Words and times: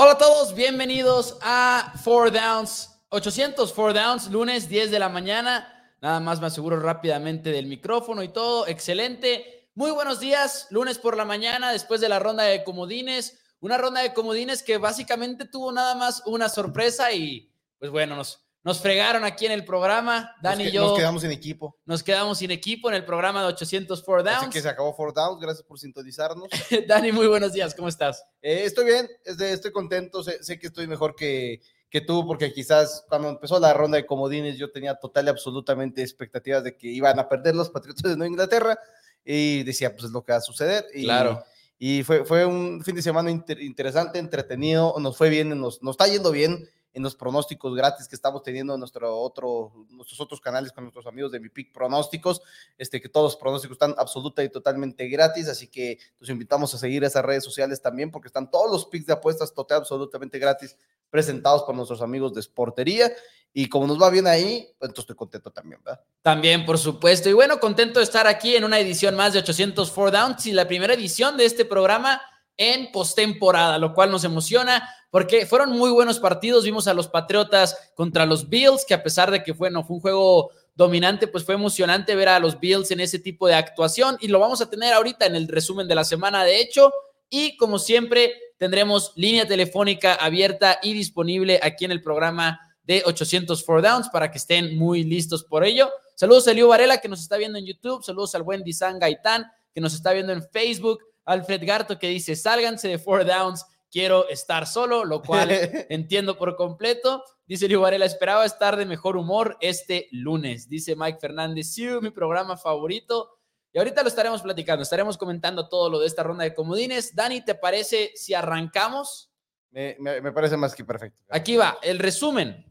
Hola 0.00 0.12
a 0.12 0.18
todos, 0.18 0.54
bienvenidos 0.54 1.38
a 1.42 1.92
Four 2.04 2.30
Downs, 2.30 3.00
800 3.08 3.72
Four 3.72 3.94
Downs, 3.94 4.30
lunes 4.30 4.68
10 4.68 4.92
de 4.92 5.00
la 5.00 5.08
mañana. 5.08 5.92
Nada 6.00 6.20
más 6.20 6.40
me 6.40 6.46
aseguro 6.46 6.78
rápidamente 6.78 7.50
del 7.50 7.66
micrófono 7.66 8.22
y 8.22 8.28
todo. 8.28 8.68
Excelente. 8.68 9.68
Muy 9.74 9.90
buenos 9.90 10.20
días, 10.20 10.68
lunes 10.70 11.00
por 11.00 11.16
la 11.16 11.24
mañana, 11.24 11.72
después 11.72 12.00
de 12.00 12.08
la 12.08 12.20
ronda 12.20 12.44
de 12.44 12.62
comodines. 12.62 13.40
Una 13.58 13.76
ronda 13.76 14.00
de 14.00 14.14
comodines 14.14 14.62
que 14.62 14.78
básicamente 14.78 15.46
tuvo 15.46 15.72
nada 15.72 15.96
más 15.96 16.22
una 16.26 16.48
sorpresa 16.48 17.10
y 17.10 17.52
pues 17.80 17.90
bueno, 17.90 18.14
nos, 18.14 18.47
nos 18.68 18.80
fregaron 18.80 19.24
aquí 19.24 19.46
en 19.46 19.52
el 19.52 19.64
programa. 19.64 20.36
Dani 20.42 20.64
y 20.64 20.70
yo. 20.70 20.82
Nos 20.88 20.98
quedamos 20.98 21.22
sin 21.22 21.30
equipo. 21.30 21.76
Nos 21.86 22.02
quedamos 22.02 22.36
sin 22.36 22.50
equipo 22.50 22.90
en 22.90 22.96
el 22.96 23.04
programa 23.06 23.40
de 23.40 23.46
800 23.48 24.04
Four 24.04 24.22
Downs. 24.22 24.38
Así 24.42 24.50
que 24.50 24.60
se 24.60 24.68
acabó 24.68 24.94
Four 24.94 25.14
Downs. 25.14 25.40
Gracias 25.40 25.64
por 25.66 25.78
sintonizarnos. 25.78 26.48
Dani, 26.86 27.10
muy 27.12 27.26
buenos 27.26 27.54
días. 27.54 27.74
¿Cómo 27.74 27.88
estás? 27.88 28.22
Eh, 28.42 28.64
estoy 28.64 28.84
bien. 28.84 29.08
Estoy 29.24 29.72
contento. 29.72 30.22
Sé, 30.22 30.44
sé, 30.44 30.58
que 30.58 30.66
estoy 30.66 30.86
mejor 30.86 31.16
que, 31.16 31.62
que 31.88 32.02
tú, 32.02 32.26
porque 32.26 32.52
quizás 32.52 33.04
cuando 33.08 33.30
empezó 33.30 33.58
la 33.58 33.72
ronda 33.72 33.96
de 33.96 34.04
comodines 34.04 34.58
yo 34.58 34.70
tenía 34.70 34.94
total 34.96 35.24
y 35.24 35.28
absolutamente 35.30 36.02
expectativas 36.02 36.62
de 36.62 36.76
que 36.76 36.88
iban 36.88 37.18
a 37.18 37.26
perder 37.26 37.54
los 37.54 37.70
Patriotas 37.70 38.02
de 38.02 38.16
Nueva 38.18 38.28
Inglaterra 38.30 38.78
y 39.24 39.62
decía, 39.62 39.92
pues 39.92 40.04
es 40.04 40.10
lo 40.10 40.22
que 40.22 40.32
va 40.32 40.38
a 40.38 40.42
suceder. 40.42 40.84
Y, 40.94 41.04
Claro. 41.04 41.42
Y 41.80 42.02
fue, 42.02 42.24
fue 42.24 42.44
un 42.44 42.82
fin 42.84 42.96
de 42.96 43.02
semana 43.02 43.30
inter- 43.30 43.62
interesante, 43.62 44.18
entretenido, 44.18 44.94
nos 44.98 45.16
fue 45.16 45.30
bien, 45.30 45.48
nos, 45.60 45.80
nos 45.80 45.92
está 45.94 46.08
yendo 46.08 46.32
bien 46.32 46.68
en 46.92 47.02
los 47.02 47.14
pronósticos 47.14 47.74
gratis 47.74 48.08
que 48.08 48.16
estamos 48.16 48.42
teniendo 48.42 48.74
en 48.74 48.80
nuestro 48.80 49.16
otro, 49.16 49.72
nuestros 49.90 50.20
otros 50.20 50.40
canales 50.40 50.72
con 50.72 50.84
nuestros 50.84 51.06
amigos 51.06 51.32
de 51.32 51.40
Mi 51.40 51.48
Pick 51.48 51.72
Pronósticos, 51.72 52.42
este, 52.76 53.00
que 53.00 53.08
todos 53.08 53.32
los 53.32 53.36
pronósticos 53.36 53.74
están 53.74 53.94
absoluta 53.98 54.42
y 54.42 54.48
totalmente 54.48 55.08
gratis, 55.08 55.48
así 55.48 55.68
que 55.68 55.98
los 56.18 56.30
invitamos 56.30 56.74
a 56.74 56.78
seguir 56.78 57.04
esas 57.04 57.24
redes 57.24 57.44
sociales 57.44 57.80
también, 57.80 58.10
porque 58.10 58.28
están 58.28 58.50
todos 58.50 58.70
los 58.70 58.86
picks 58.86 59.06
de 59.06 59.12
apuestas 59.12 59.54
total 59.54 59.78
absolutamente 59.78 60.38
gratis 60.38 60.76
presentados 61.10 61.62
por 61.62 61.74
nuestros 61.74 62.02
amigos 62.02 62.34
de 62.34 62.42
Sportería, 62.42 63.12
y 63.52 63.68
como 63.68 63.86
nos 63.86 64.00
va 64.00 64.10
bien 64.10 64.26
ahí, 64.26 64.68
pues 64.78 64.90
entonces 64.90 65.04
estoy 65.04 65.16
contento 65.16 65.50
también, 65.50 65.80
¿verdad? 65.82 66.00
También, 66.22 66.66
por 66.66 66.78
supuesto. 66.78 67.28
Y 67.28 67.32
bueno, 67.32 67.58
contento 67.58 67.98
de 67.98 68.04
estar 68.04 68.26
aquí 68.26 68.54
en 68.54 68.64
una 68.64 68.78
edición 68.78 69.14
más 69.14 69.32
de 69.32 69.38
800 69.40 69.90
Four 69.90 70.12
Downs 70.12 70.46
y 70.46 70.52
la 70.52 70.68
primera 70.68 70.94
edición 70.94 71.36
de 71.36 71.46
este 71.46 71.64
programa 71.64 72.20
en 72.56 72.92
postemporada, 72.92 73.78
lo 73.78 73.94
cual 73.94 74.10
nos 74.10 74.24
emociona 74.24 74.88
porque 75.10 75.46
fueron 75.46 75.70
muy 75.70 75.90
buenos 75.90 76.18
partidos. 76.18 76.64
Vimos 76.64 76.88
a 76.88 76.94
los 76.94 77.08
Patriotas 77.08 77.92
contra 77.94 78.26
los 78.26 78.48
Bills, 78.48 78.84
que 78.86 78.94
a 78.94 79.02
pesar 79.02 79.30
de 79.30 79.42
que 79.42 79.54
fue, 79.54 79.70
no, 79.70 79.84
fue 79.84 79.96
un 79.96 80.02
juego 80.02 80.50
dominante, 80.74 81.26
pues 81.26 81.44
fue 81.44 81.54
emocionante 81.54 82.14
ver 82.14 82.28
a 82.28 82.38
los 82.38 82.60
Bills 82.60 82.90
en 82.90 83.00
ese 83.00 83.18
tipo 83.18 83.48
de 83.48 83.54
actuación 83.54 84.16
y 84.20 84.28
lo 84.28 84.38
vamos 84.38 84.60
a 84.60 84.70
tener 84.70 84.92
ahorita 84.92 85.26
en 85.26 85.34
el 85.34 85.48
resumen 85.48 85.88
de 85.88 85.94
la 85.94 86.04
semana, 86.04 86.44
de 86.44 86.60
hecho. 86.60 86.92
Y 87.28 87.56
como 87.56 87.78
siempre, 87.78 88.34
tendremos 88.58 89.12
línea 89.16 89.46
telefónica 89.46 90.14
abierta 90.14 90.78
y 90.82 90.92
disponible 90.92 91.58
aquí 91.62 91.84
en 91.84 91.92
el 91.92 92.02
programa 92.02 92.60
de 92.84 93.02
800 93.04 93.64
Four 93.64 93.82
Downs 93.82 94.08
para 94.08 94.30
que 94.30 94.38
estén 94.38 94.78
muy 94.78 95.04
listos 95.04 95.44
por 95.44 95.64
ello. 95.64 95.90
Saludos 96.14 96.48
a 96.48 96.52
Eliu 96.52 96.68
Varela 96.68 96.98
que 96.98 97.08
nos 97.08 97.20
está 97.20 97.36
viendo 97.36 97.58
en 97.58 97.66
YouTube, 97.66 98.02
saludos 98.02 98.34
al 98.34 98.42
buen 98.42 98.62
Dizan 98.62 98.98
Gaitán 98.98 99.46
que 99.74 99.80
nos 99.80 99.94
está 99.94 100.12
viendo 100.12 100.32
en 100.32 100.42
Facebook, 100.42 101.00
Alfred 101.24 101.64
Garto 101.64 101.98
que 101.98 102.08
dice, 102.08 102.34
sálganse 102.34 102.88
de 102.88 102.98
Four 102.98 103.26
Downs, 103.26 103.64
quiero 103.90 104.28
estar 104.28 104.66
solo, 104.66 105.04
lo 105.04 105.22
cual 105.22 105.50
entiendo 105.88 106.36
por 106.38 106.56
completo. 106.56 107.22
Dice 107.46 107.66
Eliu 107.66 107.80
Varela, 107.80 108.04
esperaba 108.04 108.44
estar 108.44 108.76
de 108.76 108.84
mejor 108.86 109.16
humor 109.16 109.56
este 109.60 110.08
lunes. 110.12 110.68
Dice 110.68 110.94
Mike 110.96 111.18
Fernández, 111.18 111.72
sí, 111.72 111.86
mi 112.02 112.10
programa 112.10 112.56
favorito. 112.56 113.30
Y 113.72 113.78
ahorita 113.78 114.02
lo 114.02 114.08
estaremos 114.08 114.42
platicando, 114.42 114.82
estaremos 114.82 115.16
comentando 115.18 115.68
todo 115.68 115.90
lo 115.90 115.98
de 115.98 116.06
esta 116.06 116.22
ronda 116.22 116.44
de 116.44 116.54
comodines. 116.54 117.14
Dani, 117.14 117.44
¿te 117.44 117.54
parece 117.54 118.12
si 118.14 118.34
arrancamos? 118.34 119.30
Me, 119.70 119.96
me- 119.98 120.20
me 120.22 120.32
parece 120.32 120.56
más 120.56 120.74
que 120.74 120.84
perfecto. 120.84 121.22
Aquí 121.30 121.56
va 121.56 121.78
el 121.82 121.98
resumen 121.98 122.64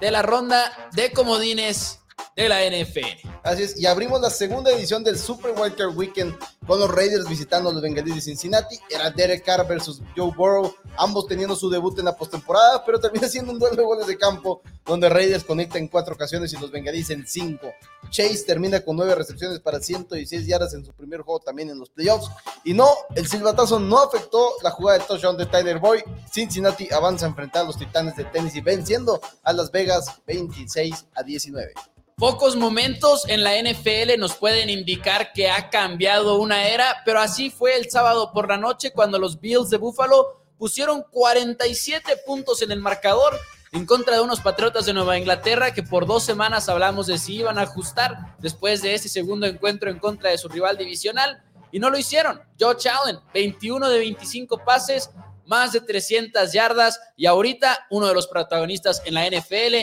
de 0.00 0.10
la 0.10 0.22
ronda 0.22 0.88
de 0.92 1.12
comodines 1.12 1.99
de 2.42 2.48
la 2.48 2.64
NFL. 2.64 3.28
Así 3.42 3.62
es, 3.62 3.78
y 3.78 3.86
abrimos 3.86 4.20
la 4.20 4.30
segunda 4.30 4.70
edición 4.70 5.04
del 5.04 5.18
Super 5.18 5.52
Wildcard 5.56 5.96
Weekend 5.96 6.36
con 6.66 6.78
los 6.78 6.90
Raiders 6.90 7.28
visitando 7.28 7.68
a 7.68 7.72
los 7.72 7.82
Bengalíes 7.82 8.16
de 8.16 8.22
Cincinnati. 8.22 8.78
Era 8.88 9.10
Derek 9.10 9.44
Carr 9.44 9.66
versus 9.66 10.00
Joe 10.16 10.32
Burrow, 10.34 10.74
ambos 10.96 11.26
teniendo 11.26 11.56
su 11.56 11.68
debut 11.68 11.98
en 11.98 12.06
la 12.06 12.16
postemporada, 12.16 12.84
pero 12.84 13.00
termina 13.00 13.28
siendo 13.28 13.52
un 13.52 13.58
duelo 13.58 13.76
de 13.76 13.82
goles 13.82 14.06
de 14.06 14.16
campo 14.16 14.62
donde 14.84 15.08
Raiders 15.08 15.44
conecta 15.44 15.78
en 15.78 15.88
cuatro 15.88 16.14
ocasiones 16.14 16.52
y 16.52 16.58
los 16.58 16.70
Bengalíes 16.70 17.10
en 17.10 17.26
cinco. 17.26 17.72
Chase 18.10 18.44
termina 18.46 18.80
con 18.80 18.96
nueve 18.96 19.14
recepciones 19.14 19.60
para 19.60 19.80
116 19.80 20.46
yardas 20.46 20.74
en 20.74 20.84
su 20.84 20.92
primer 20.92 21.20
juego 21.20 21.40
también 21.40 21.70
en 21.70 21.78
los 21.78 21.90
playoffs. 21.90 22.28
Y 22.64 22.74
no, 22.74 22.88
el 23.14 23.26
silbatazo 23.26 23.78
no 23.78 24.02
afectó 24.02 24.54
la 24.62 24.70
jugada 24.70 24.98
de 24.98 25.04
touchdown 25.04 25.36
de 25.36 25.46
Tyler 25.46 25.78
Boyd. 25.78 26.02
Cincinnati 26.30 26.88
avanza 26.92 27.26
a 27.26 27.28
enfrentar 27.28 27.62
a 27.62 27.66
los 27.66 27.78
Titanes 27.78 28.16
de 28.16 28.24
Tennessee 28.24 28.60
venciendo 28.60 29.20
a 29.42 29.52
Las 29.52 29.70
Vegas 29.70 30.20
26 30.26 31.06
a 31.14 31.22
19. 31.22 31.72
Pocos 32.20 32.54
momentos 32.54 33.26
en 33.28 33.42
la 33.42 33.56
NFL 33.56 34.18
nos 34.18 34.34
pueden 34.34 34.68
indicar 34.68 35.32
que 35.32 35.48
ha 35.48 35.70
cambiado 35.70 36.36
una 36.36 36.68
era, 36.68 37.00
pero 37.06 37.18
así 37.18 37.48
fue 37.48 37.78
el 37.78 37.90
sábado 37.90 38.30
por 38.34 38.46
la 38.46 38.58
noche 38.58 38.92
cuando 38.92 39.18
los 39.18 39.40
Bills 39.40 39.70
de 39.70 39.78
Buffalo 39.78 40.42
pusieron 40.58 41.02
47 41.10 42.18
puntos 42.26 42.60
en 42.60 42.72
el 42.72 42.80
marcador 42.80 43.40
en 43.72 43.86
contra 43.86 44.16
de 44.16 44.20
unos 44.20 44.40
Patriotas 44.40 44.84
de 44.84 44.92
Nueva 44.92 45.16
Inglaterra 45.16 45.72
que 45.72 45.82
por 45.82 46.04
dos 46.04 46.22
semanas 46.22 46.68
hablamos 46.68 47.06
de 47.06 47.16
si 47.16 47.36
iban 47.36 47.58
a 47.58 47.62
ajustar 47.62 48.36
después 48.38 48.82
de 48.82 48.92
ese 48.92 49.08
segundo 49.08 49.46
encuentro 49.46 49.90
en 49.90 49.98
contra 49.98 50.28
de 50.28 50.36
su 50.36 50.50
rival 50.50 50.76
divisional 50.76 51.42
y 51.72 51.78
no 51.78 51.88
lo 51.88 51.96
hicieron. 51.96 52.42
Josh 52.60 52.86
Allen, 52.86 53.18
21 53.32 53.88
de 53.88 53.98
25 53.98 54.62
pases, 54.62 55.08
más 55.46 55.72
de 55.72 55.80
300 55.80 56.52
yardas 56.52 57.00
y 57.16 57.24
ahorita 57.24 57.86
uno 57.88 58.08
de 58.08 58.12
los 58.12 58.26
protagonistas 58.26 59.00
en 59.06 59.14
la 59.14 59.26
NFL, 59.26 59.74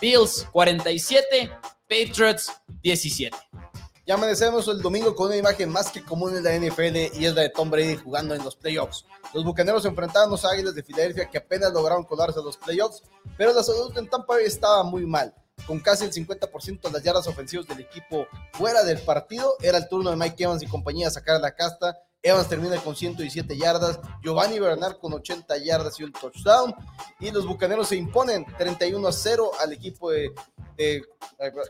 Bills 0.00 0.48
47, 0.50 1.52
Patriots 1.88 2.50
17. 2.82 3.36
Y 4.06 4.12
amanecemos 4.12 4.68
el 4.68 4.82
domingo 4.82 5.14
con 5.14 5.28
una 5.28 5.36
imagen 5.36 5.70
más 5.70 5.90
que 5.90 6.02
común 6.02 6.36
en 6.36 6.44
la 6.44 6.54
NFL 6.54 7.18
y 7.18 7.24
es 7.24 7.34
la 7.34 7.42
de 7.42 7.48
Tom 7.48 7.70
Brady 7.70 7.96
jugando 7.96 8.34
en 8.34 8.44
los 8.44 8.54
playoffs. 8.54 9.06
Los 9.32 9.44
bucaneros 9.44 9.84
enfrentaron 9.86 10.28
a 10.28 10.30
los 10.32 10.44
Águilas 10.44 10.74
de 10.74 10.82
Filadelfia 10.82 11.30
que 11.30 11.38
apenas 11.38 11.72
lograron 11.72 12.04
colarse 12.04 12.38
a 12.38 12.42
los 12.42 12.58
playoffs, 12.58 13.02
pero 13.38 13.54
la 13.54 13.62
salud 13.62 13.96
en 13.96 14.08
Tampa 14.08 14.34
Bay 14.34 14.44
estaba 14.44 14.82
muy 14.82 15.06
mal. 15.06 15.34
Con 15.66 15.80
casi 15.80 16.04
el 16.04 16.12
50% 16.12 16.82
de 16.82 16.90
las 16.90 17.02
yardas 17.02 17.26
ofensivas 17.26 17.66
del 17.66 17.80
equipo 17.80 18.26
fuera 18.52 18.82
del 18.82 18.98
partido, 18.98 19.56
era 19.62 19.78
el 19.78 19.88
turno 19.88 20.10
de 20.10 20.16
Mike 20.16 20.44
Evans 20.44 20.62
y 20.62 20.66
compañía 20.66 21.10
sacar 21.10 21.40
la 21.40 21.54
casta. 21.54 21.98
Evans 22.24 22.48
termina 22.48 22.78
con 22.78 22.96
117 22.96 23.54
yardas, 23.54 24.00
Giovanni 24.22 24.58
Bernard 24.58 24.96
con 24.96 25.12
80 25.12 25.58
yardas 25.58 26.00
y 26.00 26.04
un 26.04 26.12
touchdown. 26.12 26.74
Y 27.20 27.30
los 27.30 27.46
bucaneros 27.46 27.88
se 27.88 27.96
imponen 27.96 28.46
31 28.56 29.06
a 29.06 29.12
0 29.12 29.50
al 29.60 29.74
equipo 29.74 30.10
de, 30.10 30.32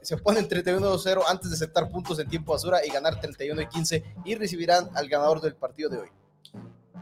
se 0.01 0.17
ponen 0.19 0.49
31 0.49 0.89
a 0.89 0.97
0 0.97 1.25
antes 1.27 1.51
de 1.51 1.57
aceptar 1.57 1.91
puntos 1.91 2.21
en 2.21 2.29
tiempo 2.29 2.53
basura 2.53 2.87
y 2.87 2.91
ganar 2.91 3.21
31 3.21 3.63
a 3.63 3.69
15 3.69 4.05
y 4.25 4.37
recibirán 4.37 4.89
al 4.95 5.09
ganador 5.09 5.41
del 5.41 5.57
partido 5.57 5.91
de 5.91 5.99
hoy. 5.99 6.09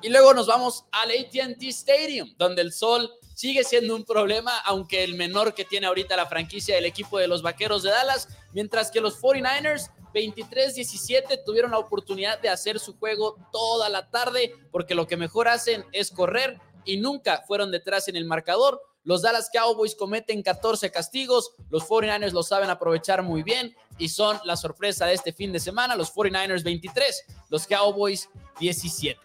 Y 0.00 0.08
luego 0.08 0.32
nos 0.32 0.46
vamos 0.46 0.86
al 0.90 1.10
ATT 1.10 1.62
Stadium, 1.64 2.34
donde 2.38 2.62
el 2.62 2.72
sol 2.72 3.12
sigue 3.34 3.64
siendo 3.64 3.94
un 3.94 4.04
problema, 4.04 4.58
aunque 4.60 5.04
el 5.04 5.14
menor 5.14 5.52
que 5.52 5.66
tiene 5.66 5.86
ahorita 5.88 6.16
la 6.16 6.24
franquicia 6.24 6.74
del 6.74 6.86
equipo 6.86 7.18
de 7.18 7.28
los 7.28 7.42
Vaqueros 7.42 7.82
de 7.82 7.90
Dallas, 7.90 8.28
mientras 8.54 8.90
que 8.90 9.02
los 9.02 9.20
49ers 9.20 9.90
23-17 10.12 11.42
tuvieron 11.44 11.70
la 11.70 11.78
oportunidad 11.78 12.40
de 12.40 12.48
hacer 12.48 12.78
su 12.78 12.96
juego 12.98 13.36
toda 13.50 13.88
la 13.88 14.10
tarde, 14.10 14.54
porque 14.70 14.94
lo 14.94 15.06
que 15.06 15.16
mejor 15.16 15.48
hacen 15.48 15.84
es 15.92 16.10
correr 16.10 16.60
y 16.84 16.96
nunca 16.96 17.42
fueron 17.46 17.70
detrás 17.70 18.08
en 18.08 18.16
el 18.16 18.24
marcador. 18.24 18.80
Los 19.04 19.22
Dallas 19.22 19.50
Cowboys 19.52 19.96
cometen 19.96 20.42
14 20.42 20.90
castigos, 20.92 21.52
los 21.70 21.84
49ers 21.88 22.32
lo 22.32 22.44
saben 22.44 22.70
aprovechar 22.70 23.22
muy 23.22 23.42
bien 23.42 23.74
y 23.98 24.08
son 24.08 24.38
la 24.44 24.56
sorpresa 24.56 25.06
de 25.06 25.14
este 25.14 25.32
fin 25.32 25.52
de 25.52 25.58
semana, 25.58 25.96
los 25.96 26.14
49ers 26.14 26.62
23, 26.62 27.24
los 27.48 27.66
Cowboys 27.66 28.28
17. 28.60 29.18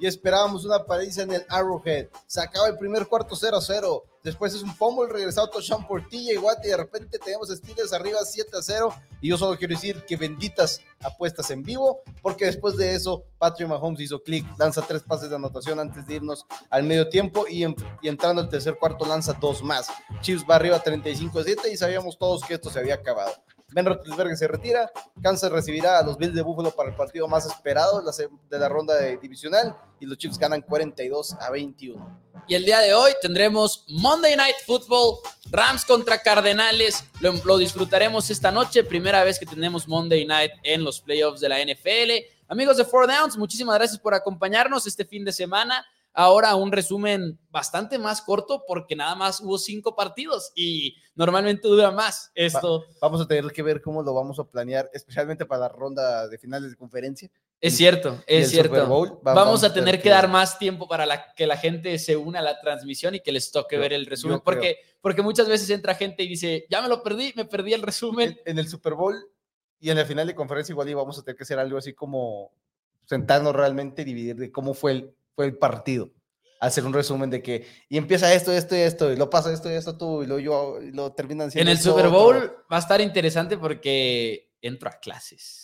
y 0.00 0.06
esperábamos 0.06 0.64
una 0.64 0.84
paliza 0.84 1.22
en 1.22 1.32
el 1.34 1.46
Arrowhead. 1.48 2.08
Se 2.26 2.40
acaba 2.40 2.66
el 2.66 2.76
primer 2.76 3.06
cuarto 3.06 3.36
0-0. 3.36 4.02
Después 4.22 4.54
es 4.54 4.62
un 4.62 4.72
fumble 4.74 5.12
regresado 5.12 5.48
touchdown 5.50 5.86
por 5.86 6.08
TJ 6.08 6.38
Watt 6.38 6.64
y 6.64 6.68
de 6.68 6.76
repente 6.76 7.18
tenemos 7.18 7.48
Steelers 7.48 7.92
arriba 7.92 8.18
7-0. 8.20 8.94
Y 9.20 9.28
yo 9.30 9.36
solo 9.36 9.58
quiero 9.58 9.74
decir 9.74 10.04
que 10.06 10.16
benditas 10.16 10.80
apuestas 11.00 11.50
en 11.50 11.62
vivo, 11.62 12.02
porque 12.22 12.44
después 12.44 12.76
de 12.76 12.94
eso 12.94 13.24
Patrick 13.38 13.68
Mahomes 13.68 14.00
hizo 14.00 14.22
clic, 14.22 14.46
lanza 14.58 14.82
tres 14.82 15.02
pases 15.02 15.28
de 15.30 15.36
anotación 15.36 15.80
antes 15.80 16.06
de 16.06 16.14
irnos 16.14 16.46
al 16.70 16.84
medio 16.84 17.08
tiempo 17.08 17.46
y, 17.48 17.64
en- 17.64 17.74
entrando 18.02 18.40
al 18.42 18.48
tercer 18.48 18.76
cuarto 18.78 19.04
lanza 19.04 19.32
dos 19.32 19.62
más. 19.62 19.88
Chiefs 20.20 20.44
va 20.48 20.54
arriba 20.56 20.82
35-7 20.82 21.72
y 21.72 21.76
sabíamos 21.76 22.16
todos 22.16 22.42
que 22.44 22.54
esto 22.54 22.70
se 22.70 22.78
había 22.78 22.94
acabado. 22.94 23.32
Ben 23.72 23.86
Roethlisberger 23.86 24.36
se 24.36 24.48
retira, 24.48 24.90
Kansas 25.22 25.50
recibirá 25.50 25.98
a 25.98 26.02
los 26.02 26.18
Bills 26.18 26.34
de 26.34 26.42
Buffalo 26.42 26.70
para 26.70 26.90
el 26.90 26.94
partido 26.94 27.26
más 27.26 27.46
esperado 27.46 28.02
de 28.02 28.58
la, 28.58 28.68
ronda 28.68 28.94
de 28.96 29.16
divisional 29.16 29.76
y 29.98 30.06
los 30.06 30.18
Chiefs 30.18 30.38
ganan 30.38 30.60
42 30.62 31.34
a 31.40 31.50
21. 31.50 32.20
Y 32.48 32.54
el 32.54 32.64
día 32.64 32.80
de 32.80 32.92
hoy 32.92 33.12
tendremos 33.22 33.84
Monday 33.88 34.36
Night 34.36 34.56
Football, 34.66 35.18
Rams 35.50 35.84
contra 35.84 36.18
Cardenales. 36.18 37.04
Lo, 37.20 37.32
lo 37.44 37.56
disfrutaremos 37.56 38.28
esta 38.30 38.50
noche, 38.50 38.84
primera 38.84 39.24
vez 39.24 39.38
que 39.38 39.46
tenemos 39.46 39.88
Monday 39.88 40.26
Night 40.26 40.52
en 40.62 40.84
los 40.84 41.00
playoffs 41.00 41.40
de 41.40 41.48
la 41.48 41.58
NFL. 41.58 42.26
Amigos 42.48 42.76
de 42.76 42.84
Four 42.84 43.06
Downs, 43.06 43.38
muchísimas 43.38 43.76
gracias 43.76 43.98
por 43.98 44.12
acompañarnos 44.12 44.86
este 44.86 45.06
fin 45.06 45.24
de 45.24 45.32
semana. 45.32 45.86
Ahora 46.14 46.54
un 46.54 46.72
resumen 46.72 47.38
bastante 47.50 47.98
más 47.98 48.22
corto 48.22 48.64
porque 48.66 48.96
nada 48.96 49.14
más 49.14 49.40
hubo 49.40 49.58
cinco 49.58 49.94
partidos 49.94 50.52
y 50.54 50.96
normalmente 51.14 51.68
dura 51.68 51.90
más 51.90 52.30
esto. 52.34 52.84
vamos 53.00 53.20
a 53.20 53.26
tener 53.26 53.50
que 53.52 53.62
ver 53.62 53.80
cómo 53.80 54.02
lo 54.02 54.14
vamos 54.14 54.38
a 54.38 54.44
planear, 54.44 54.90
especialmente 54.92 55.46
para 55.46 55.62
la 55.62 55.68
ronda 55.68 56.28
de 56.28 56.38
finales 56.38 56.70
de 56.70 56.76
conferencia. 56.76 57.30
Es 57.60 57.76
cierto, 57.76 58.20
es 58.26 58.50
cierto. 58.50 59.20
vamos, 59.22 59.62
a 59.62 59.72
tener 59.72 60.02
que, 60.02 60.10
dar 60.10 60.28
más 60.28 60.58
tiempo 60.58 60.88
para 60.88 61.06
la, 61.06 61.32
que 61.34 61.46
la 61.46 61.56
gente 61.56 61.96
se 61.98 62.16
una 62.16 62.40
a 62.40 62.42
la 62.42 62.60
transmisión 62.60 63.14
y 63.14 63.20
que 63.20 63.30
les 63.30 63.52
toque 63.52 63.78
ver 63.78 63.92
el 63.92 64.06
resumen, 64.06 64.40
porque, 64.44 64.78
porque 65.00 65.22
muchas 65.22 65.48
veces 65.48 65.70
entra 65.70 65.94
gente 65.94 66.24
y 66.24 66.28
dice, 66.28 66.66
ya 66.68 66.82
me 66.82 66.88
lo 66.88 67.04
perdí, 67.04 67.32
me 67.36 67.44
perdí 67.44 67.72
el 67.72 67.82
resumen. 67.82 68.40
En, 68.46 68.58
el 68.58 68.68
Super 68.68 68.94
Bowl 68.94 69.16
y 69.78 69.90
en 69.90 69.96
la 69.96 70.04
final 70.04 70.26
de 70.26 70.34
conferencia 70.34 70.72
igual 70.72 70.88
íbamos 70.88 71.18
a 71.18 71.22
tener 71.22 71.36
que 71.36 71.44
hacer 71.44 71.60
algo 71.60 71.78
así 71.78 71.92
como 71.92 72.52
sentarnos 73.04 73.54
realmente 73.54 74.02
y 74.02 74.06
dividir 74.06 74.36
de 74.36 74.50
cómo 74.50 74.74
fue 74.74 74.92
el, 74.92 75.14
fue 75.34 75.46
el 75.46 75.56
partido. 75.56 76.10
Hacer 76.60 76.84
un 76.84 76.92
resumen 76.92 77.28
de 77.28 77.42
que, 77.42 77.66
y 77.88 77.96
empieza 77.96 78.32
esto, 78.32 78.52
esto 78.52 78.76
y 78.76 78.80
esto, 78.80 79.12
y 79.12 79.16
lo 79.16 79.28
pasa 79.28 79.52
esto 79.52 79.70
y 79.70 79.74
esto 79.74 79.96
tú, 79.96 80.22
y 80.22 80.26
lo 80.26 80.38
yo, 80.38 80.80
y 80.80 80.92
lo 80.92 81.12
terminan 81.12 81.50
siendo. 81.50 81.70
En 81.70 81.76
el 81.76 81.82
Super 81.82 82.08
Bowl 82.08 82.36
va 82.72 82.76
a 82.76 82.80
estar 82.80 83.00
interesante 83.00 83.58
porque 83.58 84.52
entro 84.60 84.88
a 84.88 84.92
clases. 84.92 85.62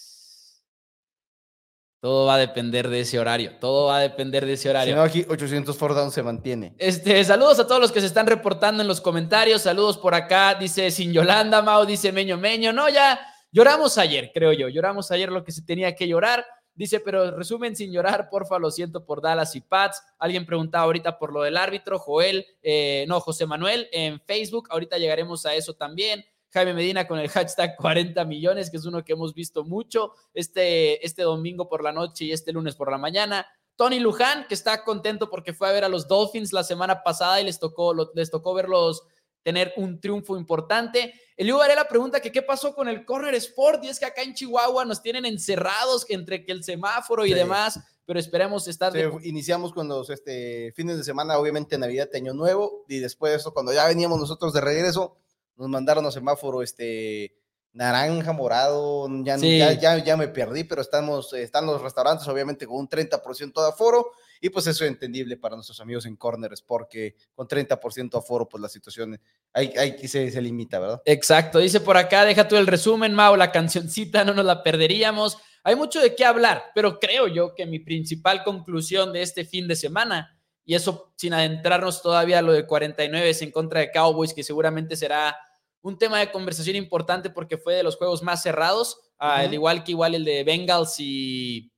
Todo 2.00 2.26
va 2.26 2.34
a 2.34 2.38
depender 2.38 2.88
de 2.88 3.00
ese 3.00 3.18
horario. 3.18 3.56
Todo 3.58 3.86
va 3.86 3.98
a 3.98 4.00
depender 4.00 4.46
de 4.46 4.52
ese 4.52 4.70
horario. 4.70 4.94
Si 4.94 4.96
no, 4.96 5.02
aquí 5.02 5.26
800 5.28 5.76
for 5.76 5.94
down 5.94 6.12
se 6.12 6.22
mantiene. 6.22 6.74
Este, 6.78 7.24
saludos 7.24 7.58
a 7.58 7.66
todos 7.66 7.80
los 7.80 7.90
que 7.90 8.00
se 8.00 8.06
están 8.06 8.28
reportando 8.28 8.82
en 8.82 8.88
los 8.88 9.00
comentarios. 9.00 9.62
Saludos 9.62 9.98
por 9.98 10.14
acá. 10.14 10.54
Dice 10.54 10.92
Sin 10.92 11.12
Yolanda, 11.12 11.60
Mao 11.60 11.84
dice 11.84 12.12
Meño 12.12 12.36
Meño. 12.38 12.72
No, 12.72 12.88
ya 12.88 13.18
lloramos 13.50 13.98
ayer, 13.98 14.30
creo 14.32 14.52
yo. 14.52 14.68
Lloramos 14.68 15.10
ayer 15.10 15.32
lo 15.32 15.42
que 15.42 15.50
se 15.50 15.62
tenía 15.62 15.96
que 15.96 16.06
llorar. 16.06 16.46
Dice, 16.78 17.00
pero 17.00 17.32
resumen 17.32 17.74
sin 17.74 17.90
llorar, 17.90 18.28
porfa, 18.30 18.56
lo 18.56 18.70
siento 18.70 19.04
por 19.04 19.20
Dallas 19.20 19.56
y 19.56 19.60
Pats. 19.60 20.00
Alguien 20.16 20.46
preguntaba 20.46 20.84
ahorita 20.84 21.18
por 21.18 21.32
lo 21.32 21.42
del 21.42 21.56
árbitro, 21.56 21.98
Joel, 21.98 22.46
eh, 22.62 23.04
no, 23.08 23.18
José 23.18 23.46
Manuel 23.46 23.88
en 23.90 24.20
Facebook. 24.20 24.68
Ahorita 24.70 24.96
llegaremos 24.96 25.44
a 25.44 25.56
eso 25.56 25.74
también. 25.74 26.24
Jaime 26.50 26.74
Medina 26.74 27.08
con 27.08 27.18
el 27.18 27.28
hashtag 27.30 27.74
40 27.74 28.24
millones, 28.26 28.70
que 28.70 28.76
es 28.76 28.84
uno 28.86 29.04
que 29.04 29.14
hemos 29.14 29.34
visto 29.34 29.64
mucho 29.64 30.12
este, 30.32 31.04
este 31.04 31.22
domingo 31.22 31.68
por 31.68 31.82
la 31.82 31.90
noche 31.90 32.26
y 32.26 32.32
este 32.32 32.52
lunes 32.52 32.76
por 32.76 32.92
la 32.92 32.96
mañana. 32.96 33.44
Tony 33.74 33.98
Luján, 33.98 34.46
que 34.46 34.54
está 34.54 34.84
contento 34.84 35.28
porque 35.30 35.52
fue 35.52 35.68
a 35.68 35.72
ver 35.72 35.82
a 35.82 35.88
los 35.88 36.06
Dolphins 36.06 36.52
la 36.52 36.62
semana 36.62 37.02
pasada 37.02 37.40
y 37.40 37.44
les 37.44 37.58
tocó, 37.58 37.92
les 38.14 38.30
tocó 38.30 38.54
verlos 38.54 39.02
tener 39.42 39.72
un 39.76 40.00
triunfo 40.00 40.36
importante. 40.36 41.12
Eliu 41.38 41.56
Varela 41.56 41.86
pregunta 41.86 42.20
que 42.20 42.32
qué 42.32 42.42
pasó 42.42 42.74
con 42.74 42.88
el 42.88 43.04
Corner 43.04 43.32
Sport 43.36 43.84
y 43.84 43.88
es 43.88 44.00
que 44.00 44.04
acá 44.04 44.22
en 44.22 44.34
Chihuahua 44.34 44.84
nos 44.84 45.00
tienen 45.00 45.24
encerrados 45.24 46.04
entre 46.08 46.44
que 46.44 46.50
el 46.50 46.64
semáforo 46.64 47.24
y 47.24 47.32
demás, 47.32 47.78
pero 48.04 48.18
esperemos 48.18 48.66
estar... 48.66 48.92
Iniciamos 49.22 49.72
con 49.72 49.86
los 49.86 50.10
este, 50.10 50.72
fines 50.74 50.96
de 50.96 51.04
semana, 51.04 51.38
obviamente 51.38 51.78
Navidad, 51.78 52.08
Año 52.12 52.34
Nuevo, 52.34 52.84
y 52.88 52.98
después 52.98 53.30
de 53.30 53.38
eso, 53.38 53.54
cuando 53.54 53.72
ya 53.72 53.86
veníamos 53.86 54.18
nosotros 54.18 54.52
de 54.52 54.60
regreso, 54.60 55.16
nos 55.56 55.68
mandaron 55.68 56.04
a 56.06 56.10
semáforo 56.10 56.60
este 56.60 57.36
naranja, 57.72 58.32
morado, 58.32 59.06
ya, 59.22 59.36
ya, 59.36 60.04
ya, 60.04 60.16
me 60.16 60.26
perdí, 60.26 60.64
pero 60.64 60.82
estamos, 60.82 61.32
están 61.34 61.66
los 61.66 61.80
restaurantes 61.80 62.26
obviamente 62.26 62.66
con 62.66 62.78
un 62.78 62.88
30% 62.88 63.62
de 63.62 63.68
aforo 63.68 64.10
y 64.40 64.50
pues 64.50 64.66
eso 64.66 64.84
es 64.84 64.90
entendible 64.90 65.36
para 65.36 65.54
nuestros 65.54 65.80
amigos 65.80 66.06
en 66.06 66.16
Corners 66.16 66.62
porque 66.62 67.16
con 67.34 67.46
30% 67.46 68.10
de 68.10 68.18
aforo 68.18 68.48
pues 68.48 68.60
la 68.60 68.68
situación 68.68 69.20
hay, 69.52 69.72
hay, 69.78 70.08
se, 70.08 70.30
se 70.30 70.42
limita, 70.42 70.78
¿verdad? 70.78 71.02
Exacto, 71.04 71.58
dice 71.58 71.80
por 71.80 71.96
acá, 71.96 72.24
deja 72.24 72.48
tú 72.48 72.56
el 72.56 72.66
resumen, 72.66 73.14
Mau, 73.14 73.36
la 73.36 73.52
cancioncita 73.52 74.24
no 74.24 74.34
nos 74.34 74.44
la 74.44 74.62
perderíamos. 74.62 75.38
Hay 75.64 75.76
mucho 75.76 76.00
de 76.00 76.14
qué 76.14 76.24
hablar, 76.24 76.64
pero 76.74 76.98
creo 76.98 77.28
yo 77.28 77.54
que 77.54 77.66
mi 77.66 77.80
principal 77.80 78.44
conclusión 78.44 79.12
de 79.12 79.22
este 79.22 79.44
fin 79.44 79.68
de 79.68 79.76
semana 79.76 80.38
y 80.68 80.74
eso 80.74 81.14
sin 81.16 81.32
adentrarnos 81.32 82.02
todavía 82.02 82.40
a 82.40 82.42
lo 82.42 82.52
de 82.52 82.66
49 82.66 83.30
es 83.30 83.40
en 83.40 83.50
contra 83.50 83.80
de 83.80 83.90
Cowboys, 83.90 84.34
que 84.34 84.42
seguramente 84.42 84.96
será 84.96 85.34
un 85.80 85.96
tema 85.96 86.18
de 86.18 86.30
conversación 86.30 86.76
importante 86.76 87.30
porque 87.30 87.56
fue 87.56 87.74
de 87.74 87.82
los 87.82 87.96
juegos 87.96 88.22
más 88.22 88.42
cerrados, 88.42 89.00
al 89.16 89.54
igual 89.54 89.82
que 89.82 89.92
igual 89.92 90.14
el 90.14 90.26
de 90.26 90.44
Bengals 90.44 90.96
y 90.98 91.72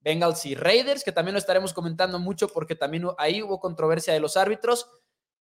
Bengals 0.00 0.46
y 0.46 0.54
Raiders, 0.54 1.04
que 1.04 1.12
también 1.12 1.34
lo 1.34 1.38
estaremos 1.38 1.72
comentando 1.72 2.18
mucho 2.18 2.48
porque 2.48 2.74
también 2.74 3.06
ahí 3.18 3.42
hubo 3.42 3.60
controversia 3.60 4.12
de 4.12 4.20
los 4.20 4.36
árbitros, 4.36 4.86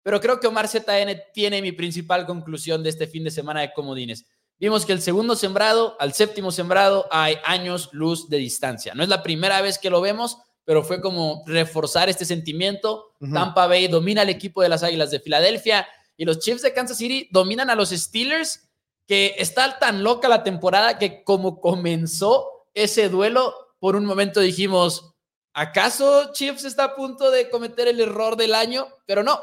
pero 0.03 0.19
creo 0.21 0.39
que 0.39 0.47
Omar 0.47 0.67
ZN 0.67 1.21
tiene 1.33 1.61
mi 1.61 1.71
principal 1.71 2.25
conclusión 2.25 2.83
de 2.83 2.89
este 2.89 3.07
fin 3.07 3.23
de 3.23 3.31
semana 3.31 3.61
de 3.61 3.73
comodines. 3.73 4.25
Vimos 4.59 4.85
que 4.85 4.93
el 4.93 5.01
segundo 5.01 5.35
sembrado 5.35 5.95
al 5.99 6.13
séptimo 6.13 6.51
sembrado 6.51 7.07
hay 7.11 7.35
años 7.45 7.89
luz 7.91 8.27
de 8.27 8.37
distancia. 8.37 8.95
No 8.95 9.03
es 9.03 9.09
la 9.09 9.21
primera 9.21 9.61
vez 9.61 9.77
que 9.77 9.91
lo 9.91 10.01
vemos, 10.01 10.37
pero 10.65 10.83
fue 10.83 10.99
como 10.99 11.43
reforzar 11.45 12.09
este 12.09 12.25
sentimiento. 12.25 13.13
Tampa 13.33 13.67
Bay 13.67 13.87
domina 13.87 14.23
al 14.23 14.29
equipo 14.29 14.61
de 14.61 14.69
las 14.69 14.81
Águilas 14.81 15.11
de 15.11 15.19
Filadelfia 15.19 15.87
y 16.17 16.25
los 16.25 16.39
Chiefs 16.39 16.63
de 16.63 16.73
Kansas 16.73 16.97
City 16.97 17.29
dominan 17.31 17.69
a 17.69 17.75
los 17.75 17.89
Steelers, 17.91 18.67
que 19.05 19.35
está 19.37 19.77
tan 19.77 20.03
loca 20.03 20.27
la 20.27 20.43
temporada 20.43 20.97
que 20.97 21.23
como 21.23 21.61
comenzó 21.61 22.67
ese 22.73 23.09
duelo, 23.09 23.53
por 23.79 23.95
un 23.95 24.05
momento 24.05 24.39
dijimos, 24.39 25.13
¿acaso 25.53 26.31
Chiefs 26.33 26.65
está 26.65 26.85
a 26.85 26.95
punto 26.95 27.31
de 27.31 27.49
cometer 27.49 27.87
el 27.87 27.99
error 27.99 28.35
del 28.35 28.53
año? 28.53 28.87
Pero 29.05 29.23
no, 29.23 29.41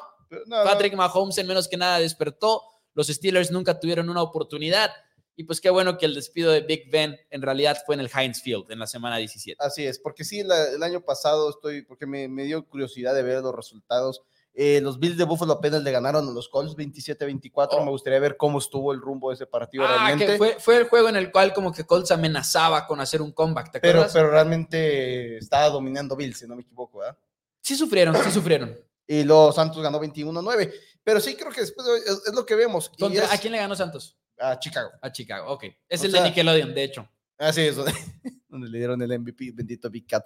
Patrick 0.48 0.94
Mahomes 0.94 1.38
en 1.38 1.46
menos 1.46 1.68
que 1.68 1.76
nada 1.76 1.98
despertó, 1.98 2.62
los 2.94 3.08
Steelers 3.08 3.50
nunca 3.50 3.78
tuvieron 3.78 4.08
una 4.08 4.22
oportunidad. 4.22 4.90
Y 5.36 5.44
pues 5.44 5.60
qué 5.60 5.68
bueno 5.68 5.98
que 5.98 6.06
el 6.06 6.14
despido 6.14 6.52
de 6.52 6.60
Big 6.60 6.90
Ben 6.90 7.18
en 7.30 7.42
realidad 7.42 7.82
fue 7.84 7.96
en 7.96 8.00
el 8.00 8.10
Heinz 8.14 8.40
Field 8.40 8.70
en 8.70 8.78
la 8.78 8.86
semana 8.86 9.16
17. 9.16 9.56
Así 9.64 9.84
es, 9.84 9.98
porque 9.98 10.24
sí, 10.24 10.40
el 10.40 10.82
año 10.82 11.00
pasado 11.00 11.50
estoy, 11.50 11.82
porque 11.82 12.06
me, 12.06 12.28
me 12.28 12.44
dio 12.44 12.64
curiosidad 12.68 13.14
de 13.14 13.24
ver 13.24 13.42
los 13.42 13.54
resultados 13.54 14.22
eh, 14.56 14.80
los 14.80 15.00
Bills 15.00 15.16
de 15.16 15.24
Buffalo 15.24 15.54
apenas 15.54 15.82
le 15.82 15.90
ganaron 15.90 16.28
a 16.28 16.30
los 16.30 16.48
Colts 16.48 16.76
27-24. 16.76 17.84
Me 17.84 17.90
gustaría 17.90 18.20
ver 18.20 18.36
cómo 18.36 18.58
estuvo 18.58 18.92
el 18.92 19.00
rumbo 19.00 19.30
de 19.30 19.34
ese 19.34 19.46
partido 19.46 19.84
ah, 19.84 20.06
realmente. 20.06 20.38
fue, 20.38 20.56
fue, 20.60 20.76
el 20.76 20.84
juego 20.84 21.08
en 21.08 21.16
el 21.16 21.32
cual 21.32 21.52
como 21.52 21.72
que 21.72 21.84
Colts 21.84 22.12
amenazaba 22.12 22.86
con 22.86 23.00
hacer 23.00 23.20
un 23.20 23.32
comeback, 23.32 23.80
pero, 23.80 24.06
pero 24.12 24.30
realmente 24.30 25.38
estaba 25.38 25.68
dominando 25.70 26.14
Bills, 26.14 26.38
si 26.38 26.46
no 26.46 26.54
me 26.54 26.62
equivoco, 26.62 26.98
¿verdad? 26.98 27.18
Sí 27.60 27.74
sufrieron, 27.74 28.14
sí 28.22 28.30
sufrieron. 28.30 28.78
Y 29.06 29.24
los 29.24 29.54
Santos 29.54 29.82
ganó 29.82 30.00
21-9. 30.00 30.72
Pero 31.02 31.20
sí 31.20 31.34
creo 31.34 31.52
que 31.52 31.60
después 31.60 31.86
es, 32.06 32.32
lo 32.32 32.46
que 32.46 32.54
vemos. 32.54 32.90
¿A 33.30 33.38
quién 33.38 33.52
le 33.52 33.58
ganó 33.58 33.76
Santos? 33.76 34.16
A 34.38 34.58
Chicago. 34.58 34.90
A 35.02 35.12
Chicago, 35.12 35.52
ok. 35.52 35.64
Es 35.88 36.02
el 36.02 36.12
de 36.12 36.22
Nickelodeon, 36.22 36.74
de 36.74 36.84
hecho. 36.84 37.08
Así 37.36 37.62
es, 37.62 37.76
donde, 37.76 37.92
donde 38.48 38.68
le 38.68 38.78
dieron 38.78 39.02
el 39.02 39.18
MVP, 39.18 39.52
bendito 39.52 39.90
Big 39.90 40.06
Cat. 40.06 40.24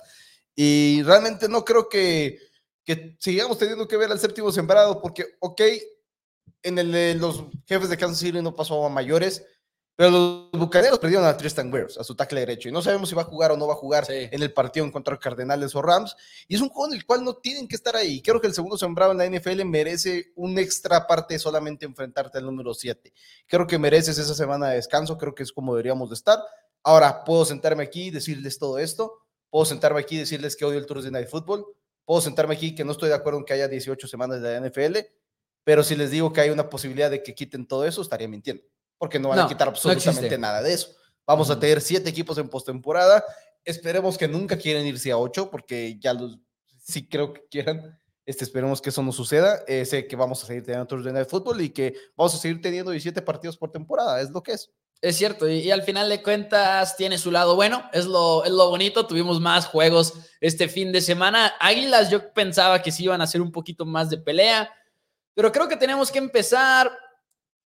Y 0.55 1.03
realmente 1.03 1.49
no 1.49 1.65
creo 1.65 1.89
que 1.89 2.39
que 2.89 3.19
sigamos 3.19 3.59
teniendo 3.59 3.87
que 3.87 3.99
ver 3.99 4.11
al 4.11 4.19
séptimo 4.19 4.51
sembrado, 4.51 4.99
porque, 5.03 5.27
ok, 5.41 5.61
en 6.63 6.79
el 6.79 7.19
los 7.19 7.45
jefes 7.67 7.91
de 7.91 7.99
Kansas 7.99 8.21
City 8.21 8.41
no 8.41 8.57
pasó 8.57 8.87
a 8.87 8.89
mayores, 8.89 9.45
pero 9.95 10.11
los 10.11 10.51
bucaneros 10.53 10.99
perdieron 10.99 11.27
a 11.27 11.37
Tristan 11.37 11.71
Wirfs, 11.71 11.99
a 11.99 12.05
su 12.05 12.17
tackle 12.17 12.41
derecho, 12.41 12.71
y 12.71 12.73
no 12.73 12.81
sabemos 12.81 13.11
si 13.11 13.15
va 13.15 13.21
a 13.21 13.27
jugar 13.27 13.53
o 13.53 13.59
no 13.59 13.67
va 13.67 13.75
a 13.75 13.77
jugar 13.77 14.07
en 14.09 14.43
el 14.43 14.55
partido 14.55 14.87
en 14.87 14.91
contra 14.91 15.17
de 15.17 15.21
Cardenales 15.21 15.75
o 15.75 15.83
Rams, 15.83 16.17
y 16.47 16.55
es 16.55 16.63
un 16.63 16.71
juego 16.71 16.91
en 16.91 16.97
el 16.99 17.05
cual 17.05 17.23
no 17.25 17.35
tienen 17.35 17.69
que 17.69 17.77
estar 17.77 17.95
ahí. 17.95 18.23
Creo 18.23 18.41
que 18.41 18.47
el 18.47 18.55
segundo 18.55 18.79
sembrado 18.79 19.13
en 19.13 19.19
la 19.19 19.27
NFL 19.27 19.67
merece 19.67 20.33
un 20.35 20.59
extra 20.59 21.07
parte 21.07 21.39
solamente 21.39 21.85
enfrentarte 21.85 22.39
al 22.39 22.47
número 22.47 22.73
7. 22.73 23.13
Creo 23.47 23.67
que 23.67 23.79
mereces 23.79 24.17
esa 24.17 24.35
semana 24.35 24.71
de 24.71 24.77
descanso, 24.77 25.19
creo 25.19 25.35
que 25.35 25.43
es 25.43 25.53
como 25.53 25.75
deberíamos 25.75 26.09
de 26.09 26.15
estar. 26.15 26.39
Ahora, 26.83 27.23
puedo 27.23 27.45
sentarme 27.45 27.83
aquí 27.83 28.05
y 28.05 28.11
decirles 28.11 28.59
todo 28.59 28.79
esto, 28.79 29.13
puedo 29.51 29.67
sentarme 29.67 30.01
aquí 30.01 30.17
y 30.17 30.21
decirles 30.21 30.57
que 30.57 30.65
odio 30.65 30.79
el 30.79 30.87
Thursday 30.87 31.13
Night 31.13 31.29
Football, 31.29 31.67
puedo 32.09 32.23
sentarme 32.23 32.55
aquí 32.55 32.75
que 32.75 32.87
no 32.87 32.93
estoy 32.93 33.11
de 33.11 33.17
acuerdo 33.17 33.39
en 33.39 33.45
que 33.45 33.53
haya 33.53 33.69
18 33.69 34.09
semanas 34.09 34.41
de 34.41 34.59
la 34.61 34.67
NFL, 34.67 34.97
pero 35.63 35.85
si 35.85 35.95
les 35.95 36.11
digo 36.11 36.33
que 36.33 36.41
hay 36.41 36.49
una 36.49 36.71
posibilidad 36.71 37.11
de 37.11 37.23
que 37.23 37.35
quiten 37.35 37.67
todo 37.67 37.85
eso, 37.85 38.01
estaría 38.01 38.27
mintiendo, 38.27 38.63
porque 38.97 39.19
no 39.19 39.29
van 39.29 39.41
a 39.41 39.47
quitar 39.47 39.69
absolutamente 39.69 40.39
nada 40.39 40.63
de 40.63 40.73
eso. 40.73 40.89
Vamos 41.27 41.51
a 41.51 41.61
tener 41.61 41.83
siete 41.83 42.09
equipos 42.09 42.39
en 42.39 42.49
postemporada. 42.49 43.23
Esperemos 43.63 44.17
que 44.17 44.27
nunca 44.27 44.57
quieran 44.57 44.87
irse 44.87 45.11
a 45.11 45.19
ocho, 45.19 45.51
porque 45.51 45.99
ya 46.01 46.15
los 46.15 46.39
sí 46.83 47.07
creo 47.07 47.35
que 47.35 47.43
quieran. 47.51 48.01
Este, 48.25 48.45
esperemos 48.45 48.81
que 48.81 48.89
eso 48.89 49.03
no 49.03 49.13
suceda. 49.13 49.63
Eh, 49.67 49.85
sé 49.85 50.07
que 50.07 50.17
vamos 50.17 50.43
a 50.43 50.47
seguir 50.47 50.63
teniendo 50.63 50.87
Thursday 50.87 51.13
de 51.13 51.27
fútbol 51.27 51.61
y 51.61 51.69
que 51.69 51.95
vamos 52.17 52.35
a 52.35 52.39
seguir 52.39 52.63
teniendo 52.63 52.91
17 52.91 53.21
partidos 53.21 53.59
por 53.59 53.71
temporada. 53.71 54.19
Es 54.23 54.31
lo 54.31 54.43
que 54.43 54.53
es. 54.53 54.71
Es 55.01 55.17
cierto, 55.17 55.49
y, 55.49 55.71
al 55.71 55.83
final 55.83 56.09
de 56.09 56.23
cuentas 56.23 56.97
tiene 56.97 57.19
su 57.19 57.31
lado 57.31 57.55
bueno, 57.55 57.89
es 57.93 58.07
lo, 58.07 58.45
es 58.45 58.51
lo 58.51 58.69
bonito, 58.69 59.07
tuvimos 59.07 59.41
más 59.41 59.67
juegos 59.67 60.15
este 60.41 60.69
fin 60.69 60.91
de 60.91 61.01
semana. 61.01 61.55
Águilas 61.61 62.11
yo 62.11 62.33
pensaba 62.33 62.83
que 62.83 62.91
sí 62.91 63.05
iban 63.05 63.21
a 63.21 63.25
hacer 63.25 63.41
un 63.41 63.53
poquito 63.53 63.87
más 63.87 64.11
de 64.11 64.19
pelea, 64.19 64.69
pero 65.35 65.53
creo 65.53 65.69
que 65.69 65.77
tenemos 65.77 66.11
que 66.11 66.19
empezar 66.19 66.91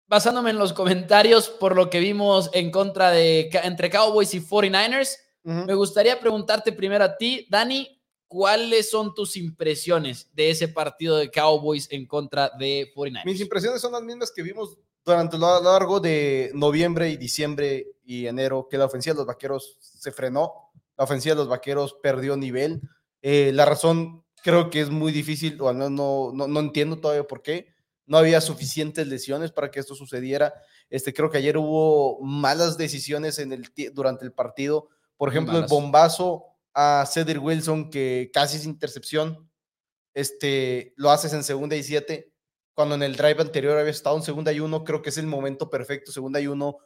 basándome 0.07 0.50
en 0.50 0.57
los 0.57 0.74
comentarios 0.74 1.50
por 1.50 1.75
lo 1.75 1.91
que 1.91 2.00
vimos 2.00 2.50
en 2.51 2.71
contra 2.71 3.12
de 3.12 3.51
entre 3.63 3.91
Cowboys 3.91 4.33
y 4.33 4.41
49ers. 4.41 5.15
Me 5.43 5.74
gustaría 5.75 6.19
preguntarte 6.19 6.71
primero 6.71 7.03
a 7.03 7.15
ti, 7.15 7.48
Dani, 7.50 8.01
¿cuáles 8.27 8.89
son 8.89 9.13
tus 9.13 9.38
impresiones 9.38 10.29
de 10.33 10.50
ese 10.50 10.67
partido 10.67 11.17
de 11.17 11.29
Cowboys 11.29 11.88
en 11.91 12.07
contra 12.07 12.50
de 12.57 12.91
49ers? 12.95 13.25
Mis 13.25 13.39
impresiones 13.39 13.81
son 13.81 13.91
las 13.91 14.01
mismas 14.01 14.31
que 14.31 14.41
vimos 14.41 14.77
durante 15.09 15.37
lo 15.37 15.61
largo 15.61 15.99
de 15.99 16.51
noviembre 16.53 17.09
y 17.09 17.17
diciembre 17.17 17.87
y 18.05 18.27
enero 18.27 18.67
que 18.69 18.77
la 18.77 18.85
ofensiva 18.85 19.13
de 19.13 19.19
los 19.19 19.27
vaqueros 19.27 19.77
se 19.79 20.11
frenó, 20.11 20.71
la 20.97 21.03
ofensiva 21.03 21.35
de 21.35 21.39
los 21.39 21.47
vaqueros 21.47 21.95
perdió 22.01 22.37
nivel. 22.37 22.81
Eh, 23.21 23.51
la 23.53 23.65
razón 23.65 24.23
creo 24.43 24.69
que 24.69 24.81
es 24.81 24.89
muy 24.89 25.11
difícil, 25.11 25.59
o 25.61 25.73
no, 25.73 25.89
no, 25.89 26.31
no, 26.33 26.47
no 26.47 26.59
entiendo 26.59 26.99
todavía 26.99 27.27
por 27.27 27.41
qué. 27.41 27.67
No 28.05 28.17
había 28.17 28.41
suficientes 28.41 29.07
lesiones 29.07 29.51
para 29.51 29.71
que 29.71 29.79
esto 29.79 29.95
sucediera. 29.95 30.53
Este, 30.89 31.13
creo 31.13 31.29
que 31.29 31.37
ayer 31.37 31.57
hubo 31.57 32.19
malas 32.21 32.77
decisiones 32.77 33.39
en 33.39 33.53
el, 33.53 33.71
durante 33.93 34.25
el 34.25 34.31
partido. 34.31 34.89
Por 35.17 35.29
ejemplo, 35.29 35.57
el 35.57 35.65
bombazo 35.65 36.45
a 36.73 37.05
Cedric 37.07 37.43
Wilson, 37.43 37.89
que 37.89 38.31
casi 38.33 38.57
es 38.57 38.65
intercepción, 38.65 39.49
este, 40.13 40.93
lo 40.97 41.11
haces 41.11 41.33
en 41.33 41.43
segunda 41.43 41.75
y 41.75 41.83
siete, 41.83 42.31
cuando 42.79 42.95
en 42.95 43.03
el 43.03 43.17
drive 43.17 43.41
anterior 43.41 43.77
había 43.77 43.91
estado 43.91 44.15
en 44.15 44.24
segunda 44.24 44.53
y 44.53 44.62
uno, 44.62 44.86
creo 44.86 45.01
que 45.01 45.09
es 45.09 45.17
el 45.17 45.27
momento 45.27 45.69
perfecto, 45.69 46.13
segunda 46.13 46.39
y 46.39 46.48
uno, 46.48 46.77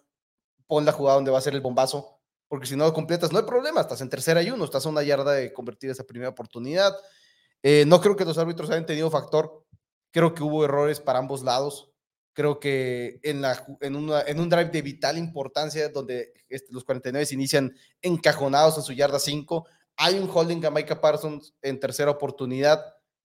pon 0.65 0.85
la 0.85 0.91
jugada 0.91 1.17
donde 1.17 1.29
va 1.29 1.38
a 1.38 1.41
ser 1.41 1.53
el 1.53 1.62
bombazo, 1.62 2.19
porque 2.47 2.65
si 2.65 2.75
no 2.75 2.85
lo 2.85 2.93
completas, 2.95 3.31
no 3.31 3.38
hay 3.38 3.45
problema, 3.45 3.81
estás 3.81 4.01
en 4.01 4.09
tercera 4.09 4.41
y 4.41 4.50
uno, 4.50 4.65
estás 4.65 4.88
a 4.88 4.89
una 4.89 5.03
yarda 5.03 5.33
de 5.33 5.53
convertir 5.53 5.91
esa 5.91 6.03
primera 6.03 6.31
oportunidad. 6.31 6.95
Eh, 7.62 7.85
no 7.85 8.01
creo 8.01 8.15
que 8.15 8.25
los 8.25 8.39
árbitros 8.39 8.71
hayan 8.71 8.88
tenido 8.88 9.12
factor, 9.12 9.67
creo 10.09 10.33
que 10.33 10.41
hubo 10.41 10.65
errores 10.65 11.00
para 11.00 11.19
ambos 11.19 11.43
lados. 11.43 11.91
Creo 12.33 12.59
que 12.59 13.19
en, 13.21 13.43
la, 13.43 13.63
en, 13.81 13.95
en 14.25 14.39
un 14.39 14.50
drive 14.50 14.71
de 14.71 14.81
vital 14.81 15.19
importancia, 15.19 15.89
donde 15.89 16.33
este, 16.50 16.73
los 16.73 16.83
49 16.85 17.23
se 17.23 17.35
inician 17.35 17.71
encajonados 18.01 18.77
en 18.77 18.83
su 18.83 18.93
yarda 18.93 19.19
5, 19.19 19.67
hay 19.97 20.17
un 20.17 20.27
holding 20.27 20.65
a 20.65 20.71
Micah 20.71 21.00
Parsons 21.00 21.53
en 21.62 21.79
tercera 21.79 22.09
oportunidad 22.09 22.83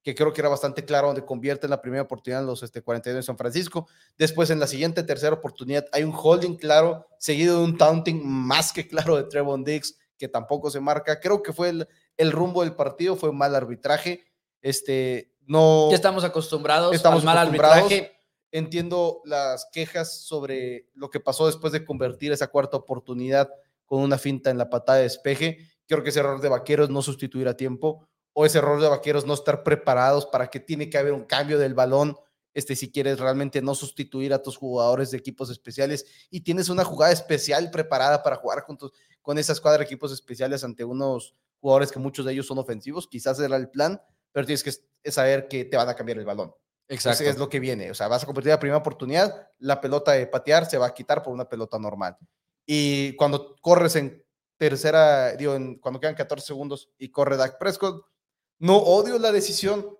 que 0.08 0.14
creo 0.14 0.32
que 0.32 0.40
era 0.40 0.48
bastante 0.48 0.86
claro, 0.86 1.08
donde 1.08 1.22
convierte 1.22 1.68
la 1.68 1.82
primera 1.82 2.02
oportunidad 2.02 2.40
en 2.40 2.46
los 2.46 2.62
este, 2.62 2.80
42 2.80 3.18
de 3.18 3.22
San 3.22 3.36
Francisco. 3.36 3.86
Después, 4.16 4.48
en 4.48 4.58
la 4.58 4.66
siguiente 4.66 5.02
tercera 5.02 5.34
oportunidad, 5.34 5.84
hay 5.92 6.02
un 6.02 6.14
holding 6.16 6.56
claro, 6.56 7.06
seguido 7.18 7.58
de 7.58 7.64
un 7.64 7.76
taunting 7.76 8.26
más 8.26 8.72
que 8.72 8.88
claro 8.88 9.16
de 9.18 9.24
Trevon 9.24 9.64
Diggs, 9.64 9.98
que 10.16 10.26
tampoco 10.26 10.70
se 10.70 10.80
marca. 10.80 11.20
Creo 11.20 11.42
que 11.42 11.52
fue 11.52 11.86
el, 12.16 12.32
rumbo 12.32 12.62
del 12.62 12.74
partido, 12.74 13.16
fue 13.16 13.28
un 13.28 13.36
mal 13.36 13.54
arbitraje. 13.54 14.24
Este, 14.62 15.34
no. 15.44 15.90
Ya 15.90 15.96
estamos 15.96 16.24
acostumbrados 16.24 16.94
estamos 16.94 17.20
al 17.20 17.26
mal 17.26 17.36
arbitraje. 17.36 18.16
Entiendo 18.50 19.20
las 19.26 19.68
quejas 19.70 20.22
sobre 20.22 20.88
lo 20.94 21.10
que 21.10 21.20
pasó 21.20 21.44
después 21.44 21.70
de 21.70 21.84
convertir 21.84 22.32
esa 22.32 22.46
cuarta 22.46 22.78
oportunidad 22.78 23.50
con 23.84 24.00
una 24.00 24.16
finta 24.16 24.48
en 24.48 24.56
la 24.56 24.70
patada 24.70 24.96
de 24.96 25.04
despeje. 25.04 25.68
Creo 25.86 26.02
que 26.02 26.08
ese 26.08 26.20
error 26.20 26.40
de 26.40 26.48
vaqueros 26.48 26.88
no 26.88 27.02
sustituir 27.02 27.46
a 27.46 27.58
tiempo 27.58 28.08
o 28.40 28.46
ese 28.46 28.58
error 28.58 28.80
de 28.80 28.88
vaqueros 28.88 29.26
no 29.26 29.34
estar 29.34 29.64
preparados 29.64 30.24
para 30.24 30.46
que 30.46 30.60
tiene 30.60 30.88
que 30.88 30.96
haber 30.96 31.12
un 31.12 31.24
cambio 31.24 31.58
del 31.58 31.74
balón, 31.74 32.16
este, 32.54 32.76
si 32.76 32.92
quieres 32.92 33.18
realmente 33.18 33.60
no 33.60 33.74
sustituir 33.74 34.32
a 34.32 34.40
tus 34.40 34.56
jugadores 34.56 35.10
de 35.10 35.18
equipos 35.18 35.50
especiales 35.50 36.06
y 36.30 36.42
tienes 36.42 36.68
una 36.68 36.84
jugada 36.84 37.12
especial 37.12 37.68
preparada 37.72 38.22
para 38.22 38.36
jugar 38.36 38.64
con, 38.64 38.78
con 39.22 39.38
esa 39.38 39.54
escuadra 39.54 39.78
de 39.78 39.86
equipos 39.86 40.12
especiales 40.12 40.62
ante 40.62 40.84
unos 40.84 41.34
jugadores 41.58 41.90
que 41.90 41.98
muchos 41.98 42.24
de 42.24 42.32
ellos 42.32 42.46
son 42.46 42.58
ofensivos, 42.58 43.08
quizás 43.08 43.40
era 43.40 43.56
el 43.56 43.70
plan, 43.70 44.00
pero 44.30 44.46
tienes 44.46 44.62
que 44.62 45.10
saber 45.10 45.48
que 45.48 45.64
te 45.64 45.76
van 45.76 45.88
a 45.88 45.96
cambiar 45.96 46.18
el 46.18 46.24
balón. 46.24 46.54
Exacto. 46.86 47.24
es 47.24 47.38
lo 47.38 47.48
que 47.48 47.58
viene. 47.58 47.90
O 47.90 47.94
sea, 47.94 48.06
vas 48.06 48.22
a 48.22 48.26
convertir 48.26 48.52
la 48.52 48.60
primera 48.60 48.78
oportunidad, 48.78 49.48
la 49.58 49.80
pelota 49.80 50.12
de 50.12 50.28
patear 50.28 50.64
se 50.70 50.78
va 50.78 50.86
a 50.86 50.94
quitar 50.94 51.24
por 51.24 51.34
una 51.34 51.48
pelota 51.48 51.76
normal. 51.76 52.16
Y 52.64 53.16
cuando 53.16 53.56
corres 53.60 53.96
en 53.96 54.24
tercera, 54.58 55.34
digo, 55.34 55.56
cuando 55.80 55.98
quedan 55.98 56.14
14 56.14 56.46
segundos 56.46 56.88
y 56.98 57.10
corre 57.10 57.36
Dak 57.36 57.58
Prescott, 57.58 58.06
no 58.58 58.76
odio 58.76 59.18
la 59.18 59.32
decisión, 59.32 59.96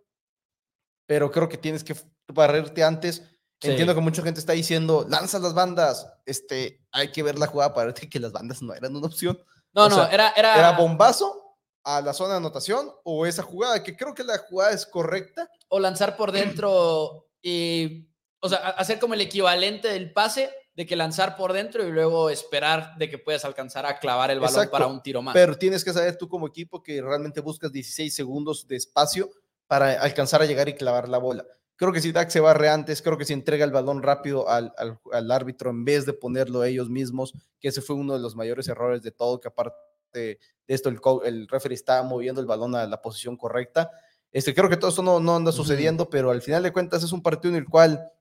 pero 1.06 1.30
creo 1.30 1.48
que 1.48 1.58
tienes 1.58 1.84
que 1.84 1.96
barrerte 2.32 2.82
antes. 2.84 3.22
Entiendo 3.60 3.94
que 3.94 4.00
mucha 4.00 4.22
gente 4.22 4.38
está 4.38 4.52
diciendo, 4.52 5.06
lanza 5.08 5.38
las 5.38 5.54
bandas. 5.54 6.10
Este, 6.26 6.86
hay 6.92 7.10
que 7.10 7.22
ver 7.22 7.38
la 7.38 7.46
jugada 7.46 7.74
para 7.74 7.92
ver 7.92 7.94
que 8.10 8.20
las 8.20 8.32
bandas 8.32 8.62
no 8.62 8.74
eran 8.74 8.94
una 8.94 9.06
opción. 9.06 9.38
No, 9.72 9.88
no, 9.88 10.06
era, 10.06 10.30
era... 10.30 10.56
Era 10.56 10.72
bombazo 10.72 11.56
a 11.84 12.00
la 12.00 12.12
zona 12.12 12.32
de 12.32 12.36
anotación 12.38 12.92
o 13.04 13.24
esa 13.24 13.42
jugada, 13.42 13.82
que 13.82 13.96
creo 13.96 14.14
que 14.14 14.24
la 14.24 14.38
jugada 14.38 14.72
es 14.72 14.84
correcta. 14.84 15.50
O 15.68 15.80
lanzar 15.80 16.16
por 16.16 16.32
dentro 16.32 17.28
y, 17.40 18.08
o 18.40 18.48
sea, 18.48 18.58
hacer 18.58 18.98
como 18.98 19.14
el 19.14 19.20
equivalente 19.22 19.88
del 19.88 20.12
pase 20.12 20.50
de 20.78 20.86
que 20.86 20.94
lanzar 20.94 21.34
por 21.34 21.52
dentro 21.52 21.84
y 21.84 21.90
luego 21.90 22.30
esperar 22.30 22.96
de 22.98 23.10
que 23.10 23.18
puedas 23.18 23.44
alcanzar 23.44 23.84
a 23.84 23.98
clavar 23.98 24.30
el 24.30 24.38
balón 24.38 24.68
para 24.70 24.86
un 24.86 25.02
tiro 25.02 25.20
más. 25.20 25.34
Pero 25.34 25.58
tienes 25.58 25.84
que 25.84 25.92
saber 25.92 26.16
tú 26.16 26.28
como 26.28 26.46
equipo 26.46 26.84
que 26.84 27.02
realmente 27.02 27.40
buscas 27.40 27.72
16 27.72 28.14
segundos 28.14 28.64
de 28.68 28.76
espacio 28.76 29.28
para 29.66 30.00
alcanzar 30.00 30.40
a 30.40 30.46
llegar 30.46 30.68
y 30.68 30.74
clavar 30.74 31.08
la 31.08 31.18
bola. 31.18 31.44
Creo 31.74 31.92
que 31.92 32.00
si 32.00 32.12
Dak 32.12 32.30
se 32.30 32.38
barre 32.38 32.68
antes, 32.68 33.02
creo 33.02 33.18
que 33.18 33.24
si 33.24 33.32
entrega 33.32 33.64
el 33.64 33.72
balón 33.72 34.04
rápido 34.04 34.48
al, 34.48 34.72
al, 35.10 35.30
árbitro 35.32 35.70
en 35.70 35.84
vez 35.84 36.06
de 36.06 36.12
ponerlo 36.12 36.62
ellos 36.62 36.88
mismos, 36.88 37.34
que 37.58 37.66
ese 37.66 37.82
fue 37.82 37.96
uno 37.96 38.12
de 38.12 38.20
los 38.20 38.36
mayores 38.36 38.68
errores 38.68 39.02
de 39.02 39.10
todo, 39.10 39.40
que 39.40 39.48
aparte 39.48 39.74
de 40.12 40.38
esto 40.68 40.90
el, 40.90 41.00
el 41.24 41.48
referee 41.48 41.74
estaba 41.74 42.04
moviendo 42.04 42.40
el 42.40 42.46
balón 42.46 42.76
a 42.76 42.86
la 42.86 43.02
posición 43.02 43.36
correcta. 43.36 43.90
Este, 44.30 44.54
creo 44.54 44.68
que 44.70 44.76
todo 44.76 44.92
eso 44.92 45.02
no, 45.02 45.18
no 45.18 45.34
anda 45.34 45.50
sucediendo, 45.50 46.08
pero 46.08 46.30
al 46.30 46.40
final 46.40 46.62
de 46.62 46.72
cuentas 46.72 47.02
es 47.02 47.10
un 47.10 47.20
partido 47.20 47.52
en 47.56 47.62
el 47.62 47.68
cual 47.68 48.12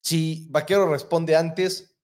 si 0.00 0.46
Vaquero 0.50 0.90
responde 0.90 1.36
antes, 1.36 1.96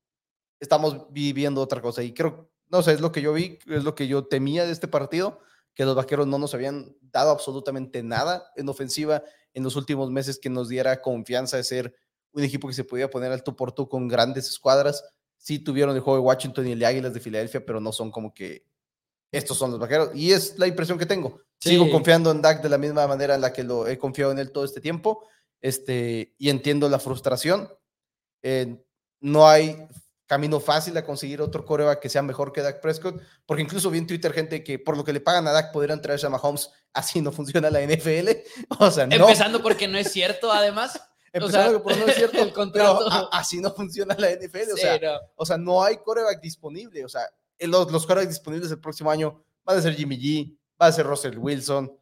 estamos 0.60 1.06
viviendo 1.10 1.60
otra 1.60 1.80
cosa. 1.80 2.02
Y 2.02 2.12
creo, 2.12 2.50
no 2.68 2.82
sé, 2.82 2.92
es 2.92 3.00
lo 3.00 3.12
que 3.12 3.22
yo 3.22 3.32
vi, 3.32 3.58
es 3.66 3.84
lo 3.84 3.94
que 3.94 4.06
yo 4.08 4.26
temía 4.26 4.64
de 4.64 4.72
este 4.72 4.88
partido, 4.88 5.40
que 5.74 5.84
los 5.84 5.94
Vaqueros 5.94 6.26
no 6.26 6.38
nos 6.38 6.54
habían 6.54 6.96
dado 7.00 7.30
absolutamente 7.30 8.02
nada 8.02 8.50
en 8.56 8.68
ofensiva 8.68 9.22
en 9.52 9.62
los 9.62 9.76
últimos 9.76 10.10
meses 10.10 10.38
que 10.38 10.50
nos 10.50 10.68
diera 10.68 11.00
confianza 11.00 11.56
de 11.56 11.64
ser 11.64 11.94
un 12.32 12.44
equipo 12.44 12.68
que 12.68 12.74
se 12.74 12.84
podía 12.84 13.10
poner 13.10 13.32
alto 13.32 13.56
por 13.56 13.72
tú 13.72 13.88
con 13.88 14.08
grandes 14.08 14.48
escuadras. 14.48 15.04
Sí 15.38 15.58
tuvieron 15.58 15.94
el 15.94 16.02
juego 16.02 16.18
de 16.18 16.26
Washington 16.26 16.66
y 16.66 16.72
el 16.72 16.78
de 16.78 16.86
Águilas 16.86 17.14
de 17.14 17.20
Filadelfia, 17.20 17.64
pero 17.64 17.80
no 17.80 17.92
son 17.92 18.10
como 18.10 18.34
que 18.34 18.66
estos 19.32 19.56
son 19.56 19.70
los 19.70 19.80
Vaqueros. 19.80 20.10
Y 20.14 20.32
es 20.32 20.58
la 20.58 20.66
impresión 20.66 20.98
que 20.98 21.06
tengo. 21.06 21.40
Sigo 21.58 21.90
confiando 21.90 22.30
en 22.30 22.42
Dak 22.42 22.62
de 22.62 22.68
la 22.68 22.78
misma 22.78 23.06
manera 23.06 23.34
en 23.34 23.40
la 23.40 23.52
que 23.52 23.64
lo 23.64 23.86
he 23.86 23.98
confiado 23.98 24.32
en 24.32 24.38
él 24.38 24.52
todo 24.52 24.64
este 24.64 24.80
tiempo. 24.80 25.26
Este, 25.60 26.34
y 26.38 26.50
entiendo 26.50 26.88
la 26.88 26.98
frustración, 26.98 27.70
eh, 28.42 28.82
no 29.20 29.48
hay 29.48 29.88
camino 30.26 30.58
fácil 30.58 30.96
a 30.96 31.04
conseguir 31.04 31.40
otro 31.40 31.64
coreback 31.64 32.00
que 32.00 32.08
sea 32.08 32.22
mejor 32.22 32.52
que 32.52 32.60
Dak 32.60 32.80
Prescott, 32.80 33.22
porque 33.46 33.62
incluso 33.62 33.90
vi 33.90 33.98
en 33.98 34.06
Twitter 34.06 34.32
gente 34.32 34.64
que 34.64 34.78
por 34.78 34.96
lo 34.96 35.04
que 35.04 35.12
le 35.12 35.20
pagan 35.20 35.46
a 35.46 35.52
Dak 35.52 35.72
podrían 35.72 36.00
traerse 36.02 36.26
a 36.26 36.30
Mahomes, 36.30 36.70
así 36.92 37.20
no 37.20 37.32
funciona 37.32 37.70
la 37.70 37.80
NFL. 37.80 38.28
O 38.80 38.90
sea, 38.90 39.04
Empezando 39.04 39.62
porque 39.62 39.88
no 39.88 39.98
es 39.98 40.12
cierto, 40.12 40.52
además. 40.52 41.00
Empezando 41.32 41.82
porque 41.82 42.00
no 42.00 42.06
es 42.06 42.14
cierto, 42.16 42.42
el 42.42 42.52
contrato. 42.52 43.08
así 43.32 43.60
no 43.60 43.72
funciona 43.72 44.16
la 44.18 44.30
NFL. 44.32 44.72
O, 44.72 44.76
sea, 44.76 44.98
no. 44.98 45.18
o 45.36 45.46
sea, 45.46 45.58
no 45.58 45.82
hay 45.82 45.98
coreback 45.98 46.40
disponible. 46.40 47.04
O 47.04 47.08
sea, 47.08 47.22
los, 47.60 47.90
los 47.92 48.06
corebacks 48.06 48.30
disponibles 48.30 48.70
el 48.70 48.80
próximo 48.80 49.10
año 49.10 49.44
van 49.64 49.78
a 49.78 49.82
ser 49.82 49.94
Jimmy 49.94 50.18
G, 50.18 50.58
va 50.80 50.86
a 50.86 50.92
ser 50.92 51.06
Russell 51.06 51.38
Wilson, 51.38 51.92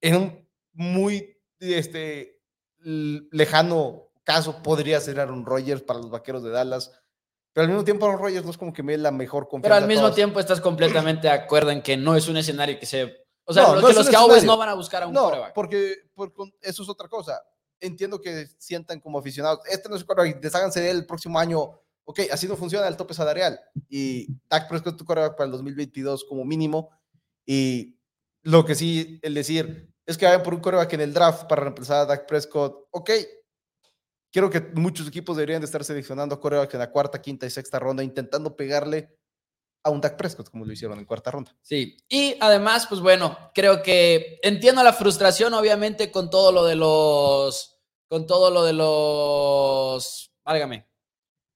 en 0.00 0.16
un 0.16 0.48
muy 0.72 1.36
este, 1.58 2.40
lejano 2.78 4.09
caso 4.32 4.62
podría 4.62 5.00
ser 5.00 5.18
Aaron 5.18 5.44
Rodgers 5.44 5.82
para 5.82 5.98
los 5.98 6.10
vaqueros 6.10 6.42
de 6.42 6.50
Dallas. 6.50 6.92
Pero 7.52 7.64
al 7.64 7.68
mismo 7.68 7.84
tiempo, 7.84 8.06
Aaron 8.06 8.20
Rodgers 8.20 8.44
no 8.44 8.52
es 8.52 8.58
como 8.58 8.72
que 8.72 8.82
me 8.82 8.92
dé 8.92 8.98
la 8.98 9.10
mejor 9.10 9.48
confianza. 9.48 9.74
Pero 9.74 9.74
al 9.74 9.88
mismo 9.88 10.12
tiempo 10.12 10.38
estás 10.38 10.60
completamente 10.60 11.26
de 11.26 11.32
acuerdo 11.32 11.70
en 11.70 11.82
que 11.82 11.96
no 11.96 12.14
es 12.14 12.28
un 12.28 12.36
escenario 12.36 12.78
que 12.78 12.86
se. 12.86 13.26
O 13.44 13.52
sea, 13.52 13.66
que 13.74 13.92
los 13.92 14.08
Cowboys 14.08 14.44
no 14.44 14.56
van 14.56 14.68
a 14.68 14.74
buscar 14.74 15.02
a 15.02 15.08
un 15.08 15.12
no, 15.12 15.32
Porque, 15.52 15.94
porque, 16.14 16.52
eso 16.60 16.84
es 16.84 16.88
otra 16.88 17.08
cosa. 17.08 17.42
Entiendo 17.80 18.20
que 18.20 18.46
sientan 18.58 19.00
como 19.00 19.18
aficionados. 19.18 19.60
Este 19.68 19.88
no 19.88 19.96
es 19.96 20.04
quarterback, 20.04 20.40
desháganse 20.40 20.80
de 20.80 20.90
él 20.90 20.98
el 20.98 21.06
próximo 21.06 21.38
año. 21.38 21.80
Ok, 22.04 22.20
así 22.30 22.46
no 22.46 22.56
funciona 22.56 22.86
el 22.86 22.96
tope 22.96 23.14
salarial. 23.14 23.58
Y 23.88 24.28
Dak 24.48 24.68
Prescott 24.68 24.96
tu 24.96 25.04
quarterback 25.04 25.36
para 25.36 25.46
el 25.46 25.52
2022 25.52 26.24
como 26.24 26.44
mínimo. 26.44 26.90
Y 27.44 27.98
lo 28.42 28.64
que 28.64 28.76
sí, 28.76 29.18
el 29.22 29.34
decir, 29.34 29.92
es 30.06 30.16
que 30.16 30.26
vayan 30.26 30.42
por 30.42 30.54
un 30.54 30.60
quarterback 30.60 30.92
en 30.92 31.00
el 31.00 31.12
draft 31.12 31.48
para 31.48 31.62
reemplazar 31.62 32.02
a 32.02 32.06
Dak 32.06 32.26
Prescott. 32.26 32.86
Ok, 32.90 33.10
Quiero 34.32 34.48
que 34.48 34.60
muchos 34.74 35.08
equipos 35.08 35.36
deberían 35.36 35.60
de 35.60 35.66
estar 35.66 35.84
seleccionando 35.84 36.36
a 36.36 36.68
que 36.68 36.76
en 36.76 36.80
la 36.80 36.90
cuarta, 36.90 37.20
quinta 37.20 37.46
y 37.46 37.50
sexta 37.50 37.78
ronda, 37.78 38.04
intentando 38.04 38.54
pegarle 38.54 39.16
a 39.82 39.90
un 39.90 40.00
Dak 40.00 40.16
Prescott, 40.16 40.50
como 40.50 40.64
lo 40.64 40.72
hicieron 40.72 40.98
en 40.98 41.04
cuarta 41.04 41.30
ronda. 41.30 41.56
Sí, 41.62 41.96
y 42.08 42.36
además, 42.40 42.86
pues 42.86 43.00
bueno, 43.00 43.36
creo 43.54 43.82
que 43.82 44.38
entiendo 44.42 44.82
la 44.82 44.92
frustración, 44.92 45.54
obviamente, 45.54 46.10
con 46.10 46.30
todo 46.30 46.52
lo 46.52 46.64
de 46.64 46.76
los, 46.76 47.78
con 48.08 48.26
todo 48.26 48.50
lo 48.50 48.62
de 48.62 48.72
los, 48.72 50.32
válgame, 50.44 50.86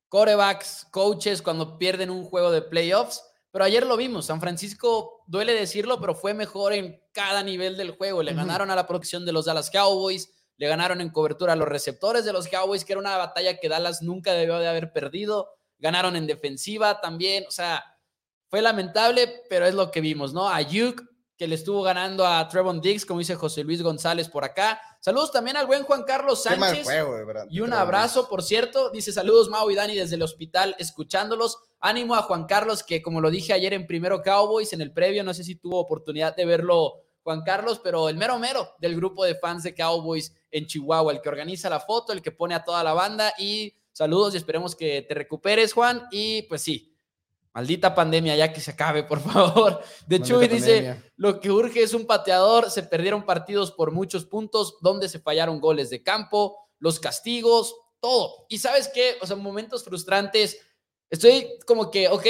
corebacks, 0.09 0.87
coaches, 0.91 1.43
cuando 1.43 1.79
pierden 1.79 2.11
un 2.11 2.25
juego 2.25 2.51
de 2.51 2.63
playoffs, 2.63 3.23
pero 3.51 3.65
ayer 3.65 3.87
lo 3.87 3.97
vimos, 3.97 4.27
San 4.27 4.41
Francisco, 4.41 5.23
duele 5.27 5.53
decirlo, 5.53 6.01
pero 6.01 6.15
fue 6.15 6.35
mejor 6.35 6.73
en 6.73 7.01
cada 7.13 7.43
nivel 7.43 7.77
del 7.77 7.93
juego, 7.93 8.23
le 8.23 8.35
ganaron 8.35 8.71
a 8.71 8.75
la 8.75 8.87
producción 8.87 9.25
de 9.25 9.33
los 9.33 9.45
Dallas 9.45 9.71
Cowboys, 9.71 10.29
le 10.57 10.69
ganaron 10.69 11.01
en 11.01 11.11
cobertura 11.11 11.55
a 11.55 11.57
los 11.57 11.69
receptores 11.69 12.25
de 12.25 12.33
los 12.33 12.49
Cowboys, 12.49 12.85
que 12.85 12.93
era 12.93 13.01
una 13.01 13.17
batalla 13.17 13.59
que 13.59 13.69
Dallas 13.69 14.03
nunca 14.03 14.33
debió 14.33 14.59
de 14.59 14.69
haber 14.69 14.93
perdido. 14.93 15.51
Ganaron 15.79 16.17
en 16.17 16.27
defensiva 16.27 17.01
también, 17.01 17.45
o 17.49 17.51
sea, 17.51 17.85
fue 18.49 18.63
lamentable, 18.63 19.43
pero 19.49 19.67
es 19.67 19.75
lo 19.75 19.91
que 19.91 20.01
vimos, 20.01 20.33
¿no? 20.33 20.49
Ayuk, 20.49 21.03
que 21.37 21.49
le 21.49 21.57
estuvo 21.57 21.83
ganando 21.83 22.25
a 22.25 22.47
Trevon 22.49 22.81
Diggs, 22.81 23.05
como 23.05 23.19
dice 23.19 23.35
José 23.35 23.65
Luis 23.65 23.83
González 23.83 24.29
por 24.29 24.45
acá. 24.45 24.81
Saludos 25.01 25.33
también 25.33 25.57
al 25.57 25.67
buen 25.67 25.83
Juan 25.83 26.05
Carlos 26.05 26.45
Sánchez. 26.45 26.87
y 27.51 27.61
un 27.61 27.73
abrazo, 27.73 28.29
por 28.29 28.43
cierto. 28.43 28.91
Dice 28.91 29.13
saludos 29.13 29.49
Mau 29.49 29.69
y 29.71 29.75
Dani 29.75 29.97
desde 29.97 30.15
el 30.15 30.23
hospital 30.23 30.77
escuchándolos. 30.79 31.59
Ánimo 31.81 32.15
a 32.15 32.23
Juan 32.23 32.47
Carlos, 32.47 32.83
que 32.85 33.03
como 33.03 33.21
lo 33.21 33.31
dije 33.31 33.53
ayer 33.53 33.75
en 33.75 33.87
primero 33.87 34.23
Cowboys, 34.23 34.73
en 34.73 34.81
el 34.81 34.93
previo, 34.93 35.25
no 35.25 35.35
sé 35.35 35.43
si 35.43 35.57
tuvo 35.57 35.81
oportunidad 35.81 36.37
de 36.37 36.47
verlo 36.47 37.03
Juan 37.25 37.43
Carlos, 37.43 37.81
pero 37.83 38.09
el 38.09 38.17
mero 38.17 38.39
mero 38.39 38.75
del 38.79 38.95
grupo 38.95 39.25
de 39.25 39.35
fans 39.35 39.65
de 39.65 39.75
Cowboys 39.75 40.33
en 40.55 40.67
Chihuahua, 40.67 41.13
el 41.13 41.21
que 41.21 41.29
organiza 41.29 41.69
la 41.69 41.81
foto, 41.81 42.13
el 42.13 42.23
que 42.23 42.31
pone 42.31 42.55
a 42.55 42.63
toda 42.63 42.85
la 42.85 42.93
banda 42.93 43.35
y 43.39 43.75
saludos 43.93 44.35
y 44.35 44.37
esperemos 44.37 44.77
que 44.77 45.03
te 45.03 45.13
recuperes, 45.13 45.73
Juan. 45.73 46.07
Y 46.13 46.43
pues 46.43 46.63
sí, 46.63 46.97
maldita 47.53 47.93
pandemia, 47.93 48.37
ya 48.37 48.53
que 48.53 48.61
se 48.61 48.71
acabe, 48.71 49.03
por 49.03 49.19
favor. 49.21 49.83
De 50.07 50.17
hecho, 50.17 50.39
dice, 50.39 51.13
lo 51.17 51.41
que 51.41 51.51
urge 51.51 51.83
es 51.83 51.93
un 51.93 52.07
pateador, 52.07 52.71
se 52.71 52.85
perdieron 52.85 53.25
partidos 53.25 53.73
por 53.73 53.91
muchos 53.91 54.27
puntos, 54.27 54.77
donde 54.81 55.09
se 55.09 55.19
fallaron 55.19 55.61
goles 55.61 55.91
de 55.91 56.05
campo, 56.05 56.57
los 56.79 57.01
castigos, 57.01 57.75
todo. 57.99 58.47
Y 58.49 58.59
sabes 58.59 58.89
qué, 58.95 59.17
o 59.21 59.27
sea, 59.27 59.35
momentos 59.35 59.83
frustrantes, 59.83 60.61
estoy 61.11 61.59
como 61.67 61.91
que, 61.91 62.07
ok, 62.07 62.27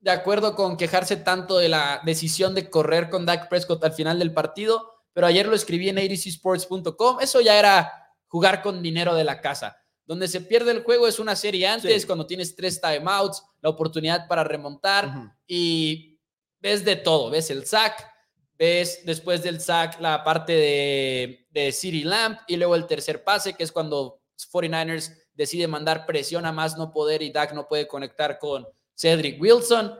de 0.00 0.10
acuerdo 0.10 0.56
con 0.56 0.78
quejarse 0.78 1.16
tanto 1.16 1.58
de 1.58 1.68
la 1.68 2.00
decisión 2.02 2.54
de 2.54 2.70
correr 2.70 3.10
con 3.10 3.26
Dak 3.26 3.50
Prescott 3.50 3.84
al 3.84 3.92
final 3.92 4.18
del 4.18 4.32
partido, 4.32 4.97
pero 5.18 5.26
ayer 5.26 5.48
lo 5.48 5.56
escribí 5.56 5.88
en 5.88 5.98
abcsports.com, 5.98 7.18
eso 7.20 7.40
ya 7.40 7.58
era 7.58 8.14
jugar 8.28 8.62
con 8.62 8.80
dinero 8.80 9.16
de 9.16 9.24
la 9.24 9.40
casa. 9.40 9.76
Donde 10.06 10.28
se 10.28 10.42
pierde 10.42 10.70
el 10.70 10.84
juego 10.84 11.08
es 11.08 11.18
una 11.18 11.34
serie 11.34 11.66
antes, 11.66 12.06
cuando 12.06 12.24
tienes 12.24 12.54
tres 12.54 12.80
timeouts, 12.80 13.42
la 13.60 13.68
oportunidad 13.68 14.28
para 14.28 14.44
remontar 14.44 15.34
y 15.44 16.20
ves 16.60 16.84
de 16.84 16.94
todo, 16.94 17.30
ves 17.30 17.50
el 17.50 17.66
sack, 17.66 18.08
ves 18.56 19.00
después 19.04 19.42
del 19.42 19.60
sack 19.60 19.98
la 20.00 20.22
parte 20.22 20.52
de, 20.52 21.48
de 21.50 21.72
City 21.72 22.04
Lamp 22.04 22.38
y 22.46 22.56
luego 22.56 22.76
el 22.76 22.86
tercer 22.86 23.24
pase, 23.24 23.54
que 23.54 23.64
es 23.64 23.72
cuando 23.72 24.22
49ers 24.52 25.16
decide 25.34 25.66
mandar 25.66 26.06
presión 26.06 26.46
a 26.46 26.52
más 26.52 26.78
no 26.78 26.92
poder 26.92 27.22
y 27.22 27.32
Dak 27.32 27.54
no 27.54 27.66
puede 27.66 27.88
conectar 27.88 28.38
con 28.38 28.68
Cedric 28.94 29.42
Wilson. 29.42 29.98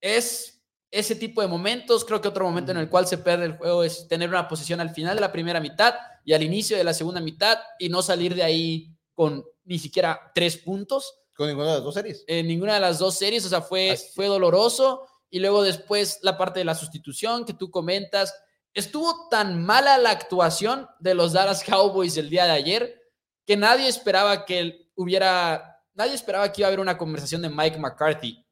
Es 0.00 0.59
ese 0.90 1.14
tipo 1.14 1.40
de 1.40 1.48
momentos. 1.48 2.04
Creo 2.04 2.20
que 2.20 2.28
otro 2.28 2.44
momento 2.44 2.72
en 2.72 2.78
el 2.78 2.88
cual 2.88 3.06
se 3.06 3.18
pierde 3.18 3.46
el 3.46 3.56
juego 3.56 3.84
es 3.84 4.08
tener 4.08 4.28
una 4.28 4.48
posición 4.48 4.80
al 4.80 4.90
final 4.90 5.14
de 5.14 5.20
la 5.20 5.32
primera 5.32 5.60
mitad 5.60 5.94
y 6.24 6.32
al 6.32 6.42
inicio 6.42 6.76
de 6.76 6.84
la 6.84 6.94
segunda 6.94 7.20
mitad 7.20 7.58
y 7.78 7.88
no 7.88 8.02
salir 8.02 8.34
de 8.34 8.42
ahí 8.42 8.90
con 9.14 9.44
ni 9.64 9.78
siquiera 9.78 10.32
tres 10.34 10.56
puntos. 10.56 11.14
Con 11.36 11.48
ninguna 11.48 11.68
de 11.68 11.74
las 11.74 11.84
dos 11.84 11.94
series. 11.94 12.24
En 12.26 12.46
ninguna 12.48 12.74
de 12.74 12.80
las 12.80 12.98
dos 12.98 13.16
series, 13.16 13.46
o 13.46 13.48
sea, 13.48 13.62
fue, 13.62 13.98
fue 14.14 14.26
doloroso. 14.26 15.06
Y 15.30 15.38
luego 15.38 15.62
después 15.62 16.18
la 16.22 16.36
parte 16.36 16.58
de 16.58 16.64
la 16.64 16.74
sustitución 16.74 17.44
que 17.44 17.54
tú 17.54 17.70
comentas. 17.70 18.34
Estuvo 18.74 19.28
tan 19.28 19.64
mala 19.64 19.98
la 19.98 20.10
actuación 20.10 20.88
de 20.98 21.14
los 21.14 21.32
Dallas 21.32 21.64
Cowboys 21.64 22.16
el 22.16 22.30
día 22.30 22.44
de 22.44 22.52
ayer 22.52 23.00
que 23.46 23.56
nadie 23.56 23.88
esperaba 23.88 24.44
que 24.44 24.90
hubiera 24.94 25.82
nadie 25.94 26.14
esperaba 26.14 26.52
que 26.52 26.60
iba 26.60 26.66
a 26.66 26.70
haber 26.70 26.78
una 26.78 26.96
conversación 26.96 27.42
de 27.42 27.48
Mike 27.48 27.78
McCarthy 27.78 28.46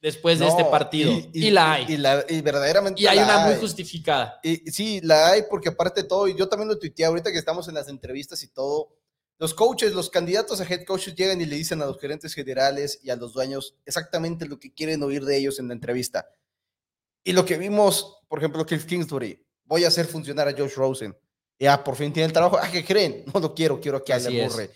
después 0.00 0.38
de 0.38 0.46
este 0.46 0.64
partido. 0.64 1.12
Y, 1.32 1.50
la 1.50 1.72
hay. 1.72 1.86
Y, 1.88 1.96
la, 1.96 2.24
y 2.28 2.40
verdaderamente. 2.40 3.00
Y 3.00 3.06
hay 3.06 3.18
una 3.18 3.46
muy 3.46 3.56
justificada. 3.56 4.38
Y, 4.42 4.70
sí, 4.70 5.00
la 5.02 5.30
hay 5.30 5.42
porque 5.48 5.68
aparte 5.68 6.02
de 6.02 6.08
todo, 6.08 6.28
y 6.28 6.36
yo 6.36 6.48
también 6.48 6.68
lo 6.68 6.78
tuiteé 6.78 7.06
ahorita 7.06 7.32
que 7.32 7.38
estamos 7.38 7.68
en 7.68 7.74
las 7.74 7.88
entrevistas 7.88 8.42
y 8.42 8.48
todo. 8.48 8.96
Los 9.38 9.54
coaches, 9.54 9.94
los 9.94 10.10
candidatos 10.10 10.60
a 10.60 10.64
head 10.64 10.84
coaches 10.84 11.14
llegan 11.14 11.40
y 11.40 11.46
le 11.46 11.56
dicen 11.56 11.80
a 11.80 11.86
los 11.86 11.98
gerentes 11.98 12.34
generales 12.34 13.00
y 13.02 13.08
a 13.08 13.16
los 13.16 13.32
dueños 13.32 13.74
exactamente 13.86 14.46
lo 14.46 14.58
que 14.58 14.72
quieren 14.72 15.02
oír 15.02 15.24
de 15.24 15.38
ellos 15.38 15.58
en 15.58 15.68
la 15.68 15.74
entrevista. 15.74 16.28
Y 17.24 17.32
lo 17.32 17.44
que 17.44 17.56
vimos, 17.56 18.22
por 18.28 18.38
ejemplo, 18.38 18.66
Cliff 18.66 18.84
Kingsbury, 18.84 19.42
voy 19.64 19.84
a 19.84 19.88
hacer 19.88 20.06
funcionar 20.06 20.46
a 20.48 20.52
Josh 20.52 20.74
Rosen. 20.74 21.16
Ya, 21.58 21.82
por 21.82 21.96
fin 21.96 22.12
tiene 22.12 22.26
el 22.26 22.32
trabajo. 22.32 22.58
¿Ah, 22.60 22.70
qué 22.70 22.84
creen? 22.84 23.24
No 23.32 23.40
lo 23.40 23.54
quiero, 23.54 23.80
quiero 23.80 24.02
que 24.02 24.12
haya 24.12 24.30
Murray. 24.30 24.68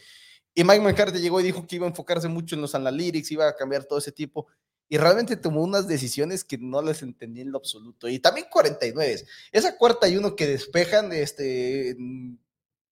Y 0.55 0.63
Mike 0.63 0.81
McCarthy 0.81 1.19
llegó 1.19 1.41
y 1.41 1.45
dijo 1.45 1.67
que 1.67 1.77
iba 1.77 1.87
a 1.87 1.89
enfocarse 1.91 2.29
mucho 2.29 2.55
en 2.55 2.61
los 2.61 2.75
analytics, 2.75 3.33
iba 3.33 3.49
a 3.49 3.57
cambiar 3.57 3.85
todo 3.85 3.99
ese 3.99 4.13
tipo. 4.13 4.47
Y 4.95 4.97
realmente 4.97 5.37
tomó 5.37 5.61
unas 5.61 5.89
decisiones 5.89 6.45
que 6.45 6.57
no 6.57 6.81
las 6.81 7.03
entendí 7.03 7.41
en 7.41 7.51
lo 7.51 7.59
absoluto. 7.59 8.09
Y 8.09 8.21
también 8.21 8.47
49. 8.49 9.27
Esa 9.51 9.77
cuarta 9.77 10.09
y 10.09 10.17
uno 10.17 10.37
que 10.37 10.47
despejan 10.47 11.13
este, 11.13 11.97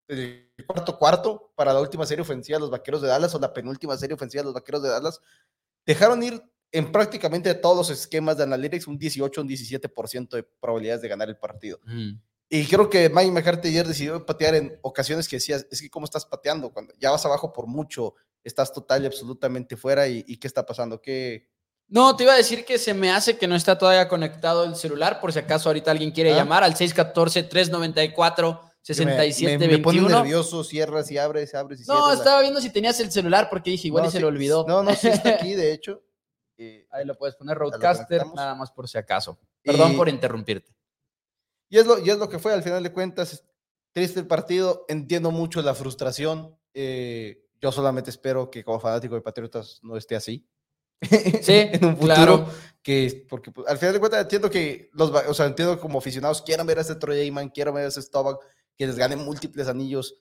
el 0.09 0.51
cuarto 0.67 0.99
cuarto 0.99 1.53
para 1.55 1.73
la 1.73 1.81
última 1.81 2.05
serie 2.05 2.23
ofensiva 2.23 2.57
de 2.57 2.63
los 2.63 2.73
Vaqueros 2.73 3.03
de 3.03 3.07
Dallas 3.07 3.33
o 3.37 3.39
la 3.39 3.53
penúltima 3.53 3.97
serie 3.97 4.15
ofensiva 4.15 4.41
de 4.41 4.47
los 4.47 4.55
Vaqueros 4.55 4.83
de 4.83 4.89
Dallas, 4.89 5.21
dejaron 5.87 6.21
ir 6.25 6.43
en 6.73 6.91
prácticamente 6.91 7.55
todos 7.55 7.77
los 7.77 7.91
esquemas 7.97 8.37
de 8.37 8.43
analytics 8.43 8.89
un 8.89 8.99
18, 8.99 9.41
un 9.41 9.49
17% 9.49 10.31
de 10.31 10.43
probabilidades 10.43 11.03
de 11.03 11.09
ganar 11.09 11.29
el 11.29 11.37
partido. 11.37 11.79
Mm. 11.85 12.15
Y 12.49 12.67
creo 12.67 12.91
que 12.91 13.11
Mike 13.11 13.31
McCarthy 13.31 13.69
ayer 13.69 13.87
decidió 13.87 14.27
patear 14.27 14.57
en 14.57 14.77
ocasiones 14.83 15.29
que 15.29 15.37
decías, 15.37 15.69
es 15.71 15.81
que 15.81 15.89
cómo 15.89 16.07
estás 16.07 16.27
pateando, 16.27 16.73
cuando 16.73 16.93
ya 16.99 17.13
vas 17.13 17.25
abajo 17.25 17.53
por 17.53 17.69
mucho, 17.69 18.17
estás 18.43 18.73
total 18.73 19.05
y 19.05 19.07
absolutamente 19.07 19.77
fuera 19.77 20.09
y, 20.09 20.37
qué 20.37 20.49
está 20.49 20.67
pasando, 20.67 21.01
qué... 21.01 21.52
No, 21.93 22.17
te 22.17 22.25
iba 22.25 22.33
a 22.33 22.39
decir 22.39 22.65
que 22.65 22.79
se 22.79 22.95
me 22.95 23.11
hace 23.11 23.37
que 23.37 23.47
no 23.47 23.55
está 23.55 23.77
todavía 23.77 24.09
conectado 24.09 24.65
el 24.65 24.77
celular, 24.77 25.21
por 25.21 25.31
si 25.31 25.41
acaso 25.41 25.69
ahorita 25.69 25.91
alguien 25.91 26.11
quiere 26.11 26.33
ah. 26.33 26.37
llamar 26.37 26.65
al 26.65 26.75
614-394-6721. 26.75 29.59
Me, 29.59 29.69
me, 29.69 29.79
pone 29.79 30.01
nervioso, 30.01 30.65
cierras 30.65 31.11
y 31.11 31.19
abres, 31.19 31.55
abres 31.55 31.81
y 31.81 31.85
cierras. 31.85 32.03
No, 32.03 32.15
estaba 32.15 32.41
viendo 32.41 32.63
si 32.63 32.71
tenías 32.71 32.99
el 33.01 33.13
celular 33.13 33.51
porque 33.51 33.73
dije, 33.73 33.89
igual 33.89 34.07
y 34.07 34.11
se 34.11 34.21
lo 34.21 34.29
olvidó. 34.29 34.65
No, 34.67 34.83
no, 34.83 34.95
sí 34.95 35.09
está 35.09 35.35
aquí, 35.35 35.55
de 35.55 35.71
hecho. 35.75 36.03
Ahí 36.91 37.05
lo 37.05 37.15
puedes 37.15 37.37
poner, 37.37 37.59
Roadcaster, 37.59 38.25
nada 38.35 38.55
más 38.55 38.71
por 38.71 38.89
si 38.89 38.97
acaso. 38.97 39.39
Perdón 39.63 39.95
por 39.95 40.09
interrumpirte. 40.09 40.75
Y 41.69 41.77
es, 41.77 41.87
lo, 41.87 41.99
y 41.99 42.09
es 42.09 42.17
lo 42.17 42.31
que 42.31 42.39
fue, 42.39 42.55
al 42.55 42.63
final 42.63 42.83
de 42.83 42.93
cuentas, 42.93 43.45
triste 43.93 44.19
el 44.19 44.27
partido, 44.27 44.87
entiendo 44.89 45.31
mucho 45.31 45.61
la 45.61 45.75
frustración. 45.75 46.59
Eh, 46.73 47.45
yo 47.61 47.71
solamente 47.71 48.09
espero 48.09 48.51
que 48.51 48.65
como 48.65 48.81
fanático 48.81 49.15
de 49.15 49.21
Patriotas 49.21 49.81
no 49.83 49.99
esté 49.99 50.17
así. 50.17 50.49
Sí, 51.43 51.69
en 51.73 51.85
un 51.85 51.97
futuro. 51.97 52.49
Que, 52.83 53.27
porque 53.29 53.53
pues, 53.53 53.69
al 53.69 53.79
final 53.79 53.95
de 53.95 54.01
cuentas 54.01 54.23
entiendo 54.23 54.51
que 54.51 54.91
los, 54.93 55.11
o 55.11 55.35
sea, 55.35 55.47
entiendo 55.47 55.79
como 55.79 55.99
aficionados 55.99 56.43
quieran 56.43 56.67
ver 56.67 56.79
a 56.79 56.81
ese 56.81 56.97
Troy 56.97 57.21
Aikman, 57.21 57.51
quieran 57.51 57.75
ver 57.75 57.85
a 57.85 57.89
ese 57.89 58.03
Staubach, 58.03 58.39
que 58.77 58.87
les 58.87 58.97
gane 58.97 59.15
múltiples 59.15 59.69
anillos, 59.69 60.17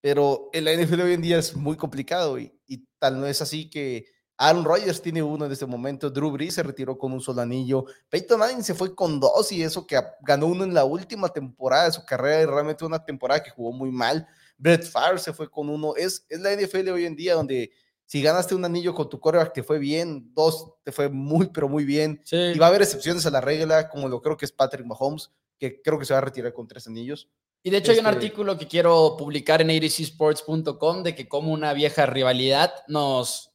pero 0.00 0.50
en 0.52 0.64
la 0.64 0.72
NFL 0.74 1.00
hoy 1.00 1.14
en 1.14 1.22
día 1.22 1.38
es 1.38 1.56
muy 1.56 1.76
complicado 1.76 2.38
y, 2.38 2.52
y 2.66 2.86
tal 2.98 3.18
no 3.18 3.26
es 3.26 3.42
así 3.42 3.68
que 3.68 4.06
Aaron 4.36 4.64
Rodgers 4.64 5.00
tiene 5.00 5.22
uno 5.22 5.46
en 5.46 5.52
este 5.52 5.66
momento. 5.66 6.10
Drew 6.10 6.30
Brees 6.30 6.54
se 6.54 6.62
retiró 6.62 6.98
con 6.98 7.12
un 7.12 7.20
solo 7.20 7.40
anillo. 7.40 7.86
Peyton 8.08 8.38
Manning 8.38 8.64
se 8.64 8.74
fue 8.74 8.94
con 8.94 9.20
dos 9.20 9.52
y 9.52 9.62
eso 9.62 9.86
que 9.86 10.00
ganó 10.22 10.46
uno 10.46 10.64
en 10.64 10.74
la 10.74 10.84
última 10.84 11.28
temporada 11.28 11.84
de 11.84 11.92
su 11.92 12.04
carrera 12.04 12.42
y 12.42 12.46
realmente 12.46 12.84
una 12.84 13.04
temporada 13.04 13.42
que 13.42 13.50
jugó 13.50 13.72
muy 13.72 13.92
mal. 13.92 14.26
Brett 14.58 14.84
Favre 14.84 15.18
se 15.18 15.32
fue 15.32 15.48
con 15.48 15.68
uno. 15.68 15.94
Es, 15.96 16.26
es 16.28 16.40
la 16.40 16.52
NFL 16.54 16.88
hoy 16.88 17.06
en 17.06 17.14
día 17.14 17.34
donde 17.34 17.70
si 18.06 18.22
ganaste 18.22 18.54
un 18.54 18.64
anillo 18.64 18.94
con 18.94 19.08
tu 19.08 19.18
coreback 19.18 19.52
te 19.52 19.62
fue 19.62 19.78
bien, 19.78 20.30
dos 20.34 20.74
te 20.82 20.92
fue 20.92 21.08
muy, 21.08 21.48
pero 21.52 21.68
muy 21.68 21.84
bien. 21.84 22.22
Y 22.30 22.58
va 22.58 22.66
a 22.66 22.68
haber 22.68 22.82
excepciones 22.82 23.26
a 23.26 23.30
la 23.30 23.40
regla, 23.40 23.88
como 23.88 24.08
lo 24.08 24.20
creo 24.20 24.36
que 24.36 24.44
es 24.44 24.52
Patrick 24.52 24.86
Mahomes, 24.86 25.30
que 25.58 25.80
creo 25.80 25.98
que 25.98 26.04
se 26.04 26.12
va 26.12 26.18
a 26.18 26.22
retirar 26.22 26.52
con 26.52 26.68
tres 26.68 26.86
anillos. 26.86 27.28
Y 27.62 27.70
de 27.70 27.78
hecho 27.78 27.92
hay 27.92 27.98
un 27.98 28.06
este 28.06 28.16
artículo 28.16 28.58
que 28.58 28.68
quiero 28.68 29.16
publicar 29.16 29.62
en 29.62 29.70
abcsports.com 29.70 31.02
de 31.02 31.14
que 31.14 31.28
como 31.28 31.52
una 31.52 31.72
vieja 31.72 32.04
rivalidad 32.04 32.74
nos 32.88 33.54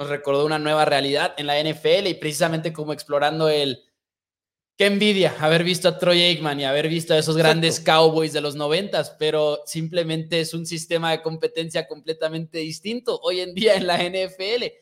nos 0.00 0.08
recordó 0.08 0.46
una 0.46 0.58
nueva 0.58 0.86
realidad 0.86 1.34
en 1.36 1.46
la 1.46 1.62
NFL 1.62 2.06
y 2.06 2.14
precisamente 2.14 2.72
como 2.72 2.94
explorando 2.94 3.50
el... 3.50 3.84
Qué 4.80 4.86
envidia 4.86 5.36
haber 5.38 5.62
visto 5.62 5.88
a 5.88 5.98
Troy 5.98 6.22
Aikman 6.22 6.58
y 6.58 6.64
haber 6.64 6.88
visto 6.88 7.12
a 7.12 7.18
esos 7.18 7.36
grandes 7.36 7.80
Cowboys 7.80 8.32
de 8.32 8.40
los 8.40 8.56
noventas, 8.56 9.10
pero 9.18 9.60
simplemente 9.66 10.40
es 10.40 10.54
un 10.54 10.64
sistema 10.64 11.10
de 11.10 11.20
competencia 11.20 11.86
completamente 11.86 12.60
distinto 12.60 13.20
hoy 13.22 13.40
en 13.40 13.52
día 13.52 13.74
en 13.74 13.86
la 13.86 13.98
NFL. 13.98 14.72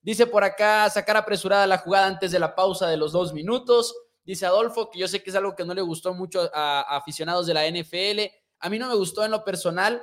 Dice 0.00 0.28
por 0.28 0.44
acá, 0.44 0.88
sacar 0.90 1.16
apresurada 1.16 1.66
la 1.66 1.78
jugada 1.78 2.06
antes 2.06 2.30
de 2.30 2.38
la 2.38 2.54
pausa 2.54 2.88
de 2.88 2.96
los 2.96 3.10
dos 3.10 3.32
minutos. 3.34 3.96
Dice 4.24 4.46
Adolfo, 4.46 4.90
que 4.90 5.00
yo 5.00 5.08
sé 5.08 5.24
que 5.24 5.30
es 5.30 5.34
algo 5.34 5.56
que 5.56 5.64
no 5.64 5.74
le 5.74 5.82
gustó 5.82 6.14
mucho 6.14 6.48
a, 6.54 6.82
a 6.82 6.96
aficionados 6.96 7.48
de 7.48 7.54
la 7.54 7.68
NFL. 7.68 8.32
A 8.60 8.70
mí 8.70 8.78
no 8.78 8.88
me 8.88 8.94
gustó 8.94 9.24
en 9.24 9.32
lo 9.32 9.42
personal. 9.42 10.00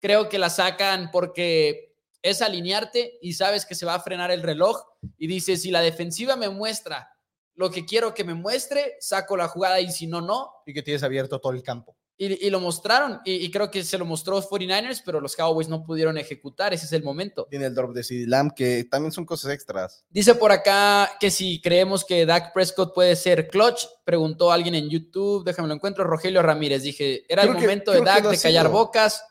Creo 0.00 0.28
que 0.28 0.40
la 0.40 0.50
sacan 0.50 1.12
porque 1.12 1.94
es 2.22 2.42
alinearte 2.42 3.20
y 3.22 3.34
sabes 3.34 3.66
que 3.66 3.76
se 3.76 3.86
va 3.86 3.94
a 3.94 4.00
frenar 4.00 4.32
el 4.32 4.42
reloj 4.42 4.82
y 5.16 5.28
dices, 5.28 5.62
si 5.62 5.70
la 5.70 5.80
defensiva 5.80 6.34
me 6.34 6.48
muestra 6.48 7.15
lo 7.56 7.70
que 7.70 7.84
quiero 7.84 8.14
que 8.14 8.24
me 8.24 8.34
muestre, 8.34 8.96
saco 9.00 9.36
la 9.36 9.48
jugada 9.48 9.80
y 9.80 9.90
si 9.90 10.06
no, 10.06 10.20
no. 10.20 10.50
Y 10.66 10.72
que 10.72 10.82
tienes 10.82 11.02
abierto 11.02 11.40
todo 11.40 11.52
el 11.52 11.62
campo. 11.62 11.96
Y, 12.18 12.48
lo 12.48 12.60
mostraron, 12.60 13.20
y, 13.26 13.50
creo 13.50 13.70
que 13.70 13.84
se 13.84 13.98
lo 13.98 14.06
mostró 14.06 14.40
49ers, 14.40 15.02
pero 15.04 15.20
los 15.20 15.36
Cowboys 15.36 15.68
no 15.68 15.84
pudieron 15.84 16.16
ejecutar, 16.16 16.72
ese 16.72 16.86
es 16.86 16.92
el 16.92 17.02
momento. 17.02 17.46
Tiene 17.50 17.66
el 17.66 17.74
drop 17.74 17.92
de 17.92 18.02
CD 18.02 18.26
Lamb, 18.26 18.54
que 18.54 18.84
también 18.90 19.12
son 19.12 19.26
cosas 19.26 19.52
extras. 19.52 20.02
Dice 20.08 20.34
por 20.34 20.50
acá 20.50 21.10
que 21.20 21.30
si 21.30 21.60
creemos 21.60 22.06
que 22.06 22.24
Dak 22.24 22.54
Prescott 22.54 22.94
puede 22.94 23.16
ser 23.16 23.48
clutch, 23.48 23.84
preguntó 24.02 24.50
alguien 24.50 24.74
en 24.74 24.88
YouTube, 24.88 25.44
déjame 25.44 25.68
lo 25.68 25.74
encuentro, 25.74 26.04
Rogelio 26.04 26.40
Ramírez, 26.40 26.84
dije, 26.84 27.24
era 27.28 27.42
el 27.42 27.52
momento 27.52 27.92
de 27.92 28.00
Dak 28.00 28.30
de 28.30 28.38
callar 28.38 28.70
bocas, 28.70 29.22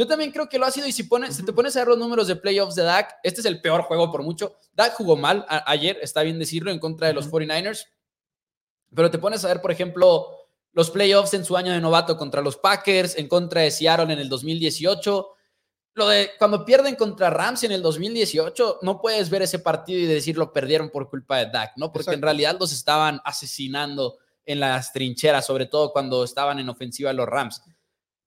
yo 0.00 0.06
también 0.06 0.30
creo 0.30 0.48
que 0.48 0.58
lo 0.58 0.64
ha 0.64 0.70
sido 0.70 0.86
y 0.86 0.92
si, 0.92 1.02
pones, 1.02 1.36
si 1.36 1.44
te 1.44 1.52
pones 1.52 1.76
a 1.76 1.80
ver 1.80 1.88
los 1.88 1.98
números 1.98 2.26
de 2.26 2.34
playoffs 2.34 2.74
de 2.74 2.84
Dak, 2.84 3.18
este 3.22 3.42
es 3.42 3.44
el 3.44 3.60
peor 3.60 3.82
juego 3.82 4.10
por 4.10 4.22
mucho. 4.22 4.56
Dak 4.72 4.94
jugó 4.94 5.14
mal 5.14 5.44
ayer, 5.66 5.98
está 6.00 6.22
bien 6.22 6.38
decirlo, 6.38 6.70
en 6.70 6.78
contra 6.78 7.08
de 7.08 7.12
los 7.12 7.30
49ers. 7.30 7.84
Pero 8.94 9.10
te 9.10 9.18
pones 9.18 9.44
a 9.44 9.48
ver, 9.48 9.60
por 9.60 9.70
ejemplo, 9.70 10.28
los 10.72 10.90
playoffs 10.90 11.34
en 11.34 11.44
su 11.44 11.54
año 11.54 11.70
de 11.70 11.82
novato 11.82 12.16
contra 12.16 12.40
los 12.40 12.56
Packers, 12.56 13.18
en 13.18 13.28
contra 13.28 13.60
de 13.60 13.70
Seattle 13.70 14.10
en 14.10 14.18
el 14.20 14.30
2018. 14.30 15.28
Lo 15.92 16.08
de 16.08 16.30
cuando 16.38 16.64
pierden 16.64 16.94
contra 16.94 17.28
Rams 17.28 17.64
en 17.64 17.72
el 17.72 17.82
2018, 17.82 18.78
no 18.80 19.02
puedes 19.02 19.28
ver 19.28 19.42
ese 19.42 19.58
partido 19.58 20.00
y 20.00 20.06
decir 20.06 20.38
lo 20.38 20.50
perdieron 20.50 20.88
por 20.88 21.10
culpa 21.10 21.36
de 21.36 21.50
Dak, 21.50 21.72
¿no? 21.76 21.92
Porque 21.92 22.14
en 22.14 22.22
realidad 22.22 22.56
los 22.58 22.72
estaban 22.72 23.20
asesinando 23.22 24.16
en 24.46 24.60
las 24.60 24.94
trincheras, 24.94 25.44
sobre 25.44 25.66
todo 25.66 25.92
cuando 25.92 26.24
estaban 26.24 26.58
en 26.58 26.70
ofensiva 26.70 27.12
los 27.12 27.26
Rams. 27.26 27.60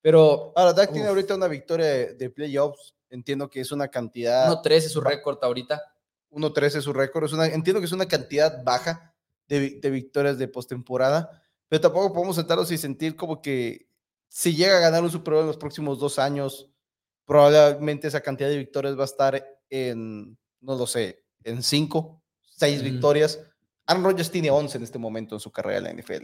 Pero. 0.04 0.54
Ahora, 0.56 0.74
Dak 0.74 0.92
tiene 0.92 1.08
ahorita 1.08 1.34
una 1.34 1.48
victoria 1.48 2.14
de, 2.14 2.30
playoffs. 2.30 2.94
Entiendo 3.10 3.50
que 3.50 3.62
es 3.62 3.72
una 3.72 3.88
cantidad. 3.88 4.48
1-3 4.62 4.72
es 4.74 4.92
su 4.92 5.02
récord 5.02 5.40
ahorita. 5.42 5.82
1-3 6.30 6.76
es 6.78 6.84
su 6.84 6.94
récord. 6.94 7.32
entiendo 7.46 7.80
que 7.80 7.86
es 7.86 7.92
una 7.92 8.08
cantidad 8.08 8.64
baja 8.64 9.16
de, 9.48 9.80
de 9.80 9.90
victorias 9.90 10.38
de 10.38 10.48
postemporada. 10.48 11.42
Pero 11.70 11.82
tampoco 11.82 12.14
podemos 12.14 12.36
sentarnos 12.36 12.70
y 12.72 12.78
sentir 12.78 13.16
como 13.16 13.42
que 13.42 13.88
si 14.28 14.56
llega 14.56 14.78
a 14.78 14.82
ganar 14.82 15.04
un 15.04 15.12
Super 15.12 15.36
Bowl 15.36 15.42
en 15.42 15.48
los 15.48 15.58
próximos 15.58 16.00
dos 16.00 16.20
años, 16.20 16.70
probablemente 17.26 18.08
esa 18.08 18.22
cantidad 18.22 18.50
de 18.50 18.58
victorias 18.58 18.98
va 18.98 19.04
a 19.04 19.06
estar 19.06 19.60
en, 19.70 20.38
no 20.60 20.76
lo 20.76 20.88
sé, 20.88 21.24
en 21.44 21.62
cinco, 21.64 22.24
seis 22.42 22.82
victorias. 22.82 23.40
Aaron 23.86 24.04
Rodgers 24.04 24.32
tiene 24.32 24.50
11 24.50 24.78
en 24.78 24.84
este 24.84 24.98
momento 24.98 25.36
en 25.36 25.40
su 25.40 25.52
carrera 25.52 25.78
en 25.78 25.84
la 25.84 26.02
NFL. 26.02 26.24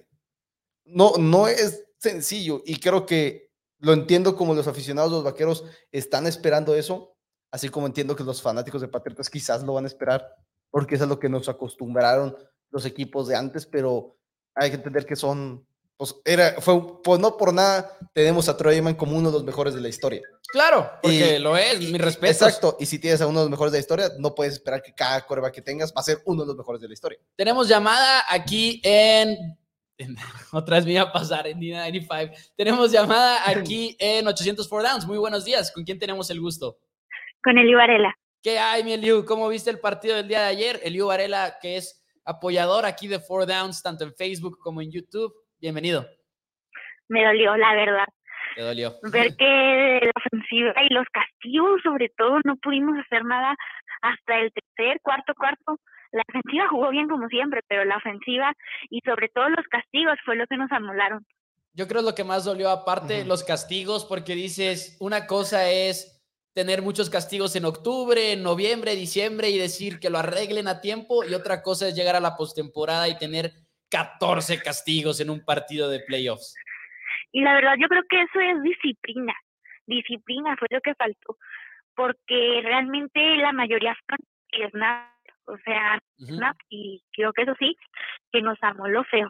No, 0.86 1.14
no 1.18 1.48
es 1.48 1.86
sencillo 1.98 2.64
y 2.66 2.80
creo 2.80 3.06
que 3.06 3.49
lo 3.80 3.94
entiendo 3.94 4.36
como 4.36 4.54
los 4.54 4.68
aficionados, 4.68 5.12
los 5.12 5.24
vaqueros 5.24 5.66
están 5.92 6.28
esperando 6.28 6.76
eso, 6.76 7.16
así 7.52 7.70
como 7.70 7.88
entiendo 7.88 8.16
que 8.16 8.24
los 8.24 8.42
fanáticos 8.42 8.82
de 8.82 8.88
Patriotas 8.88 9.30
quizás 9.30 9.64
lo 9.64 9.74
van 9.74 9.86
a 9.86 9.88
esperar, 9.88 10.28
porque 10.70 10.96
es 10.96 11.02
a 11.02 11.06
lo 11.06 11.20
que 11.20 11.30
nos 11.30 11.50
acostumbraron 11.50 12.36
los 12.70 12.86
equipos 12.86 13.28
de 13.28 13.36
antes, 13.36 13.66
pero 13.66 14.18
hay 14.56 14.70
que 14.70 14.76
entender 14.76 15.06
que 15.06 15.16
son 15.16 15.66
pues 16.00 16.16
era, 16.24 16.56
fue, 16.62 17.04
pues 17.04 17.20
no 17.20 17.36
por 17.36 17.54
nada 17.54 17.92
tenemos 18.14 18.48
a 18.48 18.56
Troy 18.56 18.82
como 18.96 19.18
uno 19.18 19.32
de 19.32 19.34
los 19.34 19.44
mejores 19.44 19.74
de 19.74 19.82
la 19.82 19.90
historia. 19.90 20.22
Claro, 20.48 20.90
porque 21.04 21.38
lo 21.40 21.58
es, 21.58 21.78
mi 21.92 21.98
respeto. 21.98 22.32
Exacto, 22.32 22.78
y 22.80 22.86
si 22.86 23.00
tienes 23.00 23.20
a 23.20 23.28
uno 23.28 23.40
de 23.40 23.44
los 23.44 23.52
mejores 23.52 23.74
de 23.74 23.80
la 23.80 23.82
historia, 23.82 24.12
no 24.18 24.34
puedes 24.34 24.54
esperar 24.54 24.82
que 24.82 24.94
cada 24.94 25.26
coreba 25.26 25.52
que 25.52 25.62
tengas 25.62 25.92
va 25.92 26.00
a 26.00 26.04
ser 26.04 26.22
uno 26.24 26.44
de 26.44 26.48
los 26.48 26.56
mejores 26.56 26.82
de 26.82 26.88
la 26.88 26.94
historia. 26.94 27.20
Tenemos 27.36 27.68
llamada 27.68 28.24
aquí 28.30 28.80
en, 28.86 29.59
otra 30.52 30.78
vez 30.78 30.86
me 30.86 30.94
iba 30.94 31.04
a 31.04 31.12
pasar 31.12 31.48
en 31.48 31.60
D95. 31.60 32.54
Tenemos 32.56 32.92
llamada 32.92 33.50
aquí 33.50 33.96
en 34.00 34.28
804 34.28 34.90
Downs. 34.90 35.08
Muy 35.08 35.18
buenos 35.18 35.46
días, 35.46 35.72
¿con 35.74 35.84
quién 35.84 36.00
tenemos 36.00 36.30
el 36.30 36.40
gusto? 36.40 36.78
Con 37.44 37.58
Eliu 37.58 37.78
Varela. 37.78 38.16
¿Qué 38.42 38.58
hay, 38.58 38.84
mi 38.84 38.94
Eliu? 38.94 39.26
¿Cómo 39.26 39.50
viste 39.50 39.70
el 39.70 39.80
partido 39.80 40.16
del 40.16 40.28
día 40.28 40.42
de 40.42 40.48
ayer? 40.48 40.80
Eliu 40.84 41.08
Varela, 41.08 41.58
que 41.62 41.78
es 41.78 42.06
apoyador 42.26 42.86
aquí 42.86 43.08
de 43.08 43.20
Four 43.20 43.46
Downs, 43.46 43.84
tanto 43.84 44.06
en 44.06 44.14
Facebook 44.14 44.58
como 44.60 44.82
en 44.82 44.92
YouTube. 44.92 45.34
Bienvenido. 45.60 46.06
Me 47.10 47.26
dolió, 47.26 47.58
la 47.58 47.74
verdad. 47.74 48.06
Me 48.56 48.64
dolió. 48.64 48.94
Ver 49.12 49.36
que 49.36 50.00
la 50.04 50.12
ofensiva 50.16 50.74
y 50.84 50.94
los 50.94 51.06
castigos, 51.12 51.82
sobre 51.84 52.10
todo, 52.18 52.40
no 52.46 52.56
pudimos 52.58 52.98
hacer 53.00 53.26
nada 53.26 53.56
hasta 54.02 54.40
el 54.40 54.52
tercer, 54.54 55.02
cuarto, 55.02 55.34
cuarto. 55.36 55.80
La 56.12 56.24
ofensiva 56.28 56.68
jugó 56.70 56.90
bien 56.90 57.08
como 57.08 57.28
siempre, 57.28 57.62
pero 57.68 57.86
la 57.86 57.98
ofensiva 57.98 58.54
y 58.90 59.02
sobre 59.02 59.30
todo 59.30 59.50
los 59.50 59.66
castigos 59.68 60.18
fue 60.26 60.36
lo 60.36 60.48
que 60.48 60.58
nos 60.58 60.72
amolaron. 60.72 61.26
Yo 61.74 61.88
creo 61.88 62.02
lo 62.02 62.16
que 62.16 62.24
más 62.24 62.46
dolió, 62.46 62.70
aparte 62.70 63.26
los 63.26 63.44
castigos, 63.44 64.06
porque 64.06 64.34
dices, 64.34 64.98
una 65.00 65.28
cosa 65.28 65.70
es 65.70 66.20
tener 66.54 66.82
muchos 66.82 67.10
castigos 67.10 67.56
en 67.56 67.66
octubre, 67.66 68.34
en 68.34 68.44
noviembre, 68.44 68.96
diciembre 68.96 69.50
y 69.50 69.58
decir 69.58 70.00
que 70.00 70.10
lo 70.10 70.18
arreglen 70.18 70.68
a 70.68 70.82
tiempo, 70.82 71.24
y 71.24 71.34
otra 71.34 71.62
cosa 71.62 71.88
es 71.88 71.96
llegar 71.96 72.16
a 72.16 72.20
la 72.20 72.36
postemporada 72.36 73.08
y 73.08 73.18
tener 73.18 73.52
14 73.90 74.62
castigos 74.62 75.20
en 75.22 75.30
un 75.30 75.46
partido 75.46 75.90
de 75.90 76.00
playoffs. 76.02 76.56
Y 77.32 77.42
la 77.42 77.54
verdad 77.54 77.76
yo 77.80 77.88
creo 77.88 78.04
que 78.10 78.22
eso 78.22 78.40
es 78.40 78.62
disciplina. 78.64 79.34
Disciplina 79.86 80.56
fue 80.58 80.68
lo 80.72 80.82
que 80.82 80.96
faltó, 80.96 81.38
porque 81.96 82.62
realmente 82.64 83.20
la 83.38 83.52
mayoría 83.52 83.96
es 84.52 84.74
nada, 84.74 85.14
o 85.50 85.58
sea, 85.64 86.00
y 86.70 87.04
creo 87.14 87.34
que 87.34 87.44
eso 87.44 87.54
sí, 87.60 87.76
que 88.32 88.42
nos 88.42 88.58
amó 88.62 88.88
lo 88.88 89.04
feo. 89.04 89.30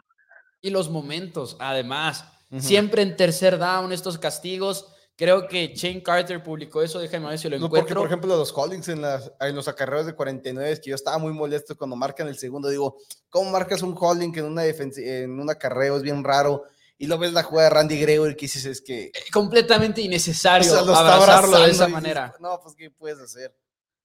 Y 0.62 0.70
los 0.70 0.90
momentos, 0.90 1.56
además, 1.60 2.30
siempre 2.58 3.02
en 3.02 3.16
tercer 3.16 3.58
down 3.58 3.92
estos 3.92 4.18
castigos 4.18 4.94
Creo 5.20 5.46
que 5.46 5.74
Shane 5.74 6.02
Carter 6.02 6.42
publicó 6.42 6.80
eso, 6.80 6.98
déjame 6.98 7.28
ver 7.28 7.38
si 7.38 7.46
lo 7.50 7.56
encuentro. 7.56 7.80
porque, 7.80 7.94
por 7.94 8.06
ejemplo, 8.06 8.34
los 8.38 8.56
Holdings 8.56 8.88
en, 8.88 9.02
las, 9.02 9.30
en 9.38 9.54
los 9.54 9.68
acarreos 9.68 10.06
de 10.06 10.14
49, 10.14 10.72
es 10.72 10.80
que 10.80 10.88
yo 10.88 10.96
estaba 10.96 11.18
muy 11.18 11.34
molesto 11.34 11.76
cuando 11.76 11.94
marcan 11.94 12.26
el 12.28 12.38
segundo. 12.38 12.70
Digo, 12.70 12.96
¿cómo 13.28 13.50
marcas 13.50 13.82
un 13.82 13.94
holding 13.94 14.32
en, 14.38 14.46
una 14.46 14.64
en 14.64 15.38
un 15.38 15.50
acarreo? 15.50 15.98
Es 15.98 16.02
bien 16.02 16.24
raro. 16.24 16.64
Y 16.96 17.06
lo 17.06 17.18
ves 17.18 17.34
la 17.34 17.42
jugada 17.42 17.68
de 17.68 17.74
Randy 17.74 18.00
Gregory 18.00 18.34
que 18.34 18.46
dices 18.46 18.64
es 18.64 18.80
que... 18.80 19.08
Eh, 19.08 19.12
completamente 19.30 20.00
innecesario 20.00 20.74
abrazarlo 20.74 21.58
de 21.58 21.70
esa 21.70 21.88
manera. 21.88 22.34
no, 22.40 22.58
pues 22.62 22.74
¿qué 22.74 22.90
puedes 22.90 23.20
hacer? 23.20 23.54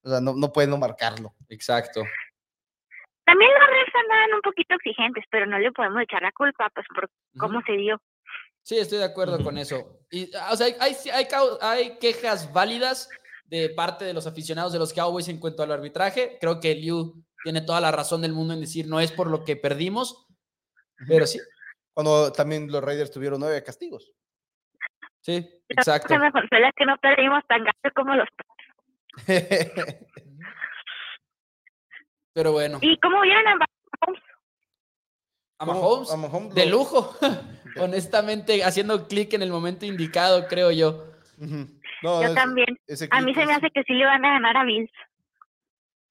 O 0.05 0.09
sea, 0.09 0.21
no, 0.21 0.35
no 0.35 0.53
puedes 0.53 0.69
no 0.69 0.77
marcarlo. 0.77 1.33
Exacto. 1.49 2.03
También 3.25 3.51
los 3.59 3.67
refs 3.67 3.95
andan 3.95 4.35
un 4.35 4.41
poquito 4.41 4.75
exigentes, 4.75 5.23
pero 5.31 5.47
no 5.47 5.57
le 5.57 5.71
podemos 5.71 6.03
echar 6.03 6.21
la 6.21 6.31
culpa, 6.31 6.69
pues, 6.73 6.85
por 6.93 7.09
cómo 7.37 7.59
se 7.65 7.73
dio. 7.73 7.99
Sí, 8.61 8.77
estoy 8.77 8.99
de 8.99 9.05
acuerdo 9.05 9.43
con 9.43 9.57
eso. 9.57 9.99
Y, 10.11 10.33
ah, 10.35 10.49
o 10.51 10.55
sea, 10.55 10.67
hay, 10.79 10.95
hay, 11.11 11.27
hay, 11.61 11.97
quejas 11.97 12.53
válidas 12.53 13.09
de 13.45 13.69
parte 13.69 14.05
de 14.05 14.13
los 14.13 14.27
aficionados 14.27 14.73
de 14.73 14.79
los 14.79 14.93
Cowboys 14.93 15.27
en 15.27 15.39
cuanto 15.39 15.63
al 15.63 15.71
arbitraje. 15.71 16.37
Creo 16.39 16.59
que 16.59 16.75
Liu 16.75 17.23
tiene 17.43 17.61
toda 17.61 17.81
la 17.81 17.91
razón 17.91 18.21
del 18.21 18.33
mundo 18.33 18.53
en 18.53 18.61
decir 18.61 18.87
no 18.87 18.99
es 18.99 19.11
por 19.11 19.29
lo 19.29 19.43
que 19.43 19.55
perdimos, 19.55 20.27
pero 21.07 21.25
sí. 21.25 21.39
Cuando 21.93 22.31
también 22.31 22.71
los 22.71 22.83
Raiders 22.83 23.11
tuvieron 23.11 23.39
nueve 23.39 23.63
castigos. 23.63 24.13
Sí, 25.21 25.47
exacto. 25.69 26.17
Me 26.19 26.31
consuela 26.31 26.71
que 26.75 26.85
no 26.85 26.97
perdimos 26.97 27.43
tan 27.47 27.63
gato 27.63 27.89
como 27.95 28.15
los 28.15 28.27
Pero 32.33 32.51
bueno. 32.51 32.79
¿Y 32.81 32.97
cómo 32.99 33.21
vieron 33.21 33.47
a 33.47 33.55
Mahomes? 35.65 36.09
A 36.09 36.17
Mahomes. 36.17 36.53
De 36.53 36.65
lujo. 36.65 37.15
honestamente, 37.79 38.63
haciendo 38.63 39.07
clic 39.07 39.33
en 39.33 39.41
el 39.41 39.51
momento 39.51 39.85
indicado, 39.85 40.47
creo 40.47 40.71
yo. 40.71 41.05
yo 41.37 42.33
también. 42.33 42.67
A 43.11 43.21
mí 43.21 43.33
se 43.33 43.45
me 43.45 43.53
hace 43.53 43.69
que 43.71 43.83
sí 43.83 43.93
le 43.93 44.05
van 44.05 44.23
a 44.25 44.33
ganar 44.33 44.57
a 44.57 44.63
Bills. 44.63 44.91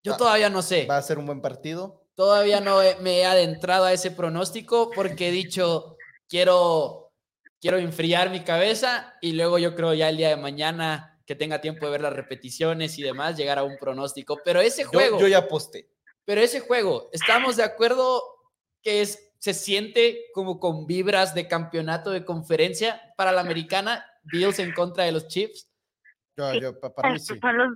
Yo 0.03 0.17
todavía 0.17 0.51
no 0.51 0.61
sé. 0.63 0.87
¿Va 0.87 0.99
a 0.99 1.03
ser 1.03 1.19
un 1.19 1.27
buen 1.27 1.41
partido? 1.41 2.03
Todavía 2.15 2.61
no 2.61 2.79
me 3.01 3.21
he 3.21 3.27
adentrado 3.27 3.87
a 3.87 3.93
ese 3.93 4.11
pronóstico 4.11 4.91
porque 4.95 5.29
he 5.29 5.33
dicho, 5.33 5.97
quiero, 6.29 7.13
quiero 7.61 7.79
enfriar 7.79 8.31
mi 8.31 8.41
cabeza 8.41 9.15
y 9.21 9.33
luego 9.33 9.59
yo 9.59 9.75
creo 9.75 9.95
ya 9.95 10.11
el 10.11 10.19
día 10.19 10.29
de 10.29 10.37
mañana 10.37 11.14
que 11.27 11.35
tenga 11.35 11.61
tiempo 11.61 11.87
de 11.87 11.93
ver 11.93 12.01
las 12.01 12.13
repeticiones 12.13 12.99
y 12.99 13.03
demás, 13.03 13.37
llegar 13.37 13.59
a 13.59 13.65
un 13.65 13.77
pronóstico. 13.79 14.41
Pero 14.45 14.61
ese 14.61 14.85
juego... 14.85 15.19
Yo, 15.19 15.27
yo 15.27 15.29
ya 15.29 15.39
aposté. 15.39 15.89
Pero 16.25 16.41
ese 16.41 16.61
juego, 16.61 17.11
¿estamos 17.13 17.57
de 17.57 17.65
acuerdo 17.65 18.23
que 18.83 19.03
es 19.03 19.25
se 19.45 19.53
siente 19.53 20.31
como 20.33 20.59
con 20.59 20.87
vibras 20.87 21.35
de 21.35 21.47
campeonato 21.47 22.11
de 22.11 22.25
conferencia 22.25 22.99
para 23.15 23.31
la 23.31 23.43
americana, 23.43 24.03
Bills 24.23 24.59
en 24.59 24.73
contra 24.73 25.05
de 25.05 25.13
los 25.13 25.29
Chiefs. 25.29 25.69
para, 26.35 26.55
mí 27.13 27.19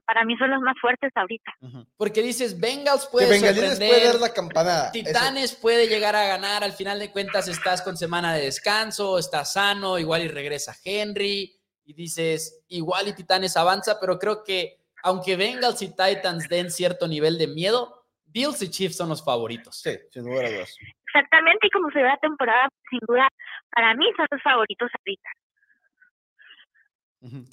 para, 0.07 0.25
mí 0.25 0.35
son 0.39 0.51
los 0.51 0.63
más 0.63 0.77
fuertes 0.81 1.13
ahorita. 1.15 1.53
Porque 1.99 2.23
dices, 2.23 2.59
Bengals 2.59 3.07
puede 3.13 3.39
puede 3.39 4.03
dar 4.03 4.15
la 4.15 4.33
campanada. 4.33 4.91
Titanes 4.93 5.55
puede 5.57 5.89
llegar 5.89 6.17
a 6.17 6.27
ganar. 6.27 6.65
Al 6.65 6.73
final 6.73 6.99
de 6.99 7.13
cuentas 7.13 7.49
estás 7.49 7.83
con 7.83 7.99
semana 7.99 8.33
de 8.33 8.47
descanso, 8.47 9.19
estás 9.19 9.53
sano, 9.53 9.99
igual 9.99 10.23
y 10.23 10.29
regresa 10.29 10.75
Henry. 10.83 11.58
Y 11.89 11.95
dices, 11.95 12.63
igual 12.69 13.09
y 13.09 13.15
Titanes 13.15 13.57
avanza, 13.57 13.99
pero 13.99 14.19
creo 14.19 14.45
que 14.45 14.79
aunque 15.03 15.37
Bengals 15.37 15.81
y 15.81 15.89
Titans 15.89 16.47
den 16.47 16.71
cierto 16.71 17.09
nivel 17.09 17.39
de 17.39 17.47
miedo, 17.47 18.05
Bills 18.27 18.61
y 18.61 18.69
Chiefs 18.69 18.99
son 18.99 19.09
los 19.09 19.25
favoritos. 19.25 19.81
Sí, 19.81 19.99
sin 20.11 20.25
duda 20.25 20.45
alguna. 20.45 20.67
Exactamente, 21.07 21.67
y 21.67 21.71
como 21.71 21.91
se 21.91 22.01
ve 22.01 22.09
la 22.09 22.19
temporada, 22.19 22.69
sin 22.91 22.99
duda, 23.09 23.27
para 23.71 23.95
mí 23.95 24.05
son 24.19 24.27
los 24.31 24.43
favoritos 24.43 24.91
ahorita. 24.99 25.31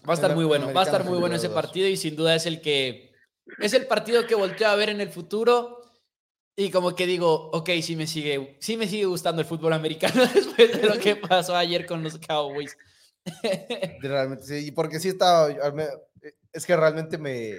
Va 0.06 0.12
a 0.12 0.16
estar 0.16 0.36
muy 0.36 0.44
bueno, 0.44 0.74
va 0.74 0.82
a 0.82 0.84
estar 0.84 1.06
muy 1.06 1.18
bueno 1.18 1.38
ese 1.38 1.50
partido 1.50 1.88
y 1.88 1.96
sin 1.96 2.18
duda 2.18 2.36
es 2.36 2.46
el 2.46 2.60
que 2.60 3.16
es 3.60 3.74
el 3.74 3.88
partido 3.88 4.28
que 4.28 4.36
volteo 4.36 4.68
a 4.68 4.76
ver 4.76 4.90
en 4.90 5.00
el 5.00 5.12
futuro 5.12 5.82
y 6.58 6.72
como 6.72 6.94
que 6.94 7.08
digo, 7.08 7.52
ok, 7.52 7.70
sí 7.82 7.96
me 7.96 8.06
sigue, 8.06 8.58
sí 8.60 8.76
me 8.76 8.86
sigue 8.86 9.06
gustando 9.06 9.42
el 9.42 9.48
fútbol 9.48 9.72
americano 9.72 10.26
después 10.36 10.82
de 10.82 10.90
lo 10.90 11.00
que 11.00 11.16
pasó 11.16 11.56
ayer 11.56 11.86
con 11.86 12.04
los 12.04 12.18
Cowboys. 12.18 12.78
Realmente 14.02 14.44
sí, 14.44 14.72
porque 14.72 15.00
sí 15.00 15.10
estaba, 15.10 15.50
es 16.54 16.66
que 16.66 16.76
realmente 16.76 17.18
me, 17.18 17.56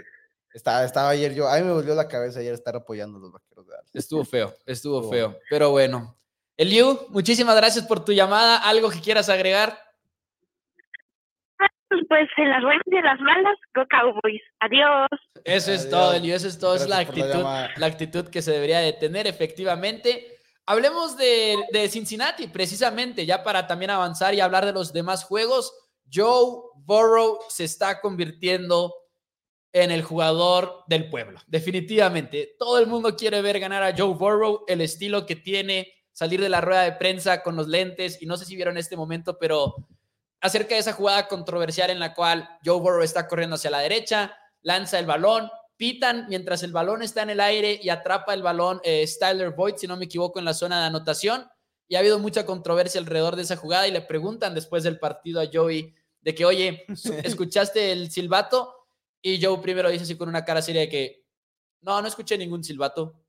estaba, 0.57 0.85
estaba 0.85 1.11
ayer 1.11 1.35
yo, 1.35 1.49
a 1.49 1.57
mí 1.59 1.65
me 1.65 1.73
volvió 1.73 1.95
la 1.95 2.09
cabeza 2.09 2.41
ayer 2.41 2.55
estar 2.55 2.75
apoyando 2.77 3.19
a 3.19 3.21
los 3.21 3.33
vaqueros 3.33 3.67
de 3.67 3.73
Dallas. 3.73 3.95
Estuvo 3.95 4.25
feo, 4.25 4.55
estuvo 4.65 5.11
feo, 5.11 5.39
pero 5.51 5.71
bueno. 5.71 6.17
Eliu, 6.57 6.99
muchísimas 7.11 7.55
gracias 7.55 7.87
por 7.87 8.03
tu 8.03 8.13
llamada. 8.13 8.57
¿Algo 8.57 8.89
que 8.89 9.03
quieras 9.03 9.29
agregar? 9.29 9.79
Pues 12.09 12.29
en 12.39 12.51
las 12.51 12.63
buenas 12.63 12.83
y 12.87 12.97
en 12.97 13.05
las 13.05 13.21
malas, 13.21 13.59
go 13.75 13.85
Cowboys. 13.91 14.41
Adiós. 14.61 15.09
Eso 15.45 15.73
es 15.73 15.91
todo, 15.91 16.15
Eliu, 16.15 16.35
eso 16.35 16.49
es 16.49 16.59
todo. 16.59 16.75
es 16.75 16.89
la 16.89 17.01
actitud, 17.01 17.45
la, 17.77 17.87
actitud 17.87 18.29
que 18.29 18.41
se 18.41 18.53
debería 18.53 18.79
de 18.79 18.95
tener, 18.95 19.27
efectivamente. 19.27 20.36
Hablemos 20.67 21.17
de, 21.17 21.89
Cincinnati, 21.89 22.49
precisamente, 22.49 23.25
ya 23.25 23.45
para 23.45 23.69
también 23.69 23.91
avanzar 23.91 24.35
y 24.35 24.41
hablar 24.41 24.67
de 24.67 24.73
los 24.73 24.93
demás 24.93 25.23
juegos. 25.23 25.73
Joe 26.13 26.61
Burrow 26.75 27.39
se 27.49 27.65
está 27.65 28.01
convirtiendo 28.01 28.93
en 29.73 29.93
el 29.93 30.03
jugador 30.03 30.83
del 30.89 31.09
pueblo. 31.09 31.41
Definitivamente, 31.47 32.57
todo 32.59 32.79
el 32.79 32.89
mundo 32.89 33.15
quiere 33.15 33.43
ver 33.43 33.61
ganar 33.61 33.85
a 33.85 33.95
Joe 33.97 34.15
Burrow, 34.15 34.65
el 34.67 34.81
estilo 34.81 35.25
que 35.25 35.37
tiene 35.37 35.93
salir 36.11 36.41
de 36.41 36.49
la 36.49 36.63
rueda 36.63 36.83
de 36.83 36.93
prensa 36.93 37.43
con 37.43 37.57
los 37.57 37.69
lentes 37.69 38.21
y 38.23 38.27
no 38.27 38.37
sé 38.37 38.47
si 38.47 38.57
vieron 38.57 38.79
este 38.79 38.97
momento, 38.97 39.39
pero 39.39 39.77
acerca 40.41 40.75
de 40.75 40.81
esa 40.81 40.95
jugada 40.95 41.29
controversial 41.29 41.91
en 41.91 42.01
la 42.01 42.15
cual 42.15 42.49
Joe 42.65 42.81
Burrow 42.81 43.03
está 43.03 43.29
corriendo 43.29 43.57
hacia 43.57 43.71
la 43.71 43.81
derecha, 43.81 44.35
lanza 44.63 44.99
el 44.99 45.05
balón, 45.05 45.51
pitan 45.77 46.27
mientras 46.29 46.63
el 46.63 46.73
balón 46.73 47.03
está 47.03 47.23
en 47.23 47.31
el 47.31 47.41
aire 47.41 47.79
y 47.83 47.89
atrapa 47.89 48.35
el 48.35 48.43
balón 48.43 48.81
eh, 48.85 49.07
Styler 49.07 49.51
Boyd, 49.51 49.77
si 49.77 49.87
no 49.87 49.97
me 49.97 50.07
equivoco, 50.07 50.39
en 50.39 50.45
la 50.45 50.55
zona 50.55 50.81
de 50.81 50.87
anotación. 50.87 51.47
Y 51.89 51.95
ha 51.95 52.01
habido 52.01 52.19
mucha 52.19 52.45
controversia 52.45 53.01
alrededor 53.01 53.37
de 53.37 53.43
esa 53.43 53.57
jugada 53.57 53.87
y 53.87 53.93
le 53.93 54.01
preguntan 54.01 54.55
después 54.55 54.83
del 54.83 54.99
partido 54.99 55.41
a 55.41 55.49
Joey 55.53 55.95
de 56.21 56.35
que, 56.35 56.45
oye, 56.45 56.85
¿escuchaste 57.25 57.93
el 57.93 58.11
silbato? 58.11 58.75
Y 59.23 59.43
Joe 59.43 59.59
primero 59.59 59.91
dice 59.91 60.05
así 60.05 60.17
con 60.17 60.29
una 60.29 60.45
cara 60.45 60.63
seria 60.63 60.83
de 60.83 60.89
que, 60.89 61.27
no, 61.83 62.01
no 62.01 62.09
escuché 62.09 62.37
ningún 62.37 62.65
silbato. 62.65 63.23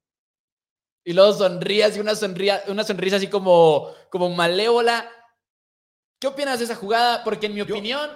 Y 1.03 1.13
luego 1.13 1.33
sonríe 1.33 1.83
así, 1.83 1.99
una, 1.99 2.15
sonrisa, 2.15 2.63
una 2.67 2.83
sonrisa 2.83 3.17
así 3.17 3.27
como, 3.27 3.93
como 4.09 4.29
malévola. 4.29 5.09
¿Qué 6.19 6.27
opinas 6.27 6.59
de 6.59 6.65
esa 6.65 6.75
jugada? 6.75 7.23
Porque 7.23 7.45
en 7.45 7.53
mi 7.53 7.61
opinión, 7.61 8.09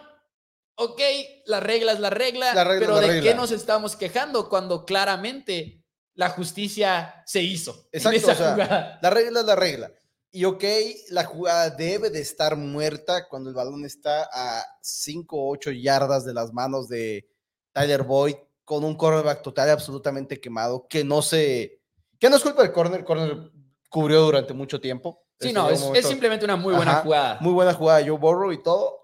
ok, 0.84 1.02
la 1.46 1.60
regla 1.60 1.94
es 1.94 2.00
la 2.00 2.10
regla, 2.10 2.52
pero 2.80 3.00
¿de 3.00 3.22
qué 3.22 3.34
nos 3.36 3.52
estamos 3.52 3.96
quejando 3.96 4.50
cuando 4.50 4.86
claramente 4.86 5.84
la 6.16 6.30
justicia 6.30 7.24
se 7.26 7.42
hizo? 7.42 7.88
Exacto, 7.92 8.56
la 8.58 9.10
regla 9.10 9.40
es 9.40 9.46
la 9.46 9.56
regla. 9.56 9.92
Y 10.34 10.46
ok, 10.46 10.64
la 11.10 11.26
jugada 11.26 11.70
debe 11.70 12.10
de 12.10 12.22
estar 12.22 12.56
muerta 12.56 13.28
cuando 13.28 13.50
el 13.50 13.56
balón 13.56 13.84
está 13.84 14.30
a 14.32 14.66
5 14.82 15.36
o 15.36 15.52
8 15.52 15.72
yardas 15.72 16.24
de 16.24 16.34
las 16.34 16.54
manos 16.54 16.88
de 16.88 17.28
Tyler 17.74 18.04
Boyd 18.04 18.36
con 18.64 18.86
un 18.86 18.96
cornerback 18.96 19.42
total 19.42 19.70
absolutamente 19.70 20.40
quemado 20.40 20.88
que 20.88 21.04
no 21.04 21.22
se... 21.22 21.82
que 22.18 22.30
no 22.30 22.38
es 22.38 22.44
culpa 22.44 22.62
del 22.62 22.72
corner, 22.72 23.02
el 23.02 23.06
corner 23.06 23.52
cubrió 23.90 24.22
durante 24.22 24.54
mucho 24.54 24.80
tiempo. 24.80 25.26
Sí, 25.38 25.50
este, 25.50 25.60
no, 25.60 25.70
es, 25.70 26.08
simplemente 26.08 26.46
una 26.46 26.56
muy 26.56 26.74
buena 26.74 26.96
jugada. 26.96 27.38
Muy 27.42 27.52
buena 27.52 27.74
jugada 27.74 28.00
Joe 28.00 28.18
Burrow 28.18 28.54
y 28.54 28.64
todo. 28.64 29.01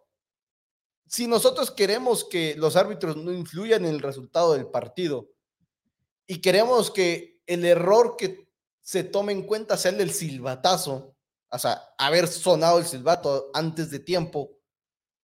Si 1.08 1.28
nosotros 1.28 1.72
queremos 1.72 2.26
que 2.26 2.56
los 2.56 2.76
árbitros 2.76 3.16
no 3.16 3.32
influyan 3.32 3.86
en 3.86 3.96
el 3.96 4.02
resultado 4.02 4.54
del 4.54 4.68
partido 4.68 5.30
y 6.28 6.42
queremos 6.42 6.92
que 6.92 7.42
el 7.46 7.64
error 7.66 8.16
que 8.18 8.48
se 8.82 9.04
tome 9.04 9.32
en 9.32 9.44
cuenta 9.44 9.78
sea 9.78 9.92
el 9.92 9.98
del 9.98 10.12
silbatazo, 10.12 11.16
o 11.50 11.60
sea, 11.60 11.82
haber 11.98 12.28
sonado 12.28 12.80
el 12.80 12.86
silbato 12.86 13.50
antes 13.54 13.90
de 13.90 14.00
tiempo, 14.00 14.58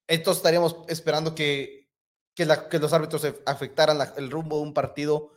entonces 0.07 0.39
estaríamos 0.39 0.77
esperando 0.87 1.35
que, 1.35 1.89
que, 2.35 2.45
los 2.45 2.93
árbitros 2.93 3.25
afectaran 3.45 3.99
el 4.17 4.31
rumbo 4.31 4.57
de 4.57 4.63
un 4.63 4.73
partido 4.73 5.31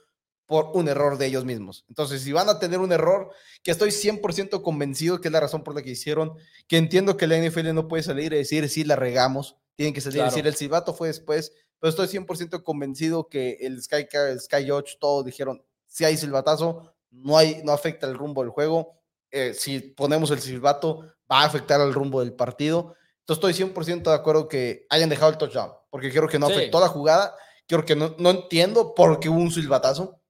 por 0.46 0.70
un 0.74 0.88
error 0.88 1.18
de 1.18 1.26
ellos 1.26 1.44
mismos. 1.44 1.84
Entonces, 1.88 2.22
si 2.22 2.32
van 2.32 2.48
a 2.48 2.58
tener 2.58 2.78
un 2.78 2.92
error, 2.92 3.30
que 3.62 3.72
estoy 3.72 3.90
100% 3.90 4.62
convencido 4.62 5.20
que 5.20 5.28
es 5.28 5.32
la 5.32 5.40
razón 5.40 5.64
por 5.64 5.74
la 5.74 5.82
que 5.82 5.90
hicieron, 5.90 6.34
que 6.68 6.76
entiendo 6.76 7.16
que 7.16 7.26
la 7.26 7.36
NFL 7.36 7.74
no 7.74 7.88
puede 7.88 8.02
salir 8.02 8.32
y 8.32 8.36
decir, 8.36 8.68
sí, 8.68 8.84
la 8.84 8.96
regamos, 8.96 9.56
tienen 9.74 9.92
que 9.92 10.00
salir 10.00 10.22
y 10.22 10.24
decir, 10.24 10.46
el 10.46 10.54
silbato 10.54 10.94
fue 10.94 11.08
después, 11.08 11.52
pero 11.80 11.90
estoy 11.90 12.06
100% 12.06 12.62
convencido 12.62 13.28
que 13.28 13.58
el 13.60 13.82
Sky, 13.82 14.06
el 14.30 14.40
Sky 14.40 14.70
8, 14.70 14.96
todos 15.00 15.24
dijeron, 15.24 15.62
si 15.86 16.04
hay 16.04 16.16
silbatazo, 16.16 16.94
no, 17.10 17.36
hay, 17.36 17.60
no 17.64 17.72
afecta 17.72 18.06
el 18.06 18.14
rumbo 18.14 18.42
del 18.42 18.50
juego, 18.50 18.96
eh, 19.30 19.52
si 19.54 19.80
ponemos 19.80 20.30
el 20.30 20.40
silbato, 20.40 21.00
va 21.30 21.42
a 21.42 21.46
afectar 21.46 21.80
al 21.80 21.92
rumbo 21.92 22.20
del 22.20 22.32
partido. 22.32 22.94
Entonces 23.20 23.50
estoy 23.50 23.66
100% 23.68 24.04
de 24.04 24.14
acuerdo 24.14 24.48
que 24.48 24.86
hayan 24.88 25.08
dejado 25.08 25.32
el 25.32 25.38
touchdown, 25.38 25.72
porque 25.90 26.10
quiero 26.10 26.28
que 26.28 26.38
no 26.38 26.46
afectó 26.46 26.78
la 26.80 26.88
jugada, 26.88 27.34
quiero 27.66 27.84
que 27.84 27.96
no, 27.96 28.14
no 28.18 28.30
entiendo 28.30 28.94
por 28.94 29.18
qué 29.18 29.28
hubo 29.28 29.40
un 29.40 29.50
silbatazo. 29.50 30.20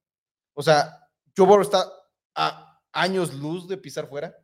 O 0.57 0.63
sea, 0.63 1.07
Joe 1.37 1.45
Burrow 1.45 1.61
está 1.61 1.87
a 2.33 2.81
años 2.91 3.31
luz 3.35 3.67
de 3.67 3.77
pisar 3.77 4.09
fuera. 4.09 4.35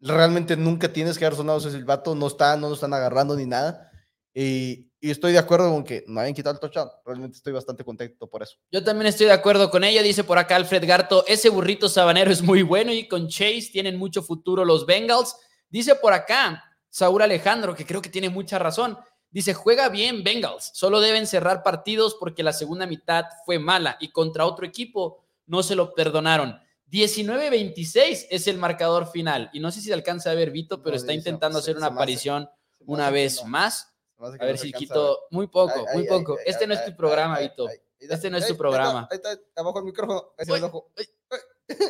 Realmente 0.00 0.56
nunca 0.56 0.90
tienes 0.90 1.18
que 1.18 1.26
haber 1.26 1.36
sonado 1.36 1.58
ese 1.58 1.70
silbato, 1.70 2.14
no 2.14 2.28
está, 2.28 2.56
no 2.56 2.68
lo 2.68 2.74
están 2.74 2.94
agarrando 2.94 3.36
ni 3.36 3.44
nada. 3.44 3.90
Y, 4.32 4.90
estoy 5.02 5.32
de 5.32 5.38
acuerdo 5.38 5.70
con 5.70 5.84
que 5.84 6.02
no 6.06 6.18
hayan 6.18 6.32
quitado 6.32 6.54
el 6.54 6.60
touchdown. 6.60 6.88
Realmente 7.04 7.36
estoy 7.36 7.52
bastante 7.52 7.84
contento 7.84 8.26
por 8.26 8.42
eso. 8.42 8.56
Yo 8.72 8.82
también 8.82 9.06
estoy 9.06 9.26
de 9.26 9.34
acuerdo 9.34 9.70
con 9.70 9.84
ella. 9.84 10.02
Dice 10.02 10.24
por 10.24 10.38
acá 10.38 10.56
Alfred 10.56 10.88
Garto, 10.88 11.26
ese 11.26 11.50
burrito 11.50 11.90
sabanero 11.90 12.30
es 12.30 12.40
muy 12.40 12.62
bueno 12.62 12.90
y 12.90 13.06
con 13.06 13.28
Chase 13.28 13.68
tienen 13.70 13.98
mucho 13.98 14.22
futuro 14.22 14.64
los 14.64 14.86
Bengals. 14.86 15.36
Dice 15.68 15.94
por 15.96 16.14
acá 16.14 16.64
Saúl 16.88 17.20
Alejandro, 17.20 17.74
que 17.74 17.84
creo 17.84 18.00
que 18.00 18.08
tiene 18.08 18.30
mucha 18.30 18.58
razón. 18.58 18.96
Dice, 19.30 19.52
juega 19.52 19.90
bien 19.90 20.24
Bengals, 20.24 20.70
solo 20.72 21.00
deben 21.00 21.26
cerrar 21.26 21.62
partidos 21.62 22.16
porque 22.18 22.42
la 22.42 22.54
segunda 22.54 22.86
mitad 22.86 23.24
fue 23.44 23.58
mala 23.58 23.98
y 24.00 24.10
contra 24.10 24.46
otro 24.46 24.64
equipo 24.64 25.23
no 25.46 25.62
se 25.62 25.74
lo 25.74 25.94
perdonaron. 25.94 26.58
19-26 26.90 28.26
es 28.30 28.46
el 28.46 28.58
marcador 28.58 29.10
final. 29.10 29.50
Y 29.52 29.60
no 29.60 29.70
sé 29.70 29.80
si 29.80 29.88
se 29.88 29.94
alcanza 29.94 30.30
a 30.30 30.34
ver 30.34 30.50
Vito, 30.50 30.82
pero 30.82 30.96
está 30.96 31.12
intentando 31.12 31.58
hacer 31.58 31.76
una 31.76 31.86
aparición 31.86 32.48
una 32.86 33.10
vez 33.10 33.44
más. 33.44 33.92
A 34.18 34.44
ver 34.44 34.58
si 34.58 34.72
quito 34.72 35.26
muy 35.30 35.48
poco, 35.48 35.86
muy 35.92 36.06
poco. 36.06 36.38
este 36.46 36.66
no 36.66 36.74
es 36.74 36.84
tu 36.84 36.96
programa, 36.96 37.38
Vito. 37.40 37.68
Este 37.98 38.30
no 38.30 38.38
es 38.38 38.46
tu 38.46 38.56
programa. 38.56 39.08
Ahí 39.10 39.16
está, 39.16 39.38
abajo 39.56 39.78
el 39.78 39.84
micrófono. 39.86 40.34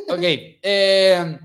Ok. 0.09 0.23
Eh, 0.23 1.39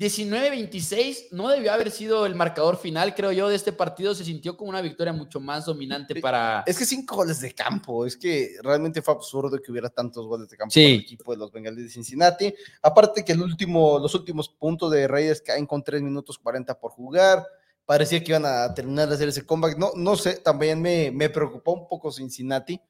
19-26 0.00 1.28
no 1.32 1.50
debió 1.50 1.74
haber 1.74 1.90
sido 1.90 2.24
el 2.24 2.34
marcador 2.34 2.78
final, 2.78 3.14
creo 3.14 3.32
yo, 3.32 3.50
de 3.50 3.54
este 3.54 3.70
partido. 3.70 4.14
Se 4.14 4.24
sintió 4.24 4.56
como 4.56 4.70
una 4.70 4.80
victoria 4.80 5.12
mucho 5.12 5.40
más 5.40 5.66
dominante 5.66 6.18
para. 6.22 6.64
Es 6.66 6.78
que 6.78 6.86
cinco 6.86 7.16
goles 7.16 7.38
de 7.38 7.52
campo. 7.52 8.06
Es 8.06 8.16
que 8.16 8.56
realmente 8.62 9.02
fue 9.02 9.12
absurdo 9.12 9.60
que 9.60 9.70
hubiera 9.70 9.90
tantos 9.90 10.26
goles 10.26 10.48
de 10.48 10.56
campo 10.56 10.72
para 10.72 10.86
el 10.86 11.00
equipo 11.00 11.32
de 11.32 11.36
los 11.36 11.52
Bengals 11.52 11.76
de 11.76 11.90
Cincinnati. 11.90 12.54
Aparte 12.80 13.22
que 13.22 13.32
el 13.32 13.42
último, 13.42 13.98
los 13.98 14.14
últimos 14.14 14.48
puntos 14.48 14.90
de 14.90 15.06
Reyes 15.06 15.42
caen 15.42 15.66
con 15.66 15.84
3 15.84 16.00
minutos 16.00 16.38
40 16.38 16.80
por 16.80 16.92
jugar 16.92 17.46
parecía 17.84 18.22
que 18.22 18.30
iban 18.30 18.46
a 18.46 18.72
terminar 18.72 19.08
de 19.08 19.16
hacer 19.16 19.28
ese 19.28 19.44
comeback. 19.44 19.76
No, 19.76 19.90
no 19.96 20.16
sé, 20.16 20.36
también 20.36 20.80
me, 20.80 21.10
me 21.10 21.28
preocupó 21.28 21.72
un 21.72 21.88
poco 21.88 22.12
Cincinnati. 22.12 22.80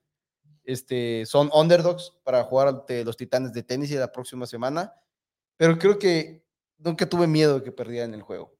Este, 0.63 1.25
son 1.27 1.51
underdogs 1.53 2.13
para 2.23 2.45
jugar 2.45 2.69
ante 2.69 3.03
los 3.05 3.17
Titanes 3.17 3.53
de 3.53 3.63
tenis 3.63 3.91
la 3.93 4.13
próxima 4.13 4.47
semana, 4.47 4.95
pero 5.57 5.79
creo 5.79 5.99
que 5.99 6.45
nunca 6.81 7.09
tuve 7.09 7.27
miedo 7.27 7.59
de 7.59 7.65
que 7.65 7.73
perdieran 7.73 8.15
el 8.15 8.23
juego. 8.23 8.57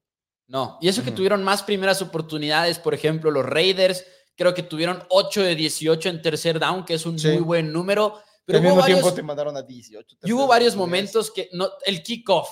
No, 0.47 0.77
y 0.81 0.89
eso 0.89 1.03
que 1.03 1.11
tuvieron 1.11 1.43
más 1.43 1.63
primeras 1.63 2.01
oportunidades, 2.01 2.77
por 2.77 2.93
ejemplo, 2.93 3.31
los 3.31 3.45
Raiders, 3.45 4.05
creo 4.35 4.53
que 4.53 4.63
tuvieron 4.63 5.03
8 5.09 5.43
de 5.43 5.55
18 5.55 6.09
en 6.09 6.21
tercer 6.21 6.59
down, 6.59 6.83
que 6.83 6.95
es 6.95 7.05
un 7.05 7.15
muy 7.15 7.37
buen 7.37 7.71
número. 7.71 8.19
Pero 8.43 8.57
al 8.57 8.65
mismo 8.65 8.83
tiempo 8.83 9.13
te 9.13 9.23
mandaron 9.23 9.55
a 9.55 9.61
18. 9.61 10.17
Y 10.23 10.33
hubo 10.33 10.47
varios 10.47 10.75
momentos 10.75 11.31
que 11.31 11.49
no, 11.53 11.69
el 11.85 12.03
kickoff, 12.03 12.49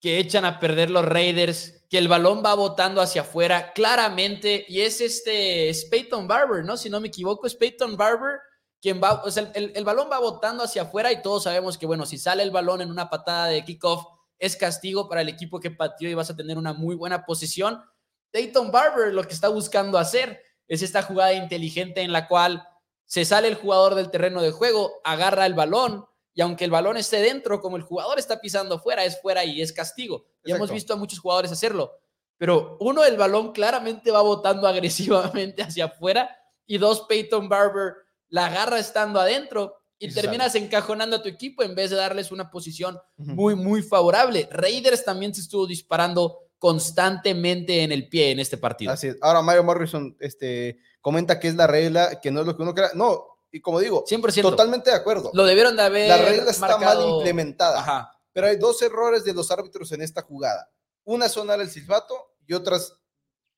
que 0.00 0.18
echan 0.18 0.44
a 0.44 0.58
perder 0.58 0.90
los 0.90 1.04
Raiders, 1.04 1.84
que 1.88 1.98
el 1.98 2.08
balón 2.08 2.42
va 2.44 2.54
botando 2.54 3.00
hacia 3.00 3.22
afuera 3.22 3.72
claramente, 3.72 4.64
y 4.68 4.80
es 4.80 5.00
este, 5.00 5.68
es 5.68 5.84
Peyton 5.84 6.26
Barber, 6.26 6.64
¿no? 6.64 6.76
Si 6.76 6.90
no 6.90 7.00
me 7.00 7.08
equivoco, 7.08 7.46
es 7.46 7.54
Peyton 7.54 7.96
Barber 7.96 8.40
quien 8.80 9.00
va, 9.02 9.22
o 9.24 9.30
sea, 9.30 9.50
el, 9.54 9.72
el, 9.74 9.84
balón 9.84 10.08
va 10.10 10.18
botando 10.18 10.62
hacia 10.62 10.82
afuera 10.82 11.10
y 11.10 11.22
todos 11.22 11.44
sabemos 11.44 11.78
que, 11.78 11.86
bueno, 11.86 12.06
si 12.06 12.18
sale 12.18 12.42
el 12.42 12.50
balón 12.50 12.80
en 12.80 12.90
una 12.90 13.08
patada 13.08 13.46
de 13.46 13.64
kickoff, 13.64 14.04
es 14.38 14.56
castigo 14.56 15.08
para 15.08 15.22
el 15.22 15.28
equipo 15.28 15.60
que 15.60 15.70
pateó 15.70 16.08
y 16.08 16.14
vas 16.14 16.30
a 16.30 16.36
tener 16.36 16.58
una 16.58 16.72
muy 16.72 16.94
buena 16.94 17.24
posición. 17.24 17.82
Peyton 18.30 18.70
Barber 18.70 19.12
lo 19.12 19.24
que 19.24 19.34
está 19.34 19.48
buscando 19.48 19.98
hacer 19.98 20.40
es 20.68 20.82
esta 20.82 21.02
jugada 21.02 21.32
inteligente 21.32 22.02
en 22.02 22.12
la 22.12 22.28
cual 22.28 22.66
se 23.04 23.24
sale 23.24 23.48
el 23.48 23.54
jugador 23.54 23.94
del 23.94 24.10
terreno 24.10 24.42
de 24.42 24.50
juego, 24.50 25.00
agarra 25.04 25.46
el 25.46 25.54
balón, 25.54 26.04
y 26.34 26.42
aunque 26.42 26.64
el 26.64 26.70
balón 26.70 26.98
esté 26.98 27.20
dentro, 27.20 27.60
como 27.60 27.76
el 27.76 27.82
jugador 27.82 28.18
está 28.18 28.40
pisando 28.40 28.78
fuera, 28.78 29.04
es 29.04 29.20
fuera 29.22 29.44
y 29.44 29.62
es 29.62 29.72
castigo. 29.72 30.26
Y 30.44 30.52
hemos 30.52 30.70
visto 30.70 30.92
a 30.92 30.96
muchos 30.96 31.18
jugadores 31.18 31.50
hacerlo. 31.50 31.98
Pero 32.36 32.76
uno, 32.80 33.04
el 33.04 33.16
balón 33.16 33.52
claramente 33.52 34.10
va 34.10 34.20
botando 34.20 34.68
agresivamente 34.68 35.62
hacia 35.62 35.86
afuera 35.86 36.36
y 36.66 36.78
dos, 36.78 37.06
Peyton 37.08 37.48
Barber 37.48 37.94
la 38.28 38.46
agarra 38.46 38.78
estando 38.78 39.20
adentro 39.20 39.80
y, 39.98 40.12
terminas 40.12 40.54
encajonando 40.54 41.16
a 41.16 41.22
tu 41.22 41.28
equipo 41.28 41.62
en 41.62 41.74
vez 41.74 41.90
de 41.90 41.96
darles 41.96 42.30
una 42.30 42.50
posición 42.50 42.98
muy, 43.16 43.54
muy 43.54 43.82
favorable. 43.82 44.48
Raiders 44.50 45.04
también 45.04 45.34
se 45.34 45.40
estuvo 45.40 45.66
disparando 45.66 46.38
constantemente 46.58 47.82
en 47.82 47.92
el 47.92 48.08
pie 48.08 48.30
en 48.30 48.40
este 48.40 48.56
partido. 48.56 48.92
Así 48.92 49.08
es. 49.08 49.16
Ahora 49.20 49.42
Mario 49.42 49.64
Morrison 49.64 50.16
este, 50.20 50.78
comenta 51.00 51.38
que 51.38 51.48
es 51.48 51.54
la 51.54 51.66
regla, 51.66 52.20
que 52.20 52.30
no 52.30 52.40
es 52.40 52.46
lo 52.46 52.56
que 52.56 52.62
uno 52.62 52.74
crea. 52.74 52.90
No, 52.94 53.24
y 53.50 53.60
como 53.60 53.80
digo, 53.80 54.04
100%. 54.04 54.42
totalmente 54.42 54.90
de 54.90 54.96
acuerdo. 54.96 55.30
Lo 55.32 55.44
debieron 55.44 55.76
de 55.76 55.82
haber. 55.82 56.08
La 56.08 56.18
regla 56.18 56.50
está 56.50 56.78
mal 56.78 57.08
implementada. 57.08 58.12
Pero 58.32 58.48
hay 58.48 58.56
dos 58.56 58.82
errores 58.82 59.24
de 59.24 59.32
los 59.32 59.50
árbitros 59.50 59.92
en 59.92 60.02
esta 60.02 60.22
jugada. 60.22 60.70
Una 61.04 61.28
sonar 61.28 61.60
el 61.60 61.70
silbato 61.70 62.34
y 62.46 62.52
otras 62.52 62.92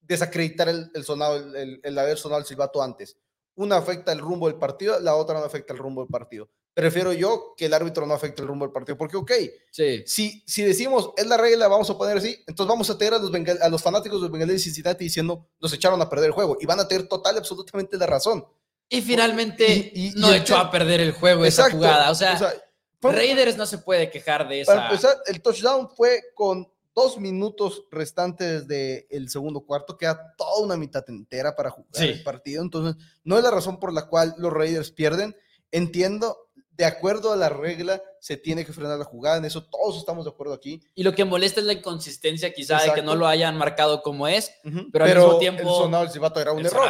desacreditar 0.01 0.68
el, 0.68 1.05
sonado, 1.05 1.37
el, 1.55 1.98
haber 1.98 2.16
sonado 2.16 2.40
el 2.40 2.46
silbato 2.46 2.83
antes. 2.83 3.16
Una 3.59 3.77
afecta 3.77 4.12
el 4.12 4.21
rumbo 4.21 4.47
del 4.47 4.57
partido, 4.57 5.01
la 5.01 5.16
otra 5.16 5.38
no 5.38 5.44
afecta 5.44 5.73
el 5.73 5.81
rumbo 5.81 6.03
del 6.03 6.11
partido. 6.11 6.49
Prefiero 6.75 7.12
yo 7.12 7.55
que 7.57 7.66
el 7.66 7.75
árbitro 7.75 8.07
no 8.07 8.14
afecte 8.14 8.40
el 8.40 8.47
rumbo 8.47 8.64
del 8.64 8.73
partido, 8.73 8.97
porque, 8.97 9.16
ok, 9.16 9.33
sí. 9.73 10.05
si, 10.07 10.44
si 10.47 10.62
decimos 10.62 11.11
es 11.16 11.27
la 11.27 11.37
regla, 11.37 11.66
vamos 11.66 11.90
a 11.90 11.99
poner 11.99 12.18
así, 12.18 12.37
entonces 12.47 12.68
vamos 12.68 12.88
a 12.88 12.97
tener 12.97 13.14
a 13.14 13.18
los, 13.18 13.33
a 13.61 13.68
los 13.68 13.83
fanáticos 13.83 14.23
de 14.23 14.29
Bengal 14.29 14.47
de 14.47 14.61
Cincinnati 14.61 15.03
diciendo 15.03 15.49
nos 15.61 15.73
echaron 15.73 16.01
a 16.01 16.09
perder 16.09 16.27
el 16.27 16.33
juego 16.33 16.57
y 16.61 16.66
van 16.66 16.79
a 16.79 16.87
tener 16.87 17.09
total 17.09 17.35
y 17.35 17.38
absolutamente 17.38 17.97
la 17.97 18.07
razón. 18.07 18.47
Y 18.88 19.03
finalmente 19.03 19.92
no 20.14 20.33
echó 20.33 20.57
a 20.57 20.71
perder 20.71 21.01
el 21.01 21.12
juego 21.12 21.44
esa 21.44 21.68
jugada. 21.68 22.12
O 22.12 22.14
sea, 22.14 22.38
Raiders 23.03 23.57
no 23.57 23.66
se 23.66 23.79
puede 23.79 24.09
quejar 24.09 24.49
de 24.49 24.61
esa. 24.61 24.73
Para 24.73 24.88
empezar, 24.88 25.16
el 25.27 25.42
touchdown 25.42 25.90
fue 25.90 26.21
con 26.35 26.73
dos 26.98 27.18
minutos 27.18 27.84
restantes 27.92 28.66
del 28.66 29.30
segundo 29.30 29.61
cuarto, 29.61 29.96
queda 29.96 30.34
toda 30.37 30.64
una 30.64 30.76
mitad 30.76 31.04
entera 31.08 31.54
para 31.54 31.70
jugar 31.70 32.02
el 32.02 32.22
partido, 32.24 32.62
entonces 32.62 33.00
no 33.22 33.37
es 33.37 33.44
la 33.44 33.52
razón 33.52 33.78
por 33.78 33.92
la 33.92 34.08
cual 34.08 34.34
los 34.38 34.52
Raiders 34.52 34.90
pierden. 34.90 35.37
Entiendo, 35.70 36.48
de 36.72 36.84
acuerdo 36.84 37.32
a 37.32 37.37
la 37.37 37.50
regla, 37.50 38.02
se 38.20 38.37
tiene 38.37 38.64
que 38.64 38.72
frenar 38.72 38.98
la 38.98 39.04
jugada, 39.04 39.37
en 39.37 39.44
eso 39.44 39.64
todos 39.64 39.96
estamos 39.96 40.24
de 40.24 40.30
acuerdo 40.30 40.54
aquí. 40.54 40.82
Y 40.96 41.04
lo 41.04 41.14
que 41.14 41.24
molesta 41.24 41.61
es 41.61 41.66
la 41.66 41.74
inconsistencia 41.74 42.52
quizá 42.52 42.82
de 42.82 42.92
que 42.92 43.02
no 43.02 43.14
lo 43.14 43.28
hayan 43.28 43.56
marcado 43.56 44.02
como 44.02 44.26
es, 44.26 44.52
pero, 44.92 45.04
al 45.04 45.14
mismo 45.14 45.38
tiempo... 45.38 45.62
El 45.62 45.68
sonado 45.68 46.02
del 46.02 46.12
silbato 46.12 46.40
era 46.40 46.52
un 46.52 46.66
error. 46.66 46.88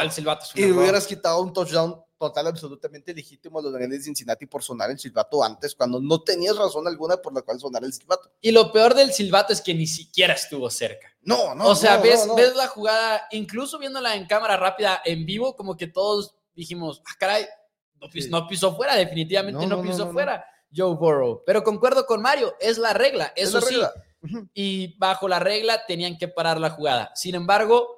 y 0.55 0.71
hubieras 0.71 1.05
quitado 1.05 1.41
un 1.41 1.53
touchdown 1.53 2.01
total, 2.19 2.47
absolutamente 2.47 3.13
legítimo 3.13 3.59
a 3.59 3.61
los 3.61 3.71
Bengals 3.71 3.91
de 3.91 4.01
Cincinnati 4.01 4.45
por 4.45 4.61
sonar 4.61 4.91
el 4.91 4.99
silbato 4.99 5.43
antes, 5.43 5.73
cuando 5.73 5.99
no 6.01 6.21
tenías 6.21 6.57
razón 6.57 6.85
alguna 6.87 7.17
por 7.17 7.33
la 7.33 7.41
cual 7.41 7.59
sonar 7.59 7.83
el 7.83 7.93
silbato. 7.93 8.29
Y 8.41 8.51
lo 8.51 8.71
peor 8.71 8.93
del 8.93 9.13
silbato 9.13 9.53
es 9.53 9.61
que 9.61 9.73
ni 9.73 9.87
siquiera 9.87 10.33
estuvo 10.33 10.69
cerca. 10.69 11.07
No, 11.21 11.55
no. 11.55 11.67
O 11.67 11.75
sea, 11.75 11.97
ves, 11.97 12.27
ves 12.35 12.55
la 12.55 12.67
jugada, 12.67 13.27
incluso 13.31 13.79
viéndola 13.79 14.15
en 14.15 14.27
cámara 14.27 14.57
rápida, 14.57 15.01
en 15.05 15.25
vivo, 15.25 15.55
como 15.55 15.77
que 15.77 15.87
todos 15.87 16.35
dijimos, 16.53 17.01
ah, 17.05 17.15
caray, 17.17 17.47
no, 18.29 18.47
pisó 18.47 18.75
fuera, 18.75 18.95
definitivamente 18.95 19.65
no, 19.65 19.81
pisó 19.81 20.11
fuera 20.11 20.45
Joe 20.75 20.95
Burrow. 20.95 21.43
Pero 21.45 21.63
concuerdo 21.63 22.05
con 22.05 22.21
Mario, 22.21 22.55
es 22.59 22.77
la 22.77 22.93
regla, 22.93 23.33
eso 23.35 23.61
sí. 23.61 23.79
Y 24.53 24.97
bajo 24.97 25.29
la 25.29 25.39
regla 25.39 25.85
tenían 25.85 26.17
que 26.17 26.27
parar 26.27 26.59
la 26.59 26.71
jugada. 26.71 27.11
Sin 27.15 27.35
embargo, 27.35 27.95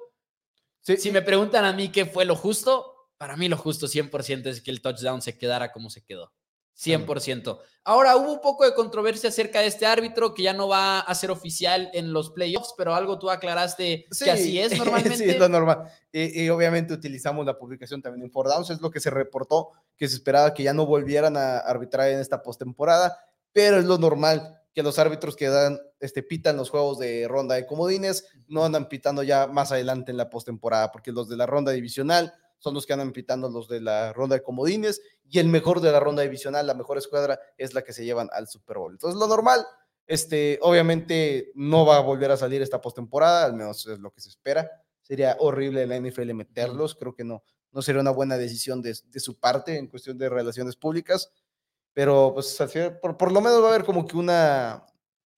si 0.80 1.10
me 1.10 1.22
preguntan 1.22 1.64
a 1.64 1.72
mí 1.72 1.90
qué 1.90 2.06
fue 2.06 2.24
lo 2.24 2.36
justo, 2.36 2.91
para 3.22 3.36
mí 3.36 3.48
lo 3.48 3.56
justo 3.56 3.86
100% 3.86 4.48
es 4.48 4.60
que 4.62 4.72
el 4.72 4.82
touchdown 4.82 5.22
se 5.22 5.38
quedara 5.38 5.70
como 5.70 5.90
se 5.90 6.02
quedó. 6.02 6.32
100%. 6.76 7.56
Ahora 7.84 8.16
hubo 8.16 8.32
un 8.32 8.40
poco 8.40 8.64
de 8.64 8.74
controversia 8.74 9.28
acerca 9.28 9.60
de 9.60 9.68
este 9.68 9.86
árbitro 9.86 10.34
que 10.34 10.42
ya 10.42 10.52
no 10.52 10.66
va 10.66 10.98
a 10.98 11.14
ser 11.14 11.30
oficial 11.30 11.88
en 11.94 12.12
los 12.12 12.30
playoffs, 12.30 12.74
pero 12.76 12.96
algo 12.96 13.20
tú 13.20 13.30
aclaraste 13.30 14.06
que 14.24 14.28
así 14.28 14.58
es 14.58 14.76
normalmente. 14.76 15.18
sí, 15.18 15.30
es 15.30 15.38
lo 15.38 15.48
normal. 15.48 15.84
Y, 16.10 16.48
obviamente 16.48 16.94
utilizamos 16.94 17.46
la 17.46 17.56
publicación 17.56 18.02
también 18.02 18.24
en 18.24 18.32
Four 18.32 18.48
Downs, 18.48 18.70
es 18.70 18.80
lo 18.80 18.90
que 18.90 18.98
se 18.98 19.10
reportó, 19.10 19.70
que 19.96 20.08
se 20.08 20.16
esperaba 20.16 20.52
que 20.52 20.64
ya 20.64 20.74
no 20.74 20.84
volvieran 20.84 21.36
a 21.36 21.58
arbitrar 21.58 22.08
en 22.08 22.18
esta 22.18 22.42
postemporada, 22.42 23.16
pero 23.52 23.78
es 23.78 23.84
lo 23.84 23.98
normal 23.98 24.60
que 24.74 24.82
los 24.82 24.98
árbitros 24.98 25.36
que 25.36 25.46
dan, 25.46 25.78
este, 26.00 26.24
pitan 26.24 26.56
los 26.56 26.70
juegos 26.70 26.98
de 26.98 27.28
ronda 27.28 27.54
de 27.54 27.66
comodines 27.66 28.26
no 28.48 28.64
andan 28.64 28.88
pitando 28.88 29.22
ya 29.22 29.46
más 29.46 29.70
adelante 29.70 30.10
en 30.10 30.16
la 30.16 30.28
postemporada, 30.28 30.90
porque 30.90 31.12
los 31.12 31.28
de 31.28 31.36
la 31.36 31.46
ronda 31.46 31.70
divisional 31.70 32.34
son 32.62 32.74
los 32.74 32.86
que 32.86 32.92
andan 32.92 33.10
pitando 33.10 33.50
los 33.50 33.66
de 33.66 33.80
la 33.80 34.12
ronda 34.12 34.36
de 34.36 34.42
comodines 34.42 35.02
y 35.28 35.40
el 35.40 35.48
mejor 35.48 35.80
de 35.80 35.90
la 35.90 35.98
ronda 35.98 36.22
divisional, 36.22 36.64
la 36.64 36.74
mejor 36.74 36.96
escuadra 36.96 37.40
es 37.58 37.74
la 37.74 37.82
que 37.82 37.92
se 37.92 38.04
llevan 38.04 38.28
al 38.32 38.46
Super 38.46 38.78
Bowl. 38.78 38.92
Entonces, 38.92 39.18
lo 39.18 39.26
normal, 39.26 39.66
este, 40.06 40.60
obviamente 40.62 41.50
no 41.56 41.84
va 41.84 41.96
a 41.96 42.02
volver 42.02 42.30
a 42.30 42.36
salir 42.36 42.62
esta 42.62 42.80
postemporada, 42.80 43.44
al 43.44 43.54
menos 43.54 43.84
es 43.88 43.98
lo 43.98 44.12
que 44.12 44.20
se 44.20 44.28
espera. 44.28 44.70
Sería 45.00 45.36
horrible 45.40 45.84
la 45.88 45.98
NFL 45.98 46.32
meterlos, 46.34 46.94
creo 46.94 47.16
que 47.16 47.24
no, 47.24 47.42
no 47.72 47.82
sería 47.82 48.00
una 48.00 48.12
buena 48.12 48.38
decisión 48.38 48.80
de, 48.80 48.94
su 48.94 49.40
parte 49.40 49.76
en 49.76 49.88
cuestión 49.88 50.16
de 50.16 50.28
relaciones 50.28 50.76
públicas, 50.76 51.32
pero 51.92 52.32
pues 52.32 52.56
por, 53.00 53.16
por, 53.16 53.32
lo 53.32 53.40
menos 53.40 53.60
va 53.60 53.66
a 53.66 53.68
haber 53.70 53.84
como 53.84 54.06
que 54.06 54.16
una, 54.16 54.86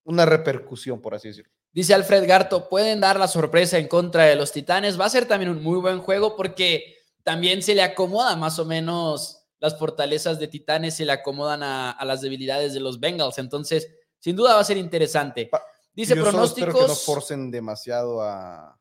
una 0.03 0.27
repercusión, 0.27 1.01
por 1.01 1.15
así 1.15 1.29
decirlo. 1.29 1.51
Dice 1.75 1.93
Alfred 1.93 2.25
Garto, 2.25 2.69
pueden 2.69 3.01
dar 3.01 3.19
la 3.19 3.27
sorpresa 3.27 3.77
en 3.77 3.89
contra 3.89 4.23
de 4.23 4.37
los 4.37 4.53
Titanes. 4.53 4.97
Va 4.97 5.03
a 5.03 5.09
ser 5.09 5.25
también 5.25 5.51
un 5.51 5.61
muy 5.61 5.77
buen 5.77 5.99
juego 5.99 6.37
porque 6.37 6.94
también 7.25 7.63
se 7.63 7.73
le 7.73 7.81
acomoda 7.81 8.35
más 8.35 8.59
o 8.59 8.65
menos 8.65 9.47
las 9.59 9.79
fortalezas 9.79 10.37
de 10.37 10.47
Titanes, 10.47 10.95
se 10.95 11.05
le 11.05 11.11
acomodan 11.11 11.63
a, 11.63 11.97
las 12.05 12.21
debilidades 12.21 12.73
de 12.73 12.79
los 12.79 12.99
Bengals. 12.99 13.39
Entonces, 13.39 13.89
sin 14.19 14.35
duda 14.35 14.53
va 14.53 14.59
a 14.59 14.63
ser 14.63 14.77
interesante. 14.77 15.49
Dice 15.91 16.15
pronósticos. 16.15 16.69
Espero 16.69 16.85
que 16.85 16.87
no 16.87 16.95
forcen 16.95 17.49
demasiado 17.49 18.21
a. 18.21 18.79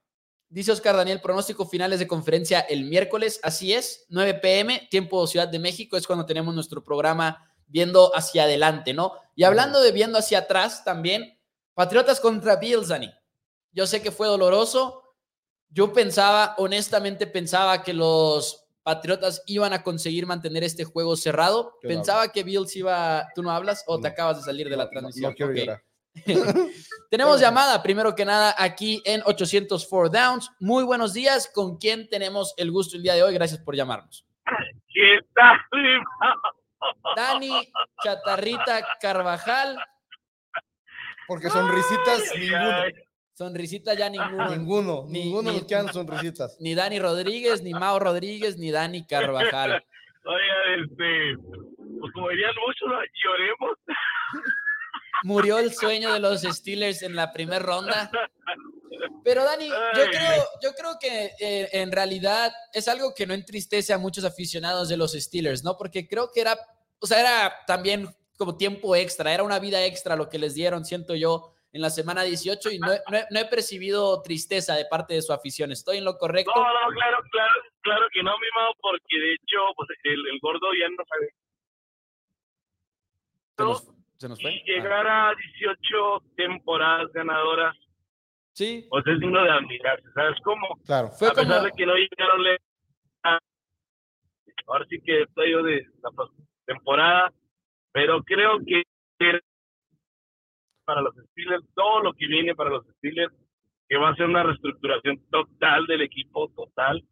Dice 0.50 0.72
Oscar 0.72 0.94
Daniel, 0.94 1.22
pronóstico 1.22 1.66
finales 1.66 1.98
de 1.98 2.06
conferencia 2.06 2.60
el 2.60 2.84
miércoles. 2.84 3.40
Así 3.42 3.72
es, 3.72 4.04
9 4.10 4.34
pm, 4.34 4.88
tiempo 4.90 5.26
Ciudad 5.26 5.48
de 5.48 5.58
México, 5.58 5.96
es 5.96 6.06
cuando 6.06 6.26
tenemos 6.26 6.54
nuestro 6.54 6.84
programa 6.84 7.50
viendo 7.66 8.14
hacia 8.14 8.42
adelante, 8.42 8.92
¿no? 8.92 9.14
Y 9.34 9.44
hablando 9.44 9.80
de 9.80 9.90
viendo 9.90 10.18
hacia 10.18 10.40
atrás 10.40 10.84
también, 10.84 11.40
Patriotas 11.72 12.20
contra 12.20 12.56
Bills, 12.56 12.88
Dani. 12.88 13.10
Yo 13.72 13.86
sé 13.86 14.02
que 14.02 14.12
fue 14.12 14.28
doloroso, 14.28 15.03
yo 15.74 15.92
pensaba, 15.92 16.54
honestamente 16.56 17.26
pensaba 17.26 17.82
que 17.82 17.92
los 17.92 18.60
Patriotas 18.84 19.42
iban 19.46 19.72
a 19.72 19.82
conseguir 19.82 20.26
mantener 20.26 20.62
este 20.62 20.84
juego 20.84 21.16
cerrado. 21.16 21.78
pensaba 21.80 22.28
que 22.28 22.42
Bills 22.42 22.76
iba... 22.76 23.26
¿Tú 23.34 23.42
no 23.42 23.50
hablas 23.50 23.82
o 23.86 23.98
te 23.98 24.08
acabas 24.08 24.36
de 24.36 24.42
salir 24.42 24.68
de 24.68 24.76
la 24.76 24.90
transmisión? 24.90 25.34
tenemos 27.10 27.40
llamada, 27.40 27.82
primero 27.82 28.14
que 28.14 28.26
nada, 28.26 28.54
aquí 28.58 29.02
en 29.06 29.22
804 29.24 30.10
Downs. 30.10 30.50
Muy 30.60 30.84
buenos 30.84 31.14
días. 31.14 31.50
¿Con 31.52 31.78
quién 31.78 32.08
tenemos 32.10 32.52
el 32.58 32.70
gusto 32.70 32.98
el 32.98 33.02
día 33.02 33.14
de 33.14 33.22
hoy? 33.22 33.32
Gracias 33.32 33.60
por 33.60 33.74
llamarnos. 33.74 34.26
¿Qué 34.92 35.20
tal? 35.34 35.58
Dani 37.16 37.72
Chatarrita 38.02 38.86
Carvajal. 39.00 39.78
Porque 41.26 41.48
sonrisitas 41.48 42.22
ninguno. 42.38 43.03
Sonrisita 43.34 43.94
ya 43.94 44.08
ninguno. 44.08 44.48
Ninguno, 44.48 45.04
ninguno 45.08 45.52
ni, 45.52 45.66
quedan 45.66 45.92
sonrisitas. 45.92 46.56
Ni 46.60 46.74
Dani 46.74 47.00
Rodríguez, 47.00 47.62
ni 47.62 47.72
Mao 47.72 47.98
Rodríguez, 47.98 48.56
ni 48.58 48.70
Dani 48.70 49.04
Carvajal. 49.06 49.84
Oiga, 50.24 50.82
este, 50.82 51.36
pues 52.00 52.12
como 52.14 52.28
dirían 52.30 52.54
muchos, 52.64 52.88
lloremos. 53.24 53.78
Murió 55.24 55.58
el 55.58 55.72
sueño 55.74 56.12
de 56.12 56.20
los 56.20 56.42
Steelers 56.42 57.02
en 57.02 57.16
la 57.16 57.32
primera 57.32 57.58
ronda. 57.58 58.10
Pero 59.24 59.42
Dani, 59.42 59.68
yo 59.68 60.04
creo, 60.10 60.44
yo 60.62 60.72
creo 60.74 60.96
que 61.00 61.32
eh, 61.40 61.68
en 61.72 61.90
realidad 61.90 62.52
es 62.72 62.88
algo 62.88 63.14
que 63.14 63.26
no 63.26 63.34
entristece 63.34 63.92
a 63.92 63.98
muchos 63.98 64.24
aficionados 64.24 64.88
de 64.88 64.96
los 64.96 65.12
Steelers, 65.12 65.64
¿no? 65.64 65.76
Porque 65.76 66.06
creo 66.06 66.30
que 66.32 66.40
era, 66.40 66.56
o 67.00 67.06
sea, 67.06 67.20
era 67.20 67.54
también 67.66 68.14
como 68.36 68.56
tiempo 68.56 68.94
extra, 68.94 69.32
era 69.32 69.42
una 69.42 69.58
vida 69.58 69.84
extra 69.84 70.14
lo 70.14 70.28
que 70.28 70.38
les 70.38 70.54
dieron, 70.54 70.84
siento 70.84 71.14
yo, 71.14 71.53
en 71.74 71.82
la 71.82 71.90
semana 71.90 72.22
18 72.22 72.70
y 72.70 72.78
no, 72.78 72.86
no, 72.86 73.40
he 73.40 73.44
percibido 73.46 74.22
tristeza 74.22 74.76
de 74.76 74.84
parte 74.86 75.14
de 75.14 75.22
su 75.22 75.32
afición. 75.32 75.72
¿Estoy 75.72 75.98
en 75.98 76.04
lo 76.04 76.16
correcto? 76.16 76.52
No, 76.54 76.62
no, 76.62 76.94
claro, 76.94 77.18
claro, 77.32 77.52
claro 77.80 78.06
que 78.12 78.22
no, 78.22 78.30
mi 78.38 78.46
mao, 78.54 78.72
porque 78.80 79.18
de 79.18 79.32
hecho 79.32 79.58
pues, 79.74 79.88
el, 80.04 80.38
gordo 80.40 80.68
ya 80.80 80.88
no 80.88 81.04
sabe. 81.08 81.34
¿Se 84.18 84.28
nos, 84.28 84.40
fue? 84.40 84.52
Y 84.52 84.62
llegar 84.70 85.04
a 85.04 85.34
18 85.58 86.22
temporadas 86.36 87.12
ganadoras. 87.12 87.76
Sí. 88.52 88.86
Pues 88.88 89.04
es 89.08 89.18
digno 89.18 89.42
de 89.42 89.50
admirarse, 89.50 90.06
¿sabes 90.14 90.38
cómo? 90.44 90.78
Claro. 90.86 91.08
Fue 91.08 91.26
a 91.26 91.32
pesar 91.32 91.60
de 91.64 91.72
que 91.76 91.86
no 91.86 91.94
llegaron 91.96 92.56
ahora 94.66 94.86
sí 94.88 95.00
que 95.04 95.22
estoy 95.22 95.50
yo 95.50 95.62
de 95.64 95.84
la 96.02 96.10
temporada, 96.66 97.32
pero 97.92 98.22
creo 98.22 98.60
que 98.64 98.84
para 100.84 101.02
los 101.02 101.14
Steelers, 101.14 101.64
todo 101.74 102.02
lo 102.02 102.12
que 102.14 102.26
viene 102.26 102.54
para 102.54 102.70
los 102.70 102.86
Steelers, 102.96 103.34
que 103.88 103.96
va 103.96 104.10
a 104.10 104.14
ser 104.16 104.26
una 104.26 104.42
reestructuración 104.42 105.20
total 105.30 105.86
del 105.86 106.02
equipo, 106.02 106.48
total. 106.54 107.02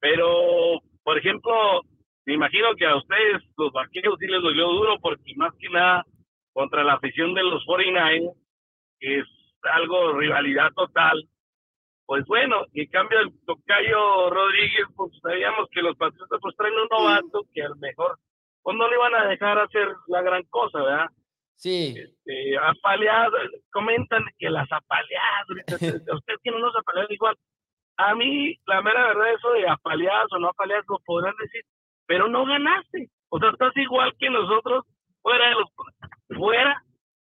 Pero, 0.00 0.80
por 1.02 1.18
ejemplo, 1.18 1.82
me 2.26 2.34
imagino 2.34 2.74
que 2.76 2.86
a 2.86 2.96
ustedes, 2.96 3.42
los 3.56 3.72
vaqueros, 3.72 4.18
sí 4.18 4.26
les 4.26 4.42
dolió 4.42 4.68
duro, 4.68 4.98
porque 5.00 5.34
más 5.36 5.52
que 5.58 5.68
nada, 5.70 6.04
contra 6.52 6.84
la 6.84 6.94
afición 6.94 7.34
de 7.34 7.42
los 7.42 7.64
49, 7.64 8.32
que 9.00 9.18
es 9.20 9.26
algo 9.62 10.12
rivalidad 10.12 10.72
total. 10.74 11.28
Pues 12.06 12.24
bueno, 12.26 12.64
en 12.72 12.86
cambio 12.86 13.20
el 13.20 13.32
tocayo 13.44 14.30
Rodríguez, 14.30 14.86
pues 14.96 15.12
sabíamos 15.20 15.68
que 15.70 15.82
los 15.82 15.96
patriotas 15.96 16.38
pues 16.40 16.56
traen 16.56 16.74
un 16.74 16.88
novato 16.90 17.44
que 17.52 17.62
a 17.62 17.68
lo 17.68 17.76
mejor 17.76 18.18
pues 18.62 18.76
no 18.76 18.88
le 18.88 18.96
van 18.96 19.14
a 19.14 19.26
dejar 19.26 19.58
hacer 19.58 19.88
la 20.06 20.22
gran 20.22 20.42
cosa, 20.44 20.82
¿verdad? 20.82 21.06
Sí. 21.58 21.94
Este, 21.98 22.56
apaleados, 22.56 23.34
comentan 23.72 24.24
que 24.38 24.48
las 24.48 24.70
apaleadas, 24.70 25.46
usted 26.14 26.34
tiene 26.42 26.58
unos 26.58 26.74
apaleados 26.76 27.10
igual. 27.10 27.36
A 27.96 28.14
mí, 28.14 28.56
la 28.66 28.80
mera 28.80 29.08
verdad, 29.08 29.34
eso 29.34 29.52
de 29.52 29.68
apaleados 29.68 30.32
o 30.32 30.38
no 30.38 30.50
apaleados 30.50 30.86
lo 30.88 31.00
podrán 31.04 31.34
decir, 31.40 31.62
pero 32.06 32.28
no 32.28 32.46
ganaste. 32.46 33.10
O 33.28 33.40
sea, 33.40 33.50
estás 33.50 33.76
igual 33.76 34.14
que 34.20 34.30
nosotros, 34.30 34.84
fuera 35.20 35.48
de 35.48 35.54
los. 35.54 36.38
Fuera. 36.38 36.80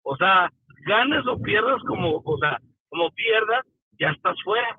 O 0.03 0.15
sea, 0.17 0.51
ganes 0.85 1.25
o 1.25 1.41
pierdas 1.41 1.81
como, 1.87 2.21
o 2.23 2.37
sea, 2.37 2.59
como 2.89 3.09
pierdas, 3.11 3.65
ya 3.99 4.11
estás 4.11 4.37
fuera. 4.43 4.77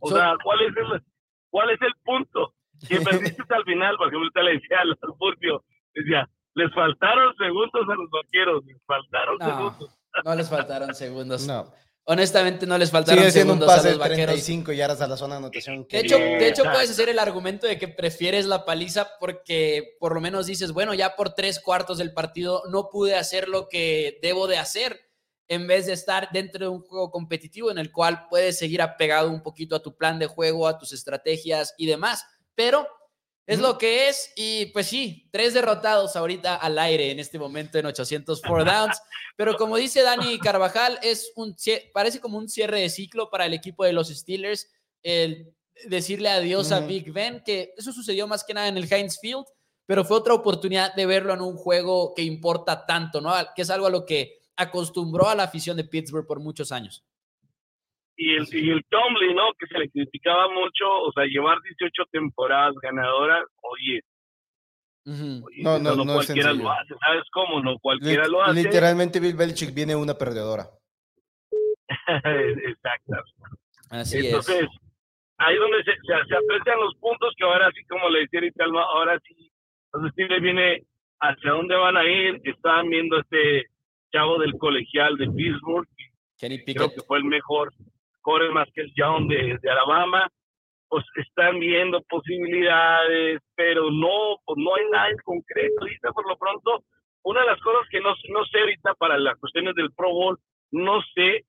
O 0.00 0.10
sea, 0.10 0.36
¿cuál 0.42 0.60
es 0.62 0.76
el, 0.76 1.02
cuál 1.50 1.70
es 1.70 1.80
el 1.82 1.94
punto? 2.04 2.52
Que 2.88 3.00
perdiste 3.36 3.54
al 3.54 3.64
final, 3.64 3.96
porque 3.96 4.16
ejemplo, 4.16 4.42
le 4.42 4.54
decía 4.54 4.80
al 4.80 4.98
Furcio, 5.18 5.62
decía, 5.94 6.28
les 6.54 6.72
faltaron 6.74 7.34
segundos 7.36 7.82
a 7.88 7.94
los 7.94 8.10
vaqueros, 8.10 8.64
les 8.66 8.76
faltaron 8.86 9.38
segundos. 9.38 9.90
No 10.24 10.34
les 10.34 10.48
faltaron 10.48 10.94
segundos. 10.94 11.46
No. 11.46 11.72
Honestamente, 12.04 12.66
no 12.66 12.76
les 12.78 12.90
faltaron 12.90 13.30
segundos 13.30 13.68
un 13.68 13.74
pase 13.74 13.88
a 13.88 13.90
los 13.92 14.00
vaqueros. 14.00 14.34
35 14.34 14.72
yardas 14.72 15.00
a 15.00 15.06
la 15.06 15.16
zona 15.16 15.34
de 15.34 15.38
anotación. 15.38 15.86
De 15.88 16.00
hecho, 16.00 16.18
de 16.18 16.48
hecho, 16.48 16.64
puedes 16.64 16.90
hacer 16.90 17.08
el 17.08 17.18
argumento 17.18 17.66
de 17.66 17.78
que 17.78 17.86
prefieres 17.86 18.46
la 18.46 18.64
paliza 18.64 19.08
porque 19.20 19.96
por 20.00 20.14
lo 20.14 20.20
menos 20.20 20.46
dices, 20.46 20.72
bueno, 20.72 20.94
ya 20.94 21.14
por 21.14 21.34
tres 21.34 21.60
cuartos 21.60 21.98
del 21.98 22.12
partido 22.12 22.64
no 22.70 22.88
pude 22.90 23.14
hacer 23.14 23.48
lo 23.48 23.68
que 23.68 24.18
debo 24.20 24.48
de 24.48 24.58
hacer 24.58 25.00
en 25.46 25.66
vez 25.66 25.86
de 25.86 25.92
estar 25.92 26.30
dentro 26.32 26.64
de 26.64 26.68
un 26.68 26.82
juego 26.82 27.10
competitivo 27.10 27.70
en 27.70 27.78
el 27.78 27.92
cual 27.92 28.26
puedes 28.28 28.58
seguir 28.58 28.82
apegado 28.82 29.30
un 29.30 29.42
poquito 29.42 29.76
a 29.76 29.82
tu 29.82 29.96
plan 29.96 30.18
de 30.18 30.26
juego, 30.26 30.66
a 30.66 30.78
tus 30.78 30.92
estrategias 30.92 31.74
y 31.78 31.86
demás. 31.86 32.26
Pero 32.56 32.88
es 33.46 33.58
lo 33.58 33.76
que 33.76 34.08
es 34.08 34.32
y 34.36 34.66
pues 34.66 34.86
sí, 34.86 35.28
tres 35.32 35.54
derrotados 35.54 36.14
ahorita 36.16 36.56
al 36.56 36.78
aire 36.78 37.10
en 37.10 37.18
este 37.18 37.38
momento 37.38 37.78
en 37.78 37.86
804 37.86 38.64
downs, 38.64 39.00
pero 39.36 39.56
como 39.56 39.76
dice 39.76 40.02
Dani 40.02 40.38
Carvajal, 40.38 40.98
es 41.02 41.32
un 41.34 41.56
parece 41.92 42.20
como 42.20 42.38
un 42.38 42.48
cierre 42.48 42.80
de 42.80 42.90
ciclo 42.90 43.30
para 43.30 43.46
el 43.46 43.54
equipo 43.54 43.84
de 43.84 43.92
los 43.92 44.08
Steelers, 44.08 44.68
el 45.02 45.54
decirle 45.86 46.28
adiós 46.28 46.70
a 46.70 46.80
Big 46.80 47.12
Ben, 47.12 47.42
que 47.44 47.74
eso 47.76 47.92
sucedió 47.92 48.26
más 48.28 48.44
que 48.44 48.54
nada 48.54 48.68
en 48.68 48.76
el 48.76 48.92
Heinz 48.92 49.18
Field, 49.20 49.44
pero 49.86 50.04
fue 50.04 50.18
otra 50.18 50.34
oportunidad 50.34 50.94
de 50.94 51.06
verlo 51.06 51.34
en 51.34 51.40
un 51.40 51.56
juego 51.56 52.14
que 52.14 52.22
importa 52.22 52.86
tanto, 52.86 53.20
¿no? 53.20 53.32
Que 53.56 53.62
es 53.62 53.70
algo 53.70 53.86
a 53.86 53.90
lo 53.90 54.06
que 54.06 54.40
acostumbró 54.54 55.28
a 55.28 55.34
la 55.34 55.44
afición 55.44 55.76
de 55.76 55.84
Pittsburgh 55.84 56.26
por 56.26 56.38
muchos 56.38 56.70
años 56.70 57.04
y 58.16 58.36
el, 58.36 58.46
y 58.52 58.70
el 58.70 58.84
Tomlin, 58.88 59.34
¿no? 59.34 59.52
Que 59.58 59.66
se 59.66 59.78
le 59.78 59.90
criticaba 59.90 60.48
mucho, 60.48 60.88
o 60.88 61.12
sea, 61.12 61.24
llevar 61.24 61.58
18 61.62 62.04
temporadas 62.10 62.74
ganadoras, 62.82 63.44
oye, 63.62 64.00
no, 65.04 65.78
no, 65.80 65.96
no, 65.96 66.14
cualquiera 66.14 66.52
lo 66.52 66.70
hace, 66.70 66.94
¿sabes 67.04 67.24
cómo? 67.32 67.60
No 67.60 67.76
cualquiera 67.80 68.28
lo 68.28 68.42
hace. 68.42 68.62
Literalmente 68.62 69.18
Bill 69.18 69.34
Belichick 69.34 69.74
viene 69.74 69.96
una 69.96 70.14
perdedora. 70.14 70.68
Exacto. 72.06 73.14
Así 73.90 74.26
Entonces, 74.26 74.68
ahí 75.38 75.56
donde 75.56 75.82
se, 75.82 75.92
se, 76.06 76.36
aprecian 76.36 76.80
los 76.80 76.94
puntos 77.00 77.34
que 77.36 77.44
ahora 77.44 77.68
sí, 77.74 77.84
como 77.86 78.08
le 78.10 78.20
decía 78.20 78.40
ahorita, 78.40 78.64
ahora 78.64 79.18
sí, 79.26 79.50
los 79.92 80.10
Steelers 80.12 80.42
viene 80.42 80.82
hacia 81.20 81.50
dónde 81.50 81.74
van 81.74 81.96
a 81.96 82.04
ir, 82.04 82.40
estaban 82.44 82.88
viendo 82.88 83.18
este 83.18 83.66
chavo 84.12 84.38
del 84.38 84.56
colegial 84.56 85.16
de 85.16 85.28
Pittsburgh, 85.30 85.88
Kenny 86.38 86.64
creo 86.64 86.92
que 86.92 87.02
fue 87.02 87.18
el 87.18 87.24
mejor 87.24 87.72
corre 88.22 88.50
más 88.50 88.68
que 88.74 88.82
el 88.82 88.92
Young 88.94 89.28
de, 89.28 89.58
de, 89.60 89.70
Alabama, 89.70 90.28
pues 90.88 91.04
están 91.16 91.58
viendo 91.58 92.02
posibilidades, 92.02 93.40
pero 93.54 93.90
no, 93.90 94.38
pues 94.44 94.58
no 94.58 94.74
hay 94.74 94.84
nada 94.90 95.10
en 95.10 95.18
concreto. 95.18 95.74
Ahorita, 95.80 96.12
por 96.12 96.28
lo 96.28 96.36
pronto, 96.36 96.84
una 97.24 97.40
de 97.40 97.46
las 97.46 97.60
cosas 97.60 97.88
que 97.90 98.00
no, 98.00 98.14
no 98.30 98.44
sé 98.46 98.60
ahorita 98.60 98.94
para 98.94 99.18
las 99.18 99.38
cuestiones 99.38 99.74
del 99.74 99.92
Pro 99.92 100.10
Bowl, 100.10 100.38
no 100.70 101.00
sé 101.14 101.44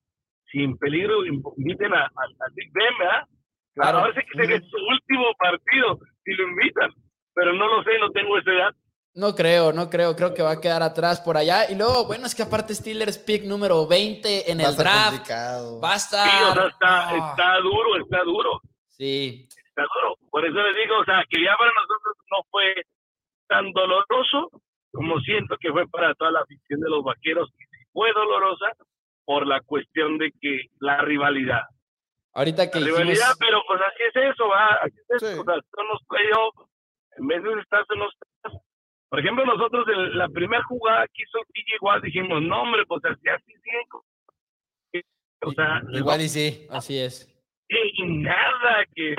si 0.52 0.64
en 0.64 0.78
peligro 0.78 1.26
inviten 1.26 1.94
a, 1.94 2.06
a, 2.06 2.50
Big 2.54 2.72
Ben, 2.74 2.98
¿verdad? 3.00 3.24
Claro. 3.74 3.98
A 4.00 4.08
ver 4.08 4.16
si 4.16 4.38
sería 4.38 4.62
su 4.62 4.78
último 4.78 5.34
partido, 5.38 6.00
si 6.24 6.34
lo 6.34 6.48
invitan, 6.48 6.92
pero 7.34 7.54
no 7.54 7.68
lo 7.68 7.84
sé, 7.84 7.98
no 8.00 8.12
tengo 8.12 8.38
esa 8.38 8.52
edad. 8.52 8.76
No 9.16 9.36
creo, 9.36 9.72
no 9.72 9.92
creo, 9.92 10.16
creo 10.16 10.34
que 10.34 10.42
va 10.42 10.54
a 10.54 10.62
quedar 10.62 10.82
atrás 10.82 11.22
por 11.22 11.38
allá. 11.38 11.70
Y 11.70 11.76
luego, 11.76 12.08
bueno, 12.08 12.26
es 12.26 12.34
que 12.34 12.42
aparte 12.42 12.74
Steelers 12.74 13.20
pick 13.20 13.44
número 13.44 13.86
20 13.86 14.52
en 14.52 14.60
el 14.60 14.76
draft. 14.76 15.30
Va 15.30 15.94
a 15.94 15.96
estar. 15.96 16.28
Sí, 16.28 16.36
o 16.50 16.54
sea, 16.54 16.68
está, 16.68 17.16
está, 17.16 17.58
duro, 17.60 17.98
está 18.02 18.24
duro. 18.24 18.62
Sí. 18.90 19.48
Está 19.68 19.84
duro. 19.84 20.18
Por 20.32 20.44
eso 20.44 20.56
les 20.56 20.76
digo, 20.78 20.98
o 20.98 21.06
sea, 21.06 21.24
que 21.30 21.44
ya 21.44 21.56
para 21.58 21.72
nosotros 21.74 22.18
no 22.32 22.38
fue 22.50 22.74
tan 23.48 23.72
doloroso 23.72 24.50
como 24.92 25.20
siento 25.20 25.58
que 25.60 25.72
fue 25.72 25.88
para 25.88 26.16
toda 26.16 26.32
la 26.32 26.42
afición 26.42 26.80
de 26.80 26.90
los 26.90 27.04
vaqueros. 27.04 27.52
Fue 27.92 28.12
dolorosa 28.14 28.72
por 29.26 29.46
la 29.46 29.62
cuestión 29.62 30.18
de 30.18 30.32
que 30.42 30.70
la 30.80 31.02
rivalidad. 31.02 31.62
Ahorita 32.34 32.72
que 32.72 32.80
la 32.80 32.88
rivalidad, 32.88 33.36
pero 33.40 33.62
pues 33.68 33.80
así 33.80 34.04
es 34.10 34.34
eso, 34.34 34.48
va. 34.48 34.80
Así 34.82 34.96
es 35.10 35.22
eso. 35.22 35.42
O 35.42 35.46
sea, 35.46 35.54
son 35.54 35.88
los 35.88 36.02
playoffs. 36.08 36.70
En 37.18 37.28
vez 37.28 37.44
de 37.44 37.62
estar 37.62 37.86
en 37.94 38.00
los 38.00 38.12
por 39.14 39.20
ejemplo, 39.20 39.46
nosotros 39.46 39.86
en 39.90 40.18
la 40.18 40.28
primera 40.28 40.64
jugada 40.64 41.06
que 41.14 41.22
hizo 41.22 41.38
TJ 41.54 41.76
igual 41.76 42.02
dijimos, 42.02 42.42
no, 42.42 42.64
hombre, 42.64 42.84
pues 42.88 43.06
así, 43.06 43.30
así, 43.30 43.54
sí. 44.92 45.02
O 45.44 45.52
sea, 45.52 45.84
igual 45.92 46.20
y 46.22 46.30
sí, 46.30 46.66
así 46.72 46.98
es. 46.98 47.30
Y 47.70 48.08
nada, 48.08 48.84
que 48.96 49.14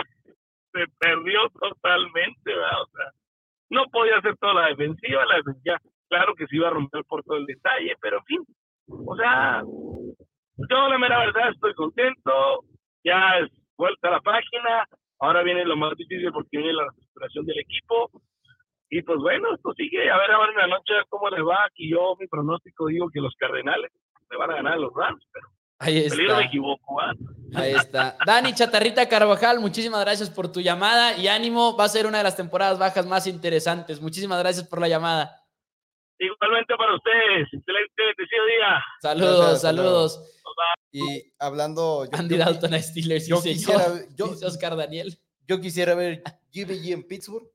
se 0.72 0.84
perdió 0.99 1.49
totalmente, 1.51 2.42
¿verdad? 2.45 2.82
O 2.82 2.86
sea, 2.86 3.12
no 3.70 3.84
podía 3.92 4.16
hacer 4.16 4.36
toda 4.38 4.55
la 4.55 4.66
defensiva, 4.70 5.26
la 5.26 5.36
defensiva, 5.36 5.80
claro 6.09 6.34
que 6.34 6.49
se 6.49 6.57
iba 6.57 6.66
a 6.66 6.72
romper 6.72 7.05
por 7.05 7.22
todo 7.22 7.36
el 7.36 7.47
detalle, 7.47 7.95
pero 8.01 8.18
en 8.18 8.24
fin, 8.24 8.45
o 8.88 9.14
sea, 9.14 9.62
yo 9.62 10.88
la 10.88 10.99
mera 10.99 11.20
verdad 11.20 11.51
estoy 11.51 11.72
contento, 11.74 12.64
ya 13.05 13.38
es 13.38 13.51
vuelta 13.76 14.09
a 14.09 14.11
la 14.11 14.20
página, 14.22 14.88
ahora 15.20 15.45
viene 15.45 15.64
lo 15.64 15.76
más 15.76 15.97
difícil 15.97 16.32
porque 16.32 16.59
viene 16.59 16.72
la 16.72 16.82
reestructuración 16.82 17.47
del 17.47 17.61
equipo, 17.61 18.11
y 18.97 19.03
pues 19.03 19.18
bueno, 19.18 19.53
esto 19.53 19.72
sigue. 19.74 20.09
A 20.09 20.16
ver 20.18 20.30
ahora 20.30 20.53
en 20.53 20.59
la 20.59 20.66
noche 20.68 20.92
cómo 21.09 21.28
les 21.28 21.40
va. 21.40 21.64
Aquí 21.66 21.90
yo, 21.90 22.14
mi 22.20 22.28
pronóstico, 22.28 22.86
digo 22.86 23.11
que 23.12 23.20
los 23.20 23.34
Cardenales 23.34 23.90
se 24.28 24.36
van 24.36 24.53
a 24.53 24.55
ganar 24.55 24.78
los 24.78 24.95
Rams, 24.95 25.20
pero 25.32 25.49
Ahí 25.80 25.99
está. 25.99 26.36
me 26.36 26.45
equivoco. 26.45 27.01
¿ah? 27.01 27.12
Ahí 27.57 27.72
está. 27.72 28.16
Dani 28.24 28.55
Chatarrita 28.55 29.09
Carvajal, 29.09 29.59
muchísimas 29.59 30.01
gracias 30.01 30.30
por 30.30 30.53
tu 30.53 30.61
llamada 30.61 31.18
y 31.18 31.26
ánimo. 31.26 31.76
Va 31.76 31.86
a 31.86 31.88
ser 31.88 32.07
una 32.07 32.18
de 32.18 32.24
las 32.24 32.36
temporadas 32.36 32.78
bajas 32.78 33.05
más 33.05 33.26
interesantes. 33.26 34.01
Muchísimas 34.01 34.38
gracias 34.38 34.68
por 34.68 34.80
la 34.80 34.86
llamada. 34.86 35.42
Igualmente 36.16 36.76
para 36.76 36.95
ustedes. 36.95 37.49
Excelente 37.53 38.03
día. 38.30 38.80
Saludos, 39.03 39.61
saludos. 39.61 40.20
Y 40.92 41.32
hablando. 41.40 42.07
Andy 42.12 42.36
Dalton 42.36 42.74
a 42.74 42.78
Steelers. 42.78 43.26
Yo 43.26 43.42
quisiera, 43.42 43.86
yo, 44.16 44.26
Oscar 44.26 44.76
Daniel. 44.76 45.18
Yo 45.49 45.61
quisiera 45.61 45.97
ver 45.97 46.22
GBG 46.53 46.92
en 46.92 47.03
Pittsburgh 47.03 47.53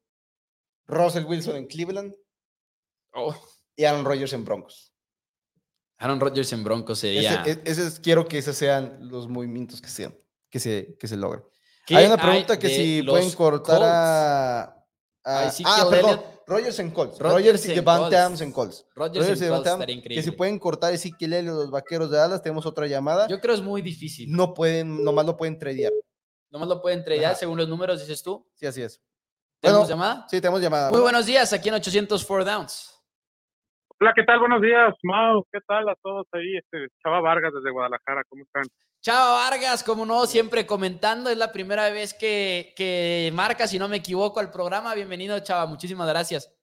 Russell 0.90 1.26
Wilson 1.26 1.56
en 1.56 1.68
Cleveland 1.68 2.16
oh. 3.14 3.36
y 3.76 3.86
Aaron 3.86 4.04
Rodgers 4.04 4.34
en 4.34 4.44
Broncos. 4.44 4.94
Aaron 5.98 6.20
Rodgers 6.20 6.52
en 6.54 6.64
Broncos 6.64 7.00
sería. 7.00 7.44
Ese, 7.44 8.02
quiero 8.02 8.28
que 8.28 8.38
esos 8.38 8.56
sean 8.56 8.98
los 9.10 9.28
movimientos 9.28 9.82
que, 9.82 9.90
sean, 9.90 10.18
que, 10.50 10.60
se, 10.60 10.98
que 11.00 11.08
se 11.08 11.18
logren. 11.18 11.44
Hay 11.90 12.06
una 12.06 12.18
pregunta 12.18 12.58
que 12.58 12.70
si 12.70 13.04
pueden 13.04 13.32
cortar 13.32 13.82
a. 13.84 14.86
ah, 15.26 15.88
perdón. 15.90 16.22
Rodgers 16.50 16.80
en 16.80 16.90
Colts. 16.90 17.20
Rodgers, 17.20 17.66
y 17.68 17.76
Devante 17.76 18.18
Adams 18.18 18.42
en 18.42 18.52
Colts. 18.52 18.84
Rodgers, 18.96 19.40
en 19.40 19.50
Colts 19.50 19.86
Que 20.04 20.24
si 20.24 20.32
pueden 20.32 20.58
cortar 20.58 20.92
Ezequiel 20.92 21.34
Elliott 21.34 21.56
los 21.56 21.70
vaqueros 21.70 22.10
de 22.10 22.18
Dallas, 22.18 22.42
tenemos 22.42 22.66
otra 22.66 22.88
llamada. 22.88 23.28
Yo 23.28 23.40
creo 23.40 23.54
es 23.54 23.62
muy 23.62 23.84
difícil. 23.84 24.32
No 24.32 24.56
pueden, 24.56 25.04
nomás 25.04 25.28
lo 25.28 25.38
pueden 25.38 25.60
tradear. 25.60 25.94
Nomás 26.50 26.68
lo 26.68 26.82
pueden 26.82 27.04
tradear 27.04 27.36
según 27.36 27.60
los 27.60 27.70
números, 27.70 28.00
dices 28.00 28.24
tú. 28.24 28.48
Sí, 28.56 28.66
así 28.66 28.82
es. 28.82 29.00
¿Tenemos 29.62 29.90
llamada? 29.90 30.26
Sí, 30.30 30.40
tenemos 30.40 30.62
llamada. 30.62 30.90
Muy 30.90 31.02
buenos 31.02 31.26
días, 31.26 31.52
aquí 31.52 31.70
en 31.70 31.76
804 31.76 32.46
Downs. 32.46 32.96
Hola, 34.00 34.14
¿qué 34.16 34.24
tal? 34.24 34.40
Buenos 34.40 34.62
días, 34.62 34.96
Mau. 35.04 35.46
¿Qué 35.52 35.60
tal 35.68 35.90
a 35.90 35.96
todos 36.02 36.26
ahí? 36.32 36.56
Este, 36.56 36.88
Chava 37.04 37.20
Vargas 37.20 37.54
desde 37.54 37.70
Guadalajara, 37.70 38.24
¿cómo 38.30 38.44
están? 38.44 38.64
Chava 39.02 39.32
Vargas, 39.32 39.84
como 39.84 40.06
no, 40.06 40.26
siempre 40.26 40.66
comentando. 40.66 41.30
Es 41.30 41.38
la 41.38 41.52
primera 41.52 41.90
vez 41.90 42.14
que, 42.14 42.74
que 42.78 43.32
marca, 43.34 43.68
si 43.68 43.78
no 43.78 43.90
me 43.90 43.98
equivoco, 43.98 44.40
al 44.40 44.52
programa. 44.52 44.96
Bienvenido, 44.96 45.38
Chava. 45.40 45.66
Muchísimas 45.66 46.08
gracias. 46.08 46.56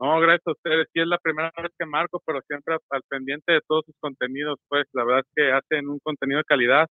No, 0.00 0.20
gracias 0.20 0.46
a 0.46 0.52
ustedes. 0.52 0.86
Sí, 0.92 1.00
es 1.00 1.08
la 1.08 1.18
primera 1.18 1.52
vez 1.60 1.72
que 1.76 1.86
marco, 1.86 2.22
pero 2.24 2.40
siempre 2.46 2.76
al 2.90 3.02
pendiente 3.08 3.52
de 3.52 3.60
todos 3.66 3.84
sus 3.86 3.94
contenidos. 3.98 4.60
Pues 4.68 4.84
la 4.92 5.04
verdad 5.04 5.24
es 5.26 5.32
que 5.34 5.52
hacen 5.52 5.88
un 5.88 5.98
contenido 5.98 6.38
de 6.38 6.44
calidad. 6.44 6.86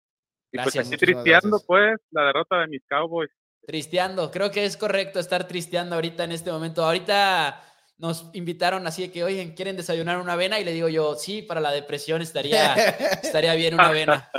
Y 0.52 0.58
pues 0.58 0.76
aquí 0.78 0.96
tristeando, 0.96 1.60
pues, 1.66 1.96
la 2.10 2.24
derrota 2.24 2.60
de 2.60 2.68
mis 2.68 2.82
Cowboys. 2.88 3.30
Tristeando, 3.66 4.30
creo 4.30 4.50
que 4.50 4.64
es 4.64 4.76
correcto 4.76 5.20
estar 5.20 5.46
tristeando 5.46 5.94
ahorita 5.94 6.24
en 6.24 6.32
este 6.32 6.50
momento. 6.50 6.84
Ahorita 6.84 7.62
nos 7.98 8.30
invitaron 8.32 8.86
así 8.86 9.02
de 9.02 9.12
que, 9.12 9.22
oye, 9.22 9.54
¿quieren 9.54 9.76
desayunar 9.76 10.18
una 10.18 10.32
avena? 10.32 10.58
Y 10.58 10.64
le 10.64 10.72
digo 10.72 10.88
yo, 10.88 11.14
sí, 11.14 11.42
para 11.42 11.61
la 11.61 11.70
depresión 11.70 12.22
estaría, 12.22 12.74
estaría 13.22 13.54
bien 13.54 13.74
una 13.74 13.88
avena. 13.88 14.30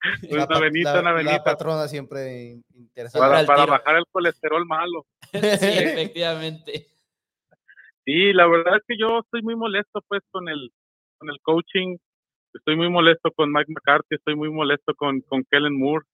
una 0.30 0.44
avenita, 0.44 1.00
una 1.00 1.10
avenita. 1.10 1.36
La 1.36 1.44
patrona 1.44 1.88
siempre 1.88 2.60
interesante. 2.74 3.28
Para, 3.28 3.44
para 3.44 3.66
bajar 3.66 3.96
el 3.96 4.06
colesterol 4.10 4.64
malo. 4.64 5.04
sí, 5.32 5.38
efectivamente. 5.40 6.86
Sí, 8.04 8.32
la 8.32 8.46
verdad 8.46 8.76
es 8.76 8.82
que 8.88 8.96
yo 8.98 9.18
estoy 9.18 9.42
muy 9.42 9.54
molesto 9.54 10.02
pues 10.08 10.22
con 10.30 10.48
el, 10.48 10.72
con 11.18 11.28
el 11.28 11.38
coaching, 11.42 11.98
estoy 12.54 12.76
muy 12.76 12.88
molesto 12.88 13.30
con 13.32 13.52
Mike 13.52 13.70
McCarthy, 13.70 14.14
estoy 14.14 14.34
muy 14.34 14.50
molesto 14.50 14.94
con, 14.94 15.20
con 15.20 15.44
Kellen 15.50 15.78
Moore. 15.78 16.06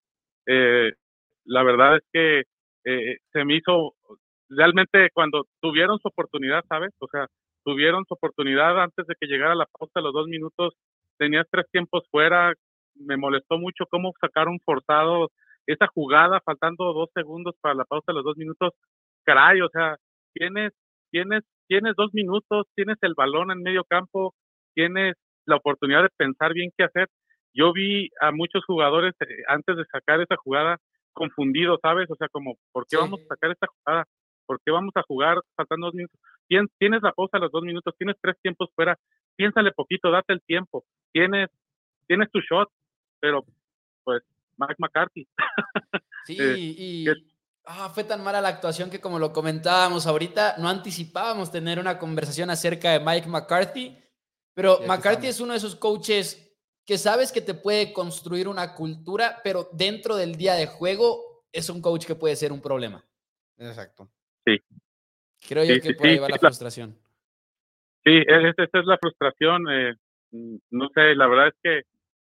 Eh, 0.47 0.93
la 1.45 1.63
verdad 1.63 1.97
es 1.97 2.03
que 2.13 2.43
eh, 2.85 3.19
se 3.33 3.45
me 3.45 3.57
hizo 3.57 3.95
realmente 4.49 5.09
cuando 5.13 5.47
tuvieron 5.61 5.99
su 5.99 6.09
oportunidad, 6.09 6.65
¿sabes? 6.69 6.93
O 6.99 7.09
sea, 7.09 7.27
tuvieron 7.65 8.05
su 8.07 8.15
oportunidad 8.15 8.81
antes 8.83 9.07
de 9.07 9.15
que 9.19 9.27
llegara 9.27 9.55
la 9.55 9.67
pausa, 9.67 10.01
los 10.01 10.13
dos 10.13 10.29
minutos, 10.29 10.75
tenías 11.19 11.47
tres 11.51 11.67
tiempos 11.71 12.05
fuera, 12.11 12.53
me 12.95 13.17
molestó 13.17 13.59
mucho 13.59 13.87
cómo 13.91 14.13
sacaron 14.21 14.59
forzado 14.65 15.31
esa 15.67 15.87
jugada 15.89 16.41
faltando 16.45 16.93
dos 16.93 17.09
segundos 17.15 17.55
para 17.61 17.75
la 17.75 17.85
pausa 17.85 18.05
de 18.09 18.15
los 18.15 18.25
dos 18.25 18.37
minutos, 18.37 18.73
caray, 19.25 19.63
o 19.63 19.69
sea, 19.71 19.97
tienes, 20.35 20.73
tienes, 21.11 21.43
tienes 21.67 21.95
dos 21.97 22.13
minutos, 22.13 22.67
tienes 22.75 22.99
el 23.01 23.15
balón 23.15 23.51
en 23.51 23.63
medio 23.63 23.85
campo, 23.85 24.35
tienes 24.75 25.15
la 25.47 25.57
oportunidad 25.57 26.03
de 26.03 26.11
pensar 26.17 26.53
bien 26.53 26.71
qué 26.77 26.85
hacer 26.85 27.09
yo 27.55 27.73
vi 27.73 28.11
a 28.21 28.33
muchos 28.33 28.65
jugadores 28.65 29.15
eh, 29.21 29.43
antes 29.47 29.77
de 29.77 29.85
sacar 29.87 30.21
esa 30.21 30.37
jugada 30.37 30.79
confundidos, 31.15 31.79
¿sabes? 31.81 32.11
O 32.11 32.17
sea, 32.17 32.29
como, 32.29 32.57
¿por 32.73 32.87
qué 32.87 32.97
vamos 32.97 33.21
a 33.23 33.27
sacar 33.27 33.51
esta 33.51 33.67
jugada? 33.67 34.05
¿Por 34.47 34.61
qué 34.63 34.71
vamos 34.71 34.93
a 34.97 35.03
jugar 35.03 35.39
faltando 35.57 35.87
dos 35.87 35.95
minutos? 35.95 36.21
Tienes 36.47 37.03
la 37.03 37.13
pausa 37.13 37.39
a 37.39 37.41
los 37.41 37.51
dos 37.51 37.63
minutos, 37.63 37.95
tienes 37.97 38.17
tres 38.21 38.37
tiempos 38.43 38.69
fuera, 38.75 38.99
piénsale 39.37 39.73
poquito, 39.73 40.11
date 40.11 40.35
el 40.35 40.43
tiempo, 40.43 40.85
tienes, 41.13 41.49
tienes 42.07 42.31
tu 42.31 42.41
shot, 42.41 42.69
pero 43.21 43.45
pues 44.05 44.23
Mike 44.57 44.77
McCarthy. 44.79 45.27
Sí, 46.27 46.39
y 46.39 47.07
ah, 47.67 47.91
fue 47.91 48.03
tan 48.03 48.25
mala 48.25 48.41
la 48.41 48.49
actuación 48.49 48.89
que 48.89 48.99
como 48.99 49.19
lo 49.19 49.31
comentábamos 49.31 50.07
ahorita, 50.07 50.57
no 50.57 50.71
anticipábamos 50.71 51.53
tener 51.53 51.79
una 51.79 51.99
conversación 51.99 52.49
acerca 52.49 52.93
de 52.93 53.01
Mike 53.01 53.29
McCarthy, 53.29 54.03
pero 54.55 54.81
McCarthy 54.87 55.27
es 55.27 55.41
uno 55.41 55.53
de 55.53 55.59
esos 55.59 55.77
coaches 55.77 56.44
que 56.87 56.99
sabes 56.99 57.33
que 57.33 57.41
te 57.41 57.55
puede 57.55 57.93
construir 57.93 58.49
una 58.49 58.75
cultura, 58.75 59.41
pero 59.43 59.69
dentro 59.73 60.17
del 60.17 60.37
día 60.37 60.55
de 60.55 60.67
juego 60.67 61.45
es 61.53 61.71
un 61.71 61.81
coach 61.81 62.07
que 62.07 62.15
puede 62.15 62.37
ser 62.37 62.53
un 62.53 62.61
problema. 62.61 63.05
Exacto. 63.57 64.11
Sí. 64.45 64.61
Creo 65.49 65.65
yo 65.65 65.81
que 65.81 65.95
puede 65.95 66.21
la 66.21 66.39
frustración. 66.39 66.99
Sí, 68.05 68.23
esa 68.27 68.81
es 68.81 68.87
la 68.87 68.99
frustración. 68.99 69.65
Eh, 69.71 69.95
mm, 70.33 70.57
no 70.71 70.89
sé, 70.95 71.15
la 71.15 71.27
verdad 71.27 71.49
es 71.49 71.55
que 71.63 71.83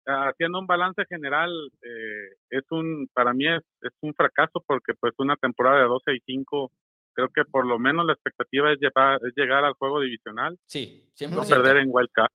haciendo 0.07 0.59
un 0.59 0.67
balance 0.67 1.03
general, 1.09 1.51
eh, 1.81 2.35
es 2.49 2.63
un, 2.71 3.09
para 3.13 3.33
mí 3.33 3.45
es, 3.47 3.61
es, 3.81 3.91
un 4.01 4.13
fracaso 4.13 4.63
porque 4.65 4.93
pues 4.99 5.13
una 5.17 5.35
temporada 5.35 5.81
de 5.81 5.87
12 5.87 6.13
y 6.13 6.19
5, 6.25 6.71
creo 7.13 7.29
que 7.29 7.43
por 7.43 7.65
lo 7.65 7.77
menos 7.77 8.05
la 8.05 8.13
expectativa 8.13 8.71
es, 8.71 8.79
llevar, 8.79 9.19
es 9.25 9.33
llegar 9.35 9.65
al 9.65 9.73
juego 9.73 9.99
divisional. 9.99 10.57
Sí, 10.65 11.09
100%. 11.19 11.29
No 11.31 11.43
perder 11.43 11.77
en 11.77 11.89
Wild 11.91 12.09
Card. 12.13 12.31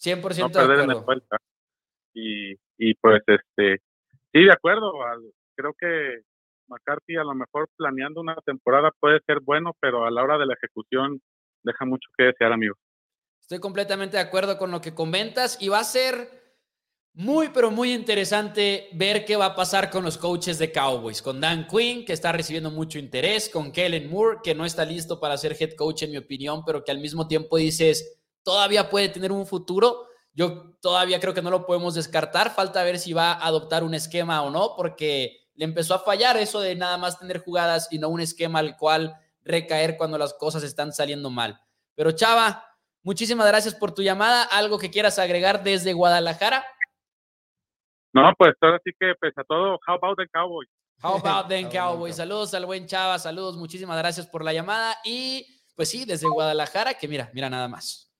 100% 0.00 0.38
no 0.40 0.50
perder 0.50 0.80
en 0.80 0.90
el. 0.90 0.96
Y, 2.14 2.56
pues 3.00 3.22
este, 3.26 3.80
sí, 4.32 4.44
de 4.44 4.52
acuerdo, 4.52 4.92
creo 5.54 5.72
que 5.78 6.22
McCarthy 6.68 7.16
a 7.16 7.24
lo 7.24 7.34
mejor 7.34 7.68
planeando 7.76 8.20
una 8.20 8.36
temporada 8.44 8.90
puede 9.00 9.20
ser 9.26 9.40
bueno, 9.40 9.76
pero 9.80 10.04
a 10.04 10.10
la 10.10 10.22
hora 10.22 10.38
de 10.38 10.46
la 10.46 10.54
ejecución 10.54 11.20
deja 11.62 11.84
mucho 11.84 12.08
que 12.16 12.24
desear, 12.24 12.52
amigo. 12.52 12.74
Estoy 13.40 13.60
completamente 13.60 14.16
de 14.16 14.22
acuerdo 14.22 14.58
con 14.58 14.70
lo 14.70 14.80
que 14.80 14.94
comentas 14.94 15.60
y 15.60 15.68
va 15.68 15.80
a 15.80 15.84
ser 15.84 16.42
muy, 17.14 17.50
pero 17.50 17.70
muy 17.70 17.92
interesante 17.92 18.88
ver 18.92 19.26
qué 19.26 19.36
va 19.36 19.46
a 19.46 19.54
pasar 19.54 19.90
con 19.90 20.04
los 20.04 20.16
coaches 20.16 20.58
de 20.58 20.72
Cowboys, 20.72 21.20
con 21.20 21.40
Dan 21.40 21.66
Quinn, 21.66 22.06
que 22.06 22.14
está 22.14 22.32
recibiendo 22.32 22.70
mucho 22.70 22.98
interés, 22.98 23.50
con 23.50 23.70
Kellen 23.70 24.08
Moore, 24.08 24.38
que 24.42 24.54
no 24.54 24.64
está 24.64 24.84
listo 24.84 25.20
para 25.20 25.36
ser 25.36 25.54
head 25.60 25.74
coach, 25.74 26.04
en 26.04 26.12
mi 26.12 26.16
opinión, 26.16 26.64
pero 26.64 26.82
que 26.82 26.90
al 26.90 27.00
mismo 27.00 27.28
tiempo 27.28 27.58
dices, 27.58 28.18
todavía 28.42 28.88
puede 28.88 29.10
tener 29.10 29.30
un 29.30 29.46
futuro. 29.46 30.06
Yo 30.34 30.74
todavía 30.80 31.20
creo 31.20 31.34
que 31.34 31.42
no 31.42 31.50
lo 31.50 31.66
podemos 31.66 31.94
descartar. 31.94 32.54
Falta 32.54 32.82
ver 32.82 32.98
si 32.98 33.12
va 33.12 33.32
a 33.32 33.46
adoptar 33.46 33.84
un 33.84 33.94
esquema 33.94 34.42
o 34.42 34.50
no, 34.50 34.74
porque 34.76 35.42
le 35.54 35.64
empezó 35.64 35.94
a 35.94 35.98
fallar 35.98 36.36
eso 36.36 36.60
de 36.60 36.74
nada 36.74 36.96
más 36.96 37.18
tener 37.18 37.38
jugadas 37.38 37.88
y 37.90 37.98
no 37.98 38.08
un 38.08 38.20
esquema 38.20 38.58
al 38.58 38.76
cual 38.76 39.14
recaer 39.44 39.96
cuando 39.96 40.18
las 40.18 40.34
cosas 40.34 40.62
están 40.62 40.92
saliendo 40.92 41.30
mal. 41.30 41.60
Pero 41.94 42.12
Chava, 42.12 42.64
muchísimas 43.02 43.46
gracias 43.46 43.74
por 43.74 43.94
tu 43.94 44.02
llamada. 44.02 44.44
¿Algo 44.44 44.78
que 44.78 44.90
quieras 44.90 45.18
agregar 45.18 45.62
desde 45.62 45.92
Guadalajara? 45.92 46.64
No, 48.14 48.32
pues 48.38 48.54
ahora 48.60 48.80
sí 48.84 48.92
que 48.98 49.14
pese 49.20 49.40
a 49.40 49.44
todo, 49.44 49.78
how 49.86 49.94
about 49.94 50.18
the 50.18 50.28
Cowboys? 50.28 50.68
How 51.02 51.16
about 51.16 51.48
the 51.48 51.68
Cowboys? 51.68 52.16
Saludos 52.16 52.54
al 52.54 52.66
buen 52.66 52.86
Chava, 52.86 53.18
saludos, 53.18 53.56
muchísimas 53.56 53.98
gracias 53.98 54.26
por 54.26 54.44
la 54.44 54.52
llamada 54.52 54.96
y 55.04 55.46
pues 55.74 55.90
sí, 55.90 56.04
desde 56.04 56.28
Guadalajara, 56.28 56.94
que 56.94 57.08
mira, 57.08 57.30
mira 57.32 57.48
nada 57.48 57.68
más. 57.68 58.11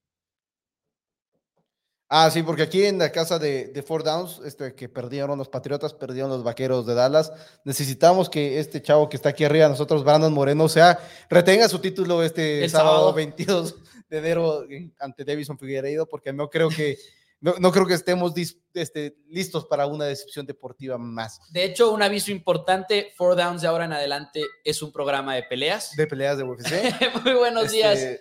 Ah, 2.14 2.30
sí, 2.30 2.42
porque 2.42 2.60
aquí 2.60 2.84
en 2.84 2.98
la 2.98 3.10
casa 3.10 3.38
de, 3.38 3.68
de 3.68 3.82
Four 3.82 4.04
Downs, 4.04 4.42
este, 4.44 4.74
que 4.74 4.86
perdieron 4.86 5.38
los 5.38 5.48
Patriotas, 5.48 5.94
perdieron 5.94 6.28
los 6.28 6.44
Vaqueros 6.44 6.84
de 6.84 6.92
Dallas, 6.92 7.32
necesitamos 7.64 8.28
que 8.28 8.60
este 8.60 8.82
chavo 8.82 9.08
que 9.08 9.16
está 9.16 9.30
aquí 9.30 9.44
arriba, 9.44 9.66
nosotros, 9.66 10.04
Brandon 10.04 10.30
Moreno, 10.30 10.64
o 10.64 10.68
sea, 10.68 10.98
retenga 11.30 11.70
su 11.70 11.78
título 11.78 12.22
este 12.22 12.68
sábado 12.68 13.14
22 13.14 13.76
de 14.10 14.18
enero 14.18 14.66
ante 14.98 15.24
Davison 15.24 15.58
Figueiredo, 15.58 16.04
porque 16.04 16.34
no 16.34 16.50
creo 16.50 16.68
que 16.68 16.98
no, 17.40 17.72
creo 17.72 17.86
que 17.86 17.94
estemos 17.94 18.34
este, 18.74 19.16
listos 19.28 19.64
para 19.64 19.86
una 19.86 20.04
decepción 20.04 20.44
deportiva 20.44 20.98
más. 20.98 21.40
De 21.50 21.64
hecho, 21.64 21.92
un 21.92 22.02
aviso 22.02 22.30
importante, 22.30 23.10
Four 23.16 23.36
Downs 23.36 23.62
de 23.62 23.68
ahora 23.68 23.86
en 23.86 23.94
adelante 23.94 24.42
es 24.62 24.82
un 24.82 24.92
programa 24.92 25.34
de 25.34 25.44
peleas. 25.44 25.96
De 25.96 26.06
peleas 26.06 26.36
de 26.36 26.44
UFC. 26.44 26.70
Muy 27.24 27.32
buenos 27.32 27.64
este, 27.64 27.76
días. 27.76 28.20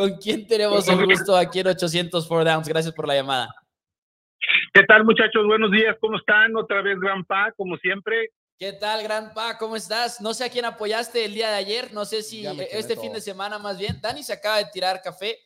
¿Con 0.00 0.16
quién 0.16 0.46
tenemos 0.46 0.88
el 0.88 1.04
gusto 1.04 1.36
aquí 1.36 1.60
en 1.60 1.66
800 1.66 2.26
Four 2.26 2.42
Downs? 2.42 2.66
Gracias 2.66 2.94
por 2.94 3.06
la 3.06 3.16
llamada. 3.16 3.54
¿Qué 4.72 4.82
tal, 4.84 5.04
muchachos? 5.04 5.46
Buenos 5.46 5.70
días, 5.70 5.94
¿cómo 6.00 6.16
están? 6.16 6.56
Otra 6.56 6.80
vez, 6.80 6.98
Gran 6.98 7.22
Pa, 7.22 7.52
como 7.54 7.76
siempre. 7.76 8.30
¿Qué 8.58 8.72
tal, 8.72 9.02
Gran 9.02 9.34
Pa? 9.34 9.58
¿Cómo 9.58 9.76
estás? 9.76 10.22
No 10.22 10.32
sé 10.32 10.44
a 10.44 10.48
quién 10.48 10.64
apoyaste 10.64 11.26
el 11.26 11.34
día 11.34 11.50
de 11.50 11.56
ayer, 11.56 11.92
no 11.92 12.06
sé 12.06 12.22
si 12.22 12.46
este 12.72 12.96
fin 12.96 13.12
de 13.12 13.20
semana 13.20 13.58
más 13.58 13.78
bien. 13.78 14.00
Dani 14.00 14.22
se 14.22 14.32
acaba 14.32 14.56
de 14.56 14.70
tirar 14.72 15.02
café. 15.02 15.36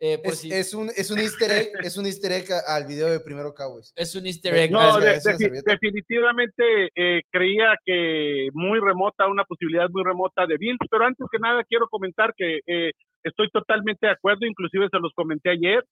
Eh, 0.00 0.18
es, 0.24 0.72
un, 0.72 0.88
es 0.96 1.10
un 1.10 1.18
easter 1.18 1.50
egg, 1.50 1.72
es 1.82 1.98
un 1.98 2.06
easter 2.06 2.32
egg 2.32 2.46
al 2.66 2.86
video 2.86 3.10
de 3.10 3.20
Primero 3.20 3.52
Cowboys. 3.52 3.92
Es 3.94 4.14
un 4.14 4.24
easter 4.26 4.54
egg. 4.54 4.70
No, 4.70 4.98
definitivamente 5.00 6.88
eh, 6.94 7.22
creía 7.30 7.76
que 7.84 8.48
muy 8.54 8.80
remota, 8.80 9.26
una 9.26 9.44
posibilidad 9.44 9.90
muy 9.90 10.02
remota 10.02 10.46
de 10.46 10.56
Bills, 10.56 10.78
pero 10.88 11.04
antes 11.04 11.26
que 11.30 11.38
nada 11.38 11.62
quiero 11.64 11.88
comentar 11.88 12.32
que 12.34 12.60
eh, 12.66 12.92
estoy 13.22 13.48
totalmente 13.50 14.06
de 14.06 14.12
acuerdo, 14.12 14.46
inclusive 14.46 14.88
se 14.90 14.98
los 14.98 15.12
comenté 15.14 15.50
ayer, 15.50 15.84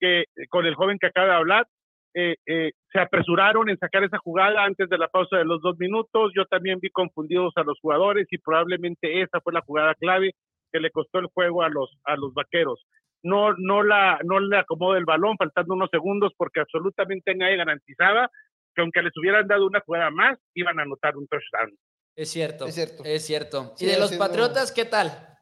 que 0.00 0.24
con 0.48 0.66
el 0.66 0.74
joven 0.74 0.98
que 0.98 1.06
acaba 1.06 1.28
de 1.28 1.34
hablar, 1.34 1.66
se 2.14 2.98
apresuraron 2.98 3.68
en 3.68 3.78
sacar 3.78 4.02
esa 4.02 4.18
jugada 4.18 4.64
antes 4.64 4.88
de 4.88 4.98
la 4.98 5.06
pausa 5.06 5.36
de 5.36 5.44
los 5.44 5.60
dos 5.60 5.78
minutos. 5.78 6.32
Yo 6.34 6.46
también 6.46 6.80
vi 6.80 6.90
confundidos 6.90 7.52
a 7.56 7.62
los 7.62 7.78
jugadores 7.80 8.26
y 8.30 8.38
probablemente 8.38 9.22
esa 9.22 9.40
fue 9.40 9.52
la 9.52 9.60
jugada 9.60 9.94
clave 9.94 10.32
que 10.72 10.80
le 10.80 10.90
costó 10.90 11.20
el 11.20 11.26
juego 11.26 11.62
a 11.62 11.68
los, 11.68 11.96
a 12.04 12.16
los 12.16 12.34
vaqueros 12.34 12.84
no, 13.22 13.54
no, 13.56 13.82
la, 13.82 14.18
no 14.24 14.40
le 14.40 14.58
acomoda 14.58 14.98
el 14.98 15.04
balón 15.04 15.36
faltando 15.36 15.74
unos 15.74 15.90
segundos 15.90 16.32
porque 16.36 16.60
absolutamente 16.60 17.34
nadie 17.34 17.56
garantizaba 17.56 18.30
que 18.74 18.82
aunque 18.82 19.02
les 19.02 19.16
hubieran 19.16 19.46
dado 19.46 19.66
una 19.66 19.80
jugada 19.80 20.10
más, 20.10 20.38
iban 20.54 20.78
a 20.78 20.82
anotar 20.82 21.16
un 21.16 21.26
touchdown. 21.26 21.76
Es 22.14 22.30
cierto, 22.30 22.66
es 22.66 22.74
cierto. 22.74 23.02
Es 23.04 23.26
cierto. 23.26 23.74
¿Y 23.78 23.86
de 23.86 23.98
los 23.98 24.12
Patriotas 24.12 24.72
qué 24.72 24.84
tal? 24.84 25.37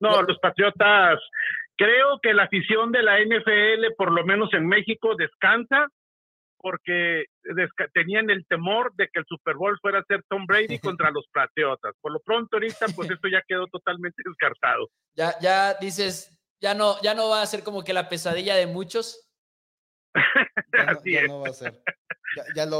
No, 0.00 0.22
los 0.22 0.38
Patriotas, 0.38 1.20
creo 1.76 2.18
que 2.22 2.34
la 2.34 2.44
afición 2.44 2.90
de 2.92 3.02
la 3.02 3.20
NFL, 3.20 3.94
por 3.96 4.12
lo 4.12 4.24
menos 4.24 4.52
en 4.54 4.66
México, 4.66 5.14
descansa 5.16 5.88
porque 6.62 7.24
tenían 7.94 8.28
el 8.28 8.46
temor 8.46 8.92
de 8.96 9.08
que 9.08 9.20
el 9.20 9.24
Super 9.26 9.56
Bowl 9.56 9.78
fuera 9.80 10.00
a 10.00 10.04
ser 10.04 10.22
Tom 10.28 10.46
Brady 10.46 10.78
contra 10.98 11.10
los 11.10 11.26
Patriotas. 11.32 11.94
Por 12.00 12.12
lo 12.12 12.20
pronto 12.20 12.56
ahorita, 12.56 12.86
pues 12.94 13.10
esto 13.10 13.28
ya 13.28 13.42
quedó 13.46 13.66
totalmente 13.66 14.22
descartado. 14.24 14.88
Ya, 15.16 15.34
ya 15.40 15.74
dices, 15.74 16.38
ya 16.62 16.72
no, 16.72 16.94
ya 17.02 17.14
no 17.14 17.28
va 17.28 17.42
a 17.42 17.46
ser 17.46 17.64
como 17.64 17.82
que 17.82 17.92
la 17.92 18.08
pesadilla 18.08 18.54
de 18.54 18.66
muchos. 18.66 19.28
Así 20.72 21.16
es. 21.16 21.28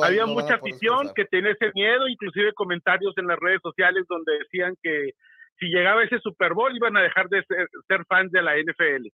Había 0.03 0.27
mucha 0.27 0.55
afición 0.55 1.13
que 1.15 1.25
tenía 1.25 1.51
ese 1.51 1.73
miedo, 1.75 2.07
inclusive 2.09 2.55
comentarios 2.55 3.13
en 3.19 3.27
las 3.27 3.39
redes 3.39 3.61
sociales 3.63 4.05
donde 4.09 4.39
decían 4.39 4.75
que 4.81 5.11
si 5.61 5.67
llegaba 5.67 6.03
ese 6.03 6.19
Super 6.21 6.55
Bowl 6.55 6.75
iban 6.75 6.97
a 6.97 7.03
dejar 7.03 7.29
de 7.29 7.45
ser, 7.47 8.05
fans 8.09 8.33
de 8.33 8.43
la 8.43 8.57
NFL. 8.57 9.09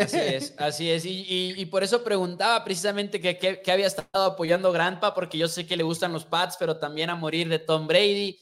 Así 0.00 0.18
es, 0.18 0.54
así 0.58 0.90
es. 0.90 1.04
Y, 1.04 1.66
por 1.66 1.82
eso 1.82 2.02
preguntaba 2.02 2.64
precisamente 2.64 3.20
que, 3.20 3.36
que, 3.36 3.72
había 3.72 3.86
estado 3.86 4.24
apoyando 4.24 4.72
Grandpa, 4.72 5.12
porque 5.12 5.36
yo 5.36 5.48
sé 5.48 5.66
que 5.66 5.76
le 5.76 5.82
gustan 5.82 6.12
los 6.12 6.24
Pats, 6.24 6.56
pero 6.58 6.78
también 6.78 7.10
a 7.10 7.16
morir 7.16 7.48
de 7.48 7.58
Tom 7.58 7.86
Brady. 7.86 8.38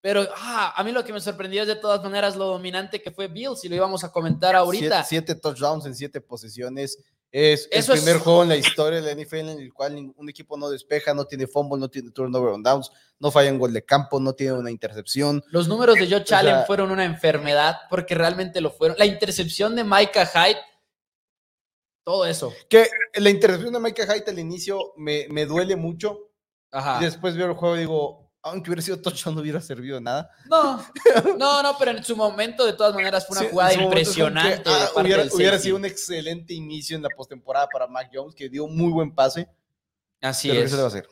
Pero 0.00 0.26
ah, 0.36 0.74
a 0.76 0.84
mí 0.84 0.92
lo 0.92 1.02
que 1.02 1.14
me 1.14 1.20
sorprendió 1.20 1.62
es 1.62 1.68
de 1.68 1.76
todas 1.76 2.02
maneras 2.02 2.36
lo 2.36 2.46
dominante 2.46 3.00
que 3.00 3.10
fue 3.10 3.28
Bills 3.28 3.64
y 3.64 3.70
lo 3.70 3.76
íbamos 3.76 4.04
a 4.04 4.12
comentar 4.12 4.54
ahorita. 4.54 5.02
Siete, 5.02 5.34
touchdowns 5.34 5.86
en 5.86 5.94
siete 5.94 6.20
posiciones. 6.20 7.02
Es 7.36 7.68
el 7.72 7.96
primer 7.96 8.18
juego 8.18 8.44
en 8.44 8.48
la 8.50 8.56
historia 8.56 9.00
de 9.00 9.12
la 9.12 9.20
NFL 9.20 9.36
en 9.38 9.58
el 9.58 9.72
cual 9.72 10.12
un 10.14 10.28
equipo 10.28 10.56
no 10.56 10.70
despeja, 10.70 11.12
no 11.14 11.24
tiene 11.24 11.48
fumble, 11.48 11.80
no 11.80 11.88
tiene 11.88 12.12
turnover 12.12 12.52
on 12.52 12.62
downs, 12.62 12.92
no 13.18 13.32
falla 13.32 13.48
en 13.48 13.58
gol 13.58 13.72
de 13.72 13.84
campo, 13.84 14.20
no 14.20 14.34
tiene 14.34 14.52
una 14.52 14.70
intercepción. 14.70 15.42
Los 15.48 15.66
números 15.66 15.96
de 15.96 16.08
Joe 16.08 16.24
Allen 16.30 16.64
fueron 16.64 16.92
una 16.92 17.04
enfermedad 17.04 17.76
porque 17.90 18.14
realmente 18.14 18.60
lo 18.60 18.70
fueron. 18.70 18.96
La 19.00 19.06
intercepción 19.06 19.74
de 19.74 19.82
Micah 19.82 20.26
Hyde, 20.26 20.60
todo 22.04 22.24
eso. 22.24 22.54
Que 22.68 22.86
la 23.14 23.30
intercepción 23.30 23.72
de 23.72 23.80
Micah 23.80 24.06
Hyde 24.06 24.30
al 24.30 24.38
inicio 24.38 24.92
me, 24.96 25.26
me 25.28 25.44
duele 25.44 25.74
mucho. 25.74 26.30
Ajá. 26.70 26.98
Y 27.00 27.04
después 27.04 27.36
veo 27.36 27.48
el 27.48 27.54
juego 27.54 27.74
y 27.74 27.80
digo, 27.80 28.23
aunque 28.44 28.70
hubiera 28.70 28.82
sido 28.82 29.00
touchdown 29.00 29.34
no 29.34 29.40
hubiera 29.40 29.60
servido 29.60 30.00
nada. 30.00 30.30
No, 30.50 30.78
no, 31.38 31.62
no, 31.62 31.72
pero 31.78 31.92
en 31.92 32.04
su 32.04 32.14
momento 32.14 32.66
de 32.66 32.74
todas 32.74 32.94
maneras 32.94 33.26
fue 33.26 33.38
una 33.38 33.48
jugada 33.48 33.74
impresionante. 33.74 34.62
Ah, 34.66 34.90
hubiera, 34.96 35.58
sido 35.58 35.76
un 35.76 35.86
excelente 35.86 36.52
inicio 36.52 36.96
en 36.96 37.02
la 37.02 37.08
postemporada 37.08 37.66
para 37.72 37.86
Mac 37.86 38.10
Jones, 38.12 38.34
que 38.34 38.50
dio 38.50 38.66
muy 38.66 38.92
buen 38.92 39.14
pase. 39.14 39.48
Así 40.20 40.50
es. 40.50 40.78
va 40.78 40.84
a 40.84 40.86
hacer? 40.88 41.06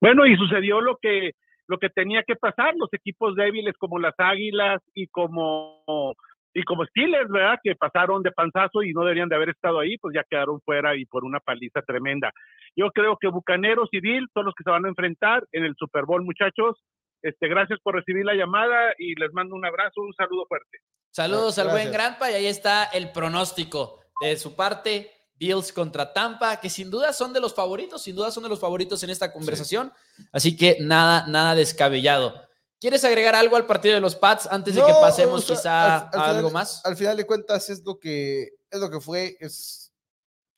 Bueno, 0.00 0.26
y 0.26 0.36
sucedió 0.36 0.80
lo 0.80 0.96
que, 0.96 1.32
lo 1.66 1.78
que 1.78 1.90
tenía 1.90 2.22
que 2.26 2.36
pasar. 2.36 2.74
Los 2.76 2.92
equipos 2.94 3.36
débiles 3.36 3.74
como 3.78 3.98
las 3.98 4.14
Águilas 4.16 4.80
y 4.94 5.08
como 5.08 6.14
y 6.56 6.62
como 6.62 6.86
Steelers, 6.86 7.28
¿verdad? 7.28 7.58
Que 7.62 7.76
pasaron 7.76 8.22
de 8.22 8.32
panzazo 8.32 8.82
y 8.82 8.94
no 8.94 9.02
deberían 9.02 9.28
de 9.28 9.36
haber 9.36 9.50
estado 9.50 9.78
ahí, 9.78 9.98
pues 9.98 10.14
ya 10.14 10.24
quedaron 10.24 10.58
fuera 10.62 10.96
y 10.96 11.04
por 11.04 11.22
una 11.22 11.38
paliza 11.38 11.82
tremenda. 11.82 12.32
Yo 12.74 12.90
creo 12.92 13.18
que 13.20 13.28
Bucaneros 13.28 13.90
y 13.92 14.00
Bill 14.00 14.26
son 14.32 14.46
los 14.46 14.54
que 14.54 14.64
se 14.64 14.70
van 14.70 14.86
a 14.86 14.88
enfrentar 14.88 15.46
en 15.52 15.66
el 15.66 15.74
Super 15.78 16.06
Bowl, 16.06 16.24
muchachos. 16.24 16.82
Este, 17.20 17.48
gracias 17.48 17.78
por 17.82 17.94
recibir 17.94 18.24
la 18.24 18.34
llamada 18.34 18.94
y 18.96 19.14
les 19.20 19.34
mando 19.34 19.54
un 19.54 19.66
abrazo, 19.66 20.00
un 20.00 20.14
saludo 20.14 20.46
fuerte. 20.46 20.78
Saludos 21.10 21.58
al 21.58 21.68
buen 21.68 21.92
Granpa 21.92 22.30
y 22.30 22.34
ahí 22.34 22.46
está 22.46 22.84
el 22.84 23.12
pronóstico 23.12 24.00
de 24.22 24.38
su 24.38 24.56
parte. 24.56 25.10
Bills 25.38 25.74
contra 25.74 26.14
Tampa, 26.14 26.58
que 26.58 26.70
sin 26.70 26.90
duda 26.90 27.12
son 27.12 27.34
de 27.34 27.40
los 27.40 27.54
favoritos, 27.54 28.02
sin 28.02 28.16
duda 28.16 28.30
son 28.30 28.44
de 28.44 28.48
los 28.48 28.60
favoritos 28.60 29.02
en 29.02 29.10
esta 29.10 29.30
conversación. 29.30 29.92
Así 30.32 30.56
que 30.56 30.78
nada, 30.80 31.26
nada 31.26 31.54
descabellado. 31.54 32.45
¿Quieres 32.86 33.04
agregar 33.04 33.34
algo 33.34 33.56
al 33.56 33.66
partido 33.66 33.96
de 33.96 34.00
los 34.00 34.14
Pats 34.14 34.46
antes 34.48 34.72
de 34.72 34.80
que 34.80 34.92
pasemos 35.00 35.44
quizá 35.44 36.08
a 36.08 36.30
algo 36.30 36.52
más? 36.52 36.86
Al 36.86 36.96
final 36.96 37.16
de 37.16 37.26
cuentas 37.26 37.68
es 37.68 37.84
lo 37.84 37.98
que 37.98 38.52
es 38.70 38.78
lo 38.78 38.88
que 38.88 39.00
fue. 39.00 39.36
Es, 39.40 39.92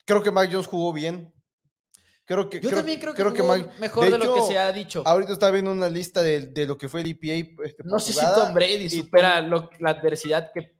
creo 0.05 0.21
que 0.21 0.29
Mike 0.29 0.53
Jones 0.53 0.67
jugó 0.67 0.93
bien. 0.93 1.33
Creo 2.25 2.47
que, 2.47 2.61
Yo 2.61 2.69
también 2.69 2.99
creo 2.99 3.15
que, 3.15 3.23
mejor 3.79 4.11
de, 4.11 4.17
lo 4.19 4.35
que 4.35 4.41
se 4.43 4.59
ha 4.59 4.71
dicho. 4.71 5.01
Ahorita 5.07 5.33
está 5.33 5.49
viendo 5.49 5.71
una 5.71 5.89
lista 5.89 6.21
de, 6.21 6.67
lo 6.67 6.77
que 6.77 6.87
fue 6.87 7.01
el 7.01 7.17
EPA. 7.19 7.63
Este, 7.65 7.83
no 7.83 7.97
sé 7.97 8.13
si 8.13 8.19
Tom 8.19 8.53
Brady 8.53 8.91
supera 8.91 9.41
la 9.41 9.89
adversidad 9.89 10.51
que, 10.53 10.71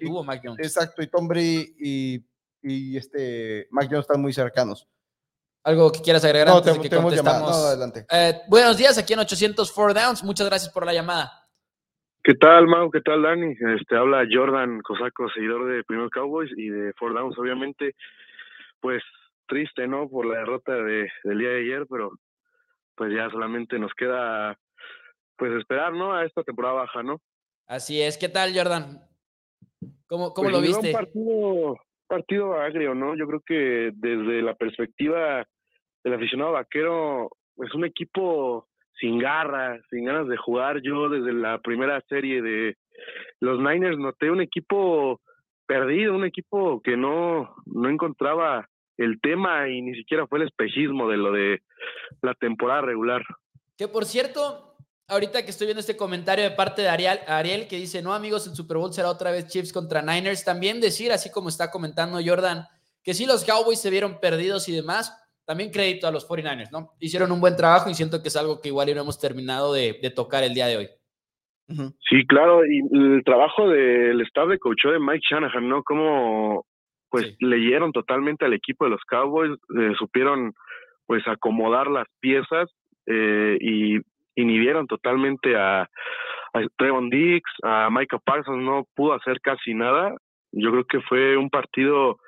tuvo 0.00 0.22
Mike 0.22 0.42
Jones. 0.44 0.64
Exacto, 0.64 1.02
y 1.02 1.08
Tom 1.08 1.26
Brady 1.26 1.74
y, 1.80 2.26
y 2.62 2.96
este 2.96 3.66
Mike 3.72 3.88
Jones 3.90 4.04
están 4.04 4.22
muy 4.22 4.32
cercanos. 4.32 4.86
¿Algo 5.66 5.90
que 5.90 6.00
quieras 6.00 6.24
agregar 6.24 6.46
no, 6.46 6.58
antes 6.58 6.80
de 6.80 6.88
que 6.88 6.94
contestamos? 6.94 7.50
No, 7.50 7.66
adelante. 7.66 8.06
Eh, 8.08 8.34
buenos 8.46 8.78
días, 8.78 8.96
aquí 8.98 9.14
en 9.14 9.18
804 9.18 10.00
Downs. 10.00 10.22
Muchas 10.22 10.46
gracias 10.46 10.72
por 10.72 10.86
la 10.86 10.94
llamada. 10.94 11.28
¿Qué 12.22 12.34
tal, 12.34 12.68
Mau? 12.68 12.88
¿Qué 12.88 13.00
tal, 13.00 13.22
Dani? 13.22 13.50
Este, 13.50 13.96
habla 13.96 14.22
Jordan 14.30 14.80
Cosaco, 14.82 15.28
seguidor 15.34 15.66
de 15.66 15.82
Primer 15.82 16.08
Cowboys 16.10 16.52
y 16.56 16.68
de 16.68 16.92
Four 16.92 17.14
Downs, 17.14 17.36
obviamente. 17.36 17.96
Pues 18.78 19.02
triste, 19.48 19.88
¿no? 19.88 20.08
Por 20.08 20.26
la 20.26 20.38
derrota 20.38 20.72
de, 20.72 21.10
del 21.24 21.38
día 21.38 21.48
de 21.48 21.60
ayer, 21.62 21.84
pero 21.90 22.12
pues 22.94 23.12
ya 23.12 23.28
solamente 23.30 23.76
nos 23.80 23.92
queda 23.94 24.56
pues 25.36 25.50
esperar, 25.54 25.92
¿no? 25.92 26.14
A 26.14 26.24
esta 26.24 26.44
temporada 26.44 26.74
baja, 26.74 27.02
¿no? 27.02 27.20
Así 27.66 28.00
es. 28.00 28.16
¿Qué 28.18 28.28
tal, 28.28 28.56
Jordan? 28.56 29.00
¿Cómo, 30.06 30.32
cómo 30.32 30.48
pues 30.48 30.52
lo 30.52 30.60
viste? 30.60 30.90
Un 30.90 30.92
partido, 30.92 31.76
partido 32.06 32.54
agrio, 32.54 32.94
¿no? 32.94 33.16
Yo 33.16 33.26
creo 33.26 33.40
que 33.44 33.90
desde 33.96 34.42
la 34.42 34.54
perspectiva 34.54 35.44
el 36.06 36.14
aficionado 36.14 36.52
vaquero 36.52 37.30
es 37.58 37.74
un 37.74 37.84
equipo 37.84 38.68
sin 39.00 39.18
garra, 39.18 39.80
sin 39.90 40.04
ganas 40.04 40.28
de 40.28 40.36
jugar. 40.36 40.80
Yo 40.80 41.08
desde 41.08 41.32
la 41.32 41.58
primera 41.58 42.00
serie 42.08 42.40
de 42.40 42.76
los 43.40 43.58
Niners 43.58 43.98
noté 43.98 44.30
un 44.30 44.40
equipo 44.40 45.20
perdido, 45.66 46.14
un 46.14 46.24
equipo 46.24 46.80
que 46.80 46.96
no, 46.96 47.56
no 47.66 47.90
encontraba 47.90 48.68
el 48.96 49.20
tema 49.20 49.68
y 49.68 49.82
ni 49.82 49.96
siquiera 49.96 50.28
fue 50.28 50.38
el 50.38 50.46
espejismo 50.46 51.08
de 51.08 51.16
lo 51.16 51.32
de 51.32 51.62
la 52.22 52.34
temporada 52.34 52.82
regular. 52.82 53.22
Que 53.76 53.88
por 53.88 54.04
cierto, 54.04 54.76
ahorita 55.08 55.44
que 55.44 55.50
estoy 55.50 55.66
viendo 55.66 55.80
este 55.80 55.96
comentario 55.96 56.44
de 56.44 56.52
parte 56.52 56.82
de 56.82 56.88
Ariel, 56.88 57.18
Ariel 57.26 57.66
que 57.66 57.78
dice, 57.78 58.00
no 58.00 58.14
amigos, 58.14 58.46
el 58.46 58.54
Super 58.54 58.76
Bowl 58.76 58.92
será 58.92 59.10
otra 59.10 59.32
vez 59.32 59.48
Chiefs 59.48 59.72
contra 59.72 60.02
Niners, 60.02 60.44
también 60.44 60.80
decir, 60.80 61.10
así 61.10 61.32
como 61.32 61.48
está 61.48 61.72
comentando 61.72 62.20
Jordan, 62.24 62.64
que 63.02 63.12
sí 63.12 63.26
los 63.26 63.44
Cowboys 63.44 63.80
se 63.80 63.90
vieron 63.90 64.20
perdidos 64.20 64.68
y 64.68 64.72
demás, 64.72 65.25
también 65.46 65.70
crédito 65.70 66.06
a 66.06 66.12
los 66.12 66.28
49ers, 66.28 66.70
¿no? 66.72 66.90
Hicieron 67.00 67.30
un 67.30 67.40
buen 67.40 67.56
trabajo 67.56 67.88
y 67.88 67.94
siento 67.94 68.20
que 68.20 68.28
es 68.28 68.36
algo 68.36 68.60
que 68.60 68.68
igual 68.68 68.92
no 68.94 69.00
hemos 69.02 69.18
terminado 69.18 69.72
de, 69.72 69.94
tocar 70.14 70.42
el 70.42 70.54
día 70.54 70.66
de 70.66 70.76
hoy. 70.76 70.88
Sí, 72.08 72.26
claro, 72.26 72.64
y 72.64 72.78
el 72.92 73.22
trabajo 73.24 73.68
del 73.68 74.20
staff 74.22 74.48
de 74.48 74.58
coach 74.58 74.84
de 74.84 75.00
Mike 75.00 75.24
Shanahan, 75.28 75.68
¿no? 75.68 75.82
Como 75.82 76.66
pues 77.08 77.34
leyeron 77.40 77.92
totalmente 77.92 78.44
al 78.44 78.52
equipo 78.52 78.84
de 78.84 78.90
los 78.90 79.00
Cowboys, 79.08 79.52
eh, 79.78 79.92
supieron 79.98 80.52
pues 81.06 81.26
acomodar 81.26 81.86
las 81.86 82.06
piezas 82.20 82.68
eh, 83.06 83.56
y 83.60 83.98
inhibieron 84.34 84.86
totalmente 84.86 85.56
a, 85.56 85.82
a 85.82 86.60
Trevon 86.76 87.08
Dix, 87.08 87.48
a 87.62 87.88
Michael 87.90 88.22
Parsons, 88.24 88.62
no 88.62 88.86
pudo 88.94 89.14
hacer 89.14 89.40
casi 89.40 89.72
nada. 89.74 90.14
Yo 90.52 90.70
creo 90.70 90.84
que 90.84 91.00
fue 91.00 91.36
un 91.36 91.48
partido 91.48 92.18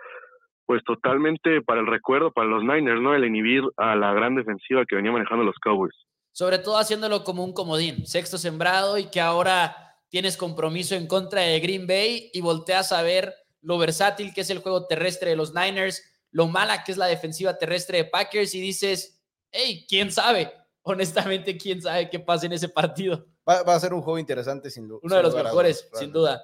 pues 0.69 0.85
totalmente 0.85 1.63
para 1.63 1.81
el 1.81 1.87
recuerdo, 1.87 2.31
para 2.31 2.47
los 2.47 2.63
Niners, 2.63 3.01
¿no? 3.01 3.15
El 3.15 3.25
inhibir 3.25 3.63
a 3.79 3.97
la 3.97 4.13
gran 4.13 4.35
defensiva 4.35 4.85
que 4.85 4.97
venía 4.97 5.11
manejando 5.11 5.43
los 5.43 5.57
Cowboys. 5.65 5.95
Sobre 6.33 6.59
todo 6.59 6.77
haciéndolo 6.77 7.25
como 7.25 7.43
un 7.43 7.55
comodín, 7.55 8.07
sexto 8.07 8.37
sembrado 8.37 8.99
y 8.99 9.07
que 9.07 9.23
ahora 9.23 9.75
tienes 10.11 10.37
compromiso 10.37 10.95
en 10.95 11.07
contra 11.07 11.41
de 11.41 11.59
Green 11.61 11.87
Bay 11.87 12.31
y 12.35 12.43
volteas 12.43 12.93
a 12.93 13.01
ver 13.01 13.33
lo 13.63 13.79
versátil 13.79 14.35
que 14.35 14.43
es 14.43 14.51
el 14.51 14.59
juego 14.59 14.87
terrestre 14.87 15.31
de 15.31 15.37
los 15.37 15.55
Niners, 15.55 16.03
lo 16.33 16.49
mala 16.49 16.85
que 16.85 16.93
es 16.93 16.99
la 16.99 17.07
defensiva 17.07 17.57
terrestre 17.57 17.97
de 17.97 18.05
Packers 18.05 18.55
y 18.55 18.61
dices, 18.61 19.25
hey, 19.51 19.87
quién 19.89 20.13
sabe, 20.13 20.53
honestamente, 20.83 21.57
quién 21.57 21.81
sabe 21.81 22.11
qué 22.11 22.21
pasa 22.21 22.45
en 22.45 22.53
ese 22.53 22.69
partido. 22.69 23.25
Va, 23.49 23.61
a 23.61 23.81
ser 23.81 23.95
un 23.95 24.03
juego 24.03 24.19
interesante, 24.19 24.69
sin 24.69 24.87
duda. 24.87 25.01
Uno 25.03 25.17
de 25.17 25.23
los 25.23 25.35
mejores, 25.35 25.89
sin 25.95 26.13
duda. 26.13 26.43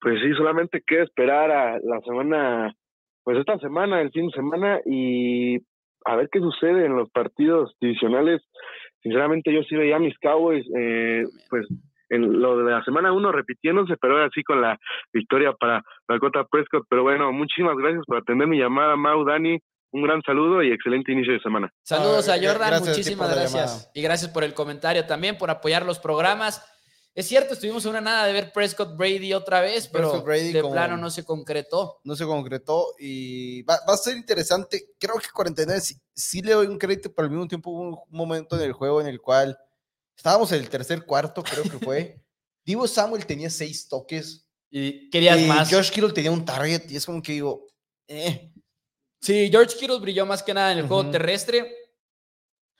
Pues 0.00 0.14
sí, 0.20 0.34
solamente 0.36 0.82
queda 0.84 1.04
esperar 1.04 1.52
a 1.52 1.78
la 1.78 2.00
semana 2.00 2.74
pues 3.24 3.38
esta 3.38 3.58
semana, 3.58 4.00
el 4.00 4.10
fin 4.10 4.26
de 4.26 4.32
semana, 4.32 4.80
y 4.86 5.58
a 6.04 6.16
ver 6.16 6.28
qué 6.30 6.40
sucede 6.40 6.86
en 6.86 6.96
los 6.96 7.10
partidos 7.10 7.74
divisionales. 7.80 8.42
Sinceramente, 9.02 9.52
yo 9.52 9.62
sí 9.62 9.76
veía 9.76 9.96
a 9.96 10.00
mis 10.00 10.18
Cowboys, 10.18 10.66
eh, 10.76 11.24
pues 11.48 11.66
en 12.10 12.40
lo 12.40 12.56
de 12.58 12.70
la 12.70 12.84
semana 12.84 13.12
uno 13.12 13.32
repitiéndose, 13.32 13.96
pero 14.00 14.22
así 14.22 14.42
con 14.42 14.60
la 14.60 14.76
victoria 15.12 15.52
para 15.52 15.82
Dakota 16.08 16.44
Prescott. 16.44 16.84
Pero 16.88 17.02
bueno, 17.02 17.32
muchísimas 17.32 17.76
gracias 17.76 18.04
por 18.06 18.18
atender 18.18 18.48
mi 18.48 18.58
llamada, 18.58 18.96
Mau, 18.96 19.24
Dani. 19.24 19.58
Un 19.92 20.02
gran 20.02 20.22
saludo 20.22 20.62
y 20.62 20.70
excelente 20.70 21.12
inicio 21.12 21.32
de 21.32 21.40
semana. 21.40 21.72
Saludos 21.82 22.28
a 22.28 22.34
Jordan, 22.34 22.80
muchísimas 22.80 23.34
gracias. 23.34 23.90
Y 23.94 24.02
gracias 24.02 24.30
por 24.30 24.44
el 24.44 24.54
comentario 24.54 25.04
también, 25.06 25.36
por 25.36 25.50
apoyar 25.50 25.84
los 25.84 25.98
programas. 25.98 26.64
Es 27.20 27.28
cierto, 27.28 27.52
estuvimos 27.52 27.84
una 27.84 28.00
nada 28.00 28.26
de 28.26 28.32
ver 28.32 28.50
Prescott 28.50 28.96
Brady 28.96 29.34
otra 29.34 29.60
vez, 29.60 29.86
pero 29.88 30.22
de 30.22 30.62
plano 30.62 30.96
no 30.96 31.10
se 31.10 31.22
concretó. 31.22 32.00
No 32.02 32.16
se 32.16 32.24
concretó 32.24 32.94
y 32.98 33.60
va, 33.64 33.74
a 33.74 33.96
ser 33.98 34.16
interesante. 34.16 34.94
Creo 34.98 35.16
que 35.16 35.26
49 35.30 35.82
sí, 36.14 36.40
le 36.40 36.54
doy 36.54 36.66
un 36.66 36.78
crédito, 36.78 37.12
pero 37.12 37.26
al 37.26 37.30
mismo 37.30 37.46
tiempo 37.46 37.72
hubo 37.72 37.80
un 37.80 37.98
momento 38.08 38.56
en 38.56 38.62
el 38.62 38.72
juego 38.72 39.02
en 39.02 39.06
el 39.06 39.20
cual 39.20 39.58
estábamos 40.16 40.50
en 40.52 40.60
el 40.60 40.70
tercer 40.70 41.04
cuarto, 41.04 41.42
creo 41.42 41.64
que 41.64 41.84
fue. 41.84 42.24
Divo 42.64 42.88
Samuel 42.88 43.26
tenía 43.26 43.50
seis 43.50 43.86
toques. 43.86 44.46
Y 44.70 45.10
querías 45.10 45.42
más. 45.42 45.70
Josh 45.70 45.90
Kittle 45.90 46.14
tenía 46.14 46.30
un 46.30 46.46
target 46.46 46.90
y 46.90 46.96
es 46.96 47.04
como 47.04 47.20
que 47.20 47.32
digo, 47.32 47.66
eh. 48.08 48.50
Sí, 49.20 49.50
George 49.50 49.76
Kittle 49.76 49.98
brilló 49.98 50.24
más 50.24 50.42
que 50.42 50.54
nada 50.54 50.72
en 50.72 50.78
el 50.78 50.86
juego 50.88 51.10
terrestre 51.10 51.79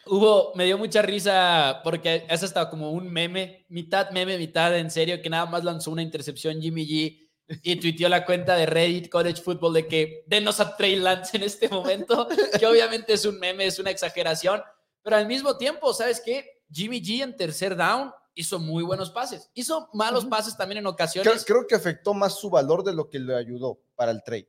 Hubo, 0.06 0.52
me 0.54 0.64
dio 0.64 0.78
mucha 0.78 1.02
risa 1.02 1.80
porque 1.84 2.26
es 2.28 2.42
hasta 2.42 2.70
como 2.70 2.90
un 2.92 3.12
meme, 3.12 3.66
mitad 3.68 4.10
meme, 4.10 4.38
mitad 4.38 4.76
en 4.76 4.90
serio, 4.90 5.20
que 5.20 5.28
nada 5.28 5.46
más 5.46 5.62
lanzó 5.62 5.90
una 5.90 6.02
intercepción 6.02 6.60
Jimmy 6.60 6.86
G 6.86 7.30
y 7.62 7.76
tuiteó 7.76 8.08
la 8.08 8.24
cuenta 8.24 8.56
de 8.56 8.66
Reddit 8.66 9.10
College 9.10 9.42
Football 9.42 9.74
de 9.74 9.88
que 9.88 10.24
denos 10.26 10.60
a 10.60 10.76
Trey 10.76 10.96
Lance 10.96 11.36
en 11.36 11.42
este 11.42 11.68
momento, 11.68 12.28
que 12.58 12.66
obviamente 12.66 13.12
es 13.12 13.24
un 13.24 13.38
meme, 13.38 13.66
es 13.66 13.78
una 13.78 13.90
exageración, 13.90 14.62
pero 15.02 15.16
al 15.16 15.26
mismo 15.26 15.56
tiempo, 15.56 15.92
¿sabes 15.92 16.22
qué? 16.24 16.62
Jimmy 16.70 17.02
G 17.02 17.22
en 17.22 17.36
tercer 17.36 17.76
down 17.76 18.12
hizo 18.34 18.58
muy 18.58 18.82
buenos 18.84 19.10
pases, 19.10 19.50
hizo 19.54 19.88
malos 19.92 20.24
pases 20.24 20.56
también 20.56 20.78
en 20.78 20.86
ocasiones. 20.86 21.44
Creo, 21.44 21.58
creo 21.58 21.66
que 21.66 21.74
afectó 21.74 22.14
más 22.14 22.38
su 22.38 22.48
valor 22.48 22.84
de 22.84 22.94
lo 22.94 23.10
que 23.10 23.18
le 23.18 23.34
ayudó 23.34 23.80
para 23.96 24.12
el 24.12 24.22
trade 24.22 24.48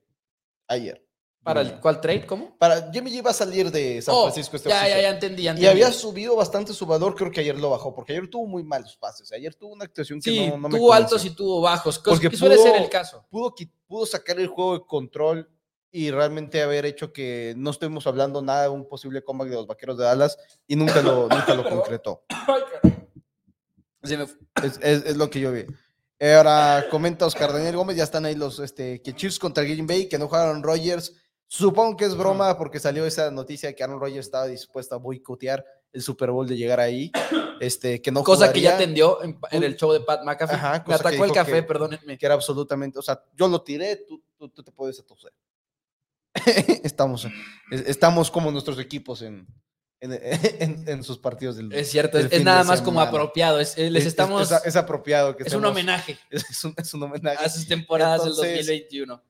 ayer. 0.67 1.05
¿Para 1.43 1.61
el 1.61 1.79
cuál 1.79 1.99
trade? 1.99 2.27
¿Cómo? 2.27 2.55
Para 2.57 2.91
Jimmy 2.91 3.11
G 3.11 3.25
va 3.25 3.31
a 3.31 3.33
salir 3.33 3.71
de 3.71 3.99
San 4.01 4.13
oh, 4.15 4.23
Francisco 4.23 4.57
este 4.57 4.69
ya, 4.69 4.87
ya, 4.87 5.01
ya 5.01 5.09
entendí, 5.09 5.43
Y 5.43 5.65
había 5.65 5.91
subido 5.91 6.35
bastante 6.35 6.71
su 6.71 6.85
valor, 6.85 7.15
creo 7.15 7.31
que 7.31 7.39
ayer 7.39 7.57
lo 7.59 7.71
bajó, 7.71 7.95
porque 7.95 8.13
ayer 8.13 8.29
tuvo 8.29 8.45
muy 8.45 8.63
malos 8.63 8.95
pases. 8.95 9.31
Ayer 9.31 9.55
tuvo 9.55 9.73
una 9.73 9.85
actuación 9.85 10.21
que 10.21 10.49
no, 10.49 10.57
no 10.57 10.69
me 10.69 10.77
tuvo 10.77 10.93
altos 10.93 11.25
y 11.25 11.31
tuvo 11.31 11.61
bajos, 11.61 11.97
porque 11.97 12.29
que 12.29 12.37
suele 12.37 12.57
ser 12.57 12.75
el 12.75 12.89
caso. 12.89 13.25
Pudo, 13.31 13.55
pudo 13.87 14.05
sacar 14.05 14.39
el 14.39 14.47
juego 14.47 14.73
de 14.77 14.85
control 14.85 15.49
y 15.91 16.11
realmente 16.11 16.61
haber 16.61 16.85
hecho 16.85 17.11
que 17.11 17.55
no 17.57 17.71
estemos 17.71 18.05
hablando 18.05 18.43
nada 18.43 18.63
de 18.63 18.69
un 18.69 18.87
posible 18.87 19.23
comeback 19.23 19.49
de 19.49 19.55
los 19.55 19.67
vaqueros 19.67 19.97
de 19.97 20.05
Dallas 20.05 20.37
y 20.67 20.75
nunca 20.75 21.01
lo, 21.01 21.23
nunca 21.29 21.55
lo 21.55 21.67
concretó. 21.67 22.23
Es, 24.03 24.79
es, 24.81 25.17
lo 25.17 25.29
que 25.29 25.39
yo 25.39 25.51
vi. 25.51 25.65
Ahora 26.19 26.85
comenta 26.91 27.25
Oscar 27.25 27.51
Daniel 27.51 27.77
Gómez, 27.77 27.97
ya 27.97 28.03
están 28.03 28.25
ahí 28.25 28.35
los 28.35 28.59
este, 28.59 29.01
que 29.01 29.13
Chiefs 29.13 29.39
contra 29.39 29.63
Green 29.63 29.87
Bay, 29.87 30.07
que 30.07 30.19
no 30.19 30.27
jugaron 30.27 30.61
Rogers 30.61 31.15
Supongo 31.53 31.97
que 31.97 32.05
es 32.05 32.15
broma 32.15 32.57
porque 32.57 32.79
salió 32.79 33.05
esa 33.05 33.29
noticia 33.29 33.67
de 33.67 33.75
que 33.75 33.83
Aaron 33.83 33.99
Rodgers 33.99 34.25
estaba 34.25 34.47
dispuesto 34.47 34.95
a 34.95 34.99
boicotear 34.99 35.65
el 35.91 36.01
Super 36.01 36.31
Bowl 36.31 36.47
de 36.47 36.55
llegar 36.55 36.79
ahí. 36.79 37.11
Este, 37.59 38.01
que 38.01 38.09
no 38.09 38.23
cosa 38.23 38.51
que 38.51 38.59
ya 38.59 38.73
atendió 38.73 39.19
en, 39.21 39.37
el 39.51 39.75
show 39.75 39.91
de 39.91 39.99
Pat 39.99 40.23
McAfee. 40.23 40.57
Me 40.87 40.95
atacó 40.95 41.25
el 41.25 41.31
café, 41.31 41.61
perdónenme. 41.61 42.17
Que 42.17 42.25
era 42.25 42.33
absolutamente, 42.33 42.97
o 42.97 43.03
sea, 43.03 43.23
yo 43.35 43.47
lo 43.47 43.61
tiré, 43.61 43.97
tú, 43.97 44.19
tú, 44.35 44.63
te 44.63 44.71
puedes 44.71 44.99
atoser. 44.99 45.31
estamos, 46.83 47.27
estamos 47.69 48.31
como 48.31 48.49
nuestros 48.49 48.79
equipos 48.79 49.21
en, 49.21 49.45
en, 49.99 51.03
sus 51.03 51.19
partidos 51.19 51.57
del 51.57 51.71
Es 51.71 51.91
cierto, 51.91 52.17
es, 52.17 52.43
nada 52.43 52.63
más 52.63 52.81
como 52.81 52.99
apropiado. 52.99 53.59
Es, 53.59 53.77
les 53.77 54.07
estamos, 54.07 54.51
es, 54.65 54.75
apropiado. 54.75 55.35
Que 55.35 55.43
es 55.43 55.53
un 55.53 55.63
homenaje. 55.63 56.17
Es 56.31 56.63
un, 56.93 57.03
homenaje. 57.03 57.45
A 57.45 57.47
sus 57.47 57.67
temporadas 57.67 58.23
del 58.23 58.33
2021. 58.33 59.21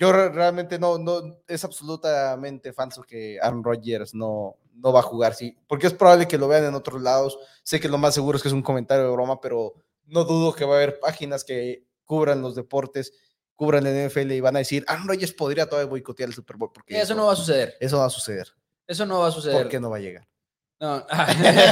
Yo 0.00 0.12
realmente 0.12 0.78
no, 0.78 0.96
no, 0.96 1.42
es 1.46 1.62
absolutamente 1.62 2.72
falso 2.72 3.02
que 3.02 3.38
Aaron 3.38 3.62
Rodgers 3.62 4.14
no, 4.14 4.56
no 4.72 4.94
va 4.94 5.00
a 5.00 5.02
jugar, 5.02 5.34
sí, 5.34 5.54
porque 5.68 5.88
es 5.88 5.92
probable 5.92 6.26
que 6.26 6.38
lo 6.38 6.48
vean 6.48 6.64
en 6.64 6.74
otros 6.74 7.02
lados. 7.02 7.38
Sé 7.62 7.80
que 7.80 7.88
lo 7.88 7.98
más 7.98 8.14
seguro 8.14 8.36
es 8.36 8.42
que 8.42 8.48
es 8.48 8.54
un 8.54 8.62
comentario 8.62 9.04
de 9.04 9.12
broma, 9.12 9.42
pero 9.42 9.74
no 10.06 10.24
dudo 10.24 10.54
que 10.54 10.64
va 10.64 10.72
a 10.72 10.76
haber 10.78 11.00
páginas 11.00 11.44
que 11.44 11.84
cubran 12.06 12.40
los 12.40 12.54
deportes, 12.54 13.12
cubran 13.54 13.86
el 13.86 14.08
NFL 14.08 14.32
y 14.32 14.40
van 14.40 14.56
a 14.56 14.60
decir, 14.60 14.86
Aaron 14.88 15.06
Rodgers 15.06 15.34
podría 15.34 15.68
todavía 15.68 15.90
boicotear 15.90 16.30
el 16.30 16.34
Super 16.34 16.56
Bowl. 16.56 16.72
Porque 16.72 16.98
eso 16.98 17.14
no 17.14 17.26
va 17.26 17.34
a 17.34 17.36
suceder. 17.36 17.76
Eso 17.78 17.98
va 17.98 18.06
a 18.06 18.10
suceder. 18.10 18.48
Eso 18.86 19.04
no 19.04 19.20
va 19.20 19.28
a 19.28 19.32
suceder. 19.32 19.60
¿Por 19.60 19.68
qué 19.68 19.80
no 19.80 19.90
va 19.90 19.98
a 19.98 20.00
llegar? 20.00 20.26
No. 20.80 21.06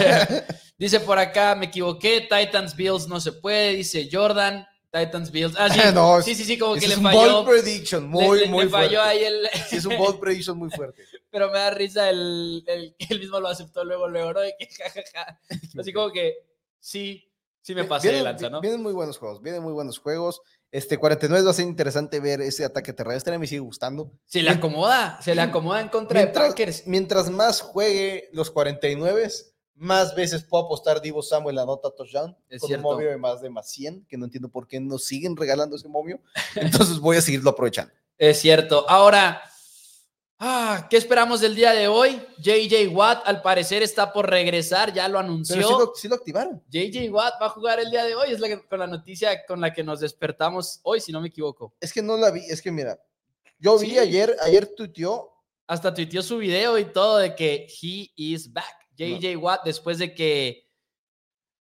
dice 0.79 1.01
por 1.01 1.19
acá, 1.19 1.55
me 1.55 1.67
equivoqué, 1.67 2.29
Titans 2.29 2.77
Bills 2.77 3.09
no 3.09 3.21
se 3.21 3.33
puede, 3.33 3.73
dice 3.73 4.07
Jordan. 4.13 4.67
Titans 4.99 5.31
Bills. 5.31 5.55
Ah, 5.59 5.69
sí, 5.73 5.81
no, 5.95 6.23
sí, 6.23 6.35
sí, 6.35 6.45
sí, 6.45 6.59
como 6.59 6.75
que 6.75 6.89
le 6.89 6.97
falló. 6.97 7.21
Es 7.21 7.27
un 7.27 7.33
bold 7.33 7.49
prediction, 7.49 8.09
muy, 8.09 8.49
muy 8.49 8.65
le 8.65 8.71
falló 8.71 9.03
ahí 9.03 9.25
el. 9.25 9.49
Sí, 9.69 9.77
es 9.77 9.85
un 9.85 9.97
bold 9.97 10.19
prediction 10.21 10.59
muy 10.59 10.71
fuerte. 10.71 11.05
Pero 11.31 11.51
me 11.51 11.59
da 11.59 11.71
risa 11.71 12.09
el, 12.11 12.65
el 12.67 12.95
que 12.99 13.15
él 13.15 13.21
mismo 13.21 13.41
lo 13.41 13.49
aceptó 13.49 13.85
luego, 13.85 14.09
luego, 14.09 14.35
¿no? 14.35 14.41
que 14.59 14.67
jajaja. 14.77 15.41
Así 15.79 15.93
como 15.93 16.11
que 16.11 16.35
sí, 16.81 17.31
sí 17.61 17.75
me 17.75 17.85
pasé 17.85 18.13
de 18.13 18.23
lanza, 18.23 18.49
¿no? 18.49 18.61
Vienen 18.61 18.83
muy 18.83 18.93
buenos 18.93 19.19
juegos, 19.19 19.43
vienen 19.43 19.63
muy 19.63 19.73
buenos 19.73 19.99
juegos. 19.99 20.41
Este 20.71 20.99
49 20.99 21.45
va 21.45 21.51
a 21.51 21.55
ser 21.55 21.67
interesante 21.67 22.21
ver 22.21 22.43
ese 22.43 22.65
ataque 22.65 22.93
terrestre, 22.93 23.39
me 23.39 23.47
sigue 23.47 23.61
gustando. 23.61 24.13
Se 24.27 24.43
le 24.43 24.51
acomoda, 24.51 25.19
se 25.23 25.35
le 25.35 25.41
acomoda 25.41 25.81
en 25.81 25.89
contra 25.89 26.21
mientras, 26.21 26.45
de 26.45 26.51
Packers. 26.51 26.87
Mientras 26.87 27.31
más 27.31 27.63
juegue 27.63 28.29
los 28.33 28.51
49, 28.51 29.31
más 29.79 30.15
veces 30.15 30.45
puedo 30.45 30.65
apostar 30.65 31.01
Divo 31.01 31.23
Samuel 31.23 31.57
la 31.57 31.65
nota 31.65 31.91
touchdown 31.91 32.37
es 32.49 32.61
con 32.61 32.69
cierto. 32.69 32.87
un 32.89 32.95
momio 32.95 33.11
de 33.11 33.17
más 33.17 33.41
de 33.41 33.49
más 33.51 33.71
100, 33.71 34.07
que 34.07 34.17
no 34.17 34.25
entiendo 34.25 34.49
por 34.49 34.67
qué 34.67 34.81
nos 34.81 35.05
siguen 35.05 35.37
regalando 35.37 35.77
ese 35.77 35.89
momio. 35.89 36.21
Entonces 36.57 36.99
voy 36.99 37.17
a 37.17 37.23
seguirlo 37.23 37.51
aprovechando. 37.51 37.93
Es 38.17 38.41
cierto. 38.41 38.85
Ahora, 38.89 39.41
ah, 40.39 40.87
¿qué 40.91 40.97
esperamos 40.97 41.41
del 41.41 41.55
día 41.55 41.73
de 41.73 41.87
hoy? 41.89 42.21
JJ 42.39 42.89
Watt 42.89 43.23
al 43.27 43.43
parecer 43.43 43.83
está 43.83 44.13
por 44.13 44.29
regresar, 44.29 44.93
ya 44.93 45.09
lo 45.09 45.19
anunció. 45.19 45.57
Pero 45.57 45.69
sí 45.69 45.75
lo, 45.79 45.93
sí 45.95 46.09
lo 46.09 46.15
activaron. 46.17 46.63
JJ 46.69 47.09
Watt 47.11 47.35
va 47.41 47.47
a 47.47 47.51
jugar 47.51 47.79
el 47.81 47.91
día 47.91 48.05
de 48.05 48.15
hoy, 48.15 48.33
es 48.33 48.41
la 48.41 48.49
que, 48.49 48.67
con 48.67 48.79
la 48.81 48.87
noticia 48.87 49.45
con 49.47 49.61
la 49.61 49.73
que 49.73 49.85
nos 49.85 50.01
despertamos 50.01 50.81
hoy, 50.83 51.01
si 51.01 51.13
no 51.13 51.21
me 51.21 51.29
equivoco. 51.29 51.75
Es 51.81 51.93
que 51.93 52.03
no 52.03 52.17
la 52.17 52.31
vi, 52.31 52.41
es 52.49 52.61
que 52.61 52.73
mira, 52.73 52.99
yo 53.59 53.79
vi 53.79 53.91
Sí. 53.91 53.99
ayer, 53.99 54.37
ayer 54.43 54.67
tuiteó, 54.77 55.33
Hasta 55.67 55.93
tuiteó 55.93 56.23
su 56.23 56.39
video 56.39 56.79
y 56.79 56.87
todo 56.87 57.19
de 57.19 57.35
que 57.35 57.67
he 57.83 58.11
is 58.17 58.53
back. 58.53 58.78
JJ 58.99 59.37
Watt 59.37 59.65
después 59.65 59.99
de 59.99 60.15
que 60.15 60.69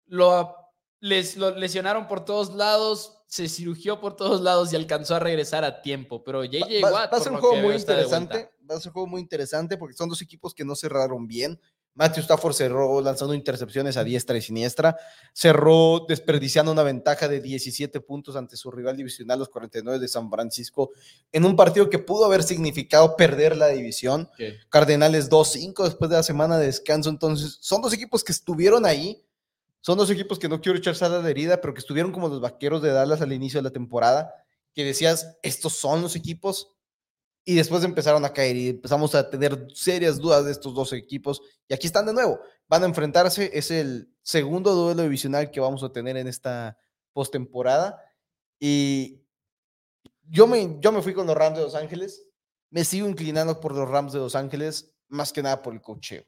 lo, 0.07 0.55
les, 1.01 1.37
lo 1.37 1.51
lesionaron 1.51 2.09
por 2.09 2.25
todos 2.25 2.55
lados, 2.55 3.23
se 3.29 3.49
cirugió 3.49 4.01
por 4.01 4.17
todos 4.17 4.41
lados 4.41 4.73
y 4.73 4.77
alcanzó 4.77 5.17
a 5.17 5.19
regresar 5.19 5.65
a 5.65 5.83
tiempo. 5.83 6.25
Pero 6.25 6.45
JJ 6.45 6.83
va, 6.83 6.93
Watt 6.93 7.13
va 7.13 7.19
a 7.19 7.21
ser 7.21 7.33
un 7.33 7.39
juego 7.39 7.57
muy 7.57 7.75
interesante, 7.75 8.51
va 8.69 8.77
a 8.77 8.81
ser 8.81 8.89
un 8.89 8.93
juego 8.95 9.07
muy 9.07 9.21
interesante 9.21 9.77
porque 9.77 9.97
son 9.97 10.09
dos 10.09 10.23
equipos 10.23 10.55
que 10.55 10.65
no 10.65 10.75
cerraron 10.75 11.27
bien. 11.27 11.61
Matthew 11.97 12.23
Stafford 12.23 12.53
cerró 12.53 13.01
lanzando 13.01 13.35
intercepciones 13.35 13.97
a 13.97 14.05
diestra 14.05 14.37
y 14.37 14.43
siniestra, 14.43 14.97
cerró 15.33 16.05
desperdiciando 16.07 16.71
una 16.71 16.83
ventaja 16.83 17.27
de 17.27 17.41
17 17.41 18.01
puntos 18.03 18.37
ante 18.37 18.57
su 18.57 18.71
rival 18.71 18.97
divisional, 18.97 19.39
los 19.39 19.49
49 19.49 19.99
de 19.99 20.07
San 20.07 20.31
Francisco, 20.31 20.91
en 21.33 21.47
un 21.47 21.57
partido 21.57 21.89
que 21.89 21.99
pudo 21.99 22.27
haber 22.27 22.43
significado 22.43 23.17
perder 23.17 23.57
la 23.57 23.69
división. 23.69 24.29
¿Qué? 24.37 24.59
Cardenales 24.69 25.31
2-5 25.31 25.85
después 25.85 26.11
de 26.11 26.17
la 26.17 26.23
semana 26.23 26.59
de 26.59 26.67
descanso. 26.67 27.09
Entonces, 27.09 27.57
son 27.61 27.81
dos 27.81 27.95
equipos 27.95 28.23
que 28.23 28.33
estuvieron 28.33 28.85
ahí. 28.85 29.23
Son 29.81 29.97
dos 29.97 30.11
equipos 30.11 30.39
que 30.39 30.49
no 30.49 30.61
quiero 30.61 30.79
echar 30.79 30.97
sal 30.97 31.15
a 31.15 31.23
la 31.23 31.31
herida, 31.31 31.61
pero 31.61 31.73
que 31.73 31.81
estuvieron 31.81 32.13
como 32.13 32.29
los 32.29 32.41
vaqueros 32.41 32.83
de 32.83 32.91
Dallas 32.91 33.23
al 33.23 33.33
inicio 33.33 33.59
de 33.59 33.65
la 33.65 33.71
temporada, 33.71 34.35
que 34.75 34.85
decías, 34.85 35.39
estos 35.43 35.75
son 35.75 36.03
los 36.03 36.17
equipos. 36.17 36.76
Y 37.49 37.55
después 37.55 37.85
empezaron 37.85 38.25
a 38.25 38.33
caer 38.33 38.57
y 38.57 38.69
empezamos 38.71 39.15
a 39.15 39.31
tener 39.31 39.69
serias 39.73 40.19
dudas 40.19 40.45
de 40.45 40.51
estos 40.51 40.75
dos 40.75 40.93
equipos. 40.93 41.41
Y 41.69 41.75
aquí 41.75 41.87
están 41.87 42.05
de 42.05 42.13
nuevo. 42.13 42.41
Van 42.67 42.83
a 42.83 42.87
enfrentarse. 42.87 43.51
Es 43.55 43.71
el 43.71 44.13
segundo 44.21 44.75
duelo 44.75 45.05
divisional 45.05 45.53
que 45.53 45.61
vamos 45.61 45.85
a 45.85 45.93
tener 45.93 46.17
en 46.17 46.27
esta 46.27 46.77
postemporada. 47.13 48.03
Y 48.59 49.23
yo 50.25 50.49
me, 50.49 50.77
yo 50.81 50.91
me 50.91 51.03
fui 51.03 51.15
con 51.15 51.29
los 51.29 51.37
Rams 51.37 51.57
de 51.57 51.63
Los 51.63 51.77
Ángeles. 51.77 52.27
Me 52.71 52.85
sigo 52.85 53.07
inclinando 53.07 53.61
por 53.61 53.77
los 53.77 53.89
Rams 53.89 54.13
de 54.13 54.19
Los 54.19 54.35
Ángeles, 54.35 54.93
más 55.07 55.33
que 55.33 55.41
nada 55.41 55.63
por 55.63 55.73
el 55.73 55.81
cocheo. 55.81 56.25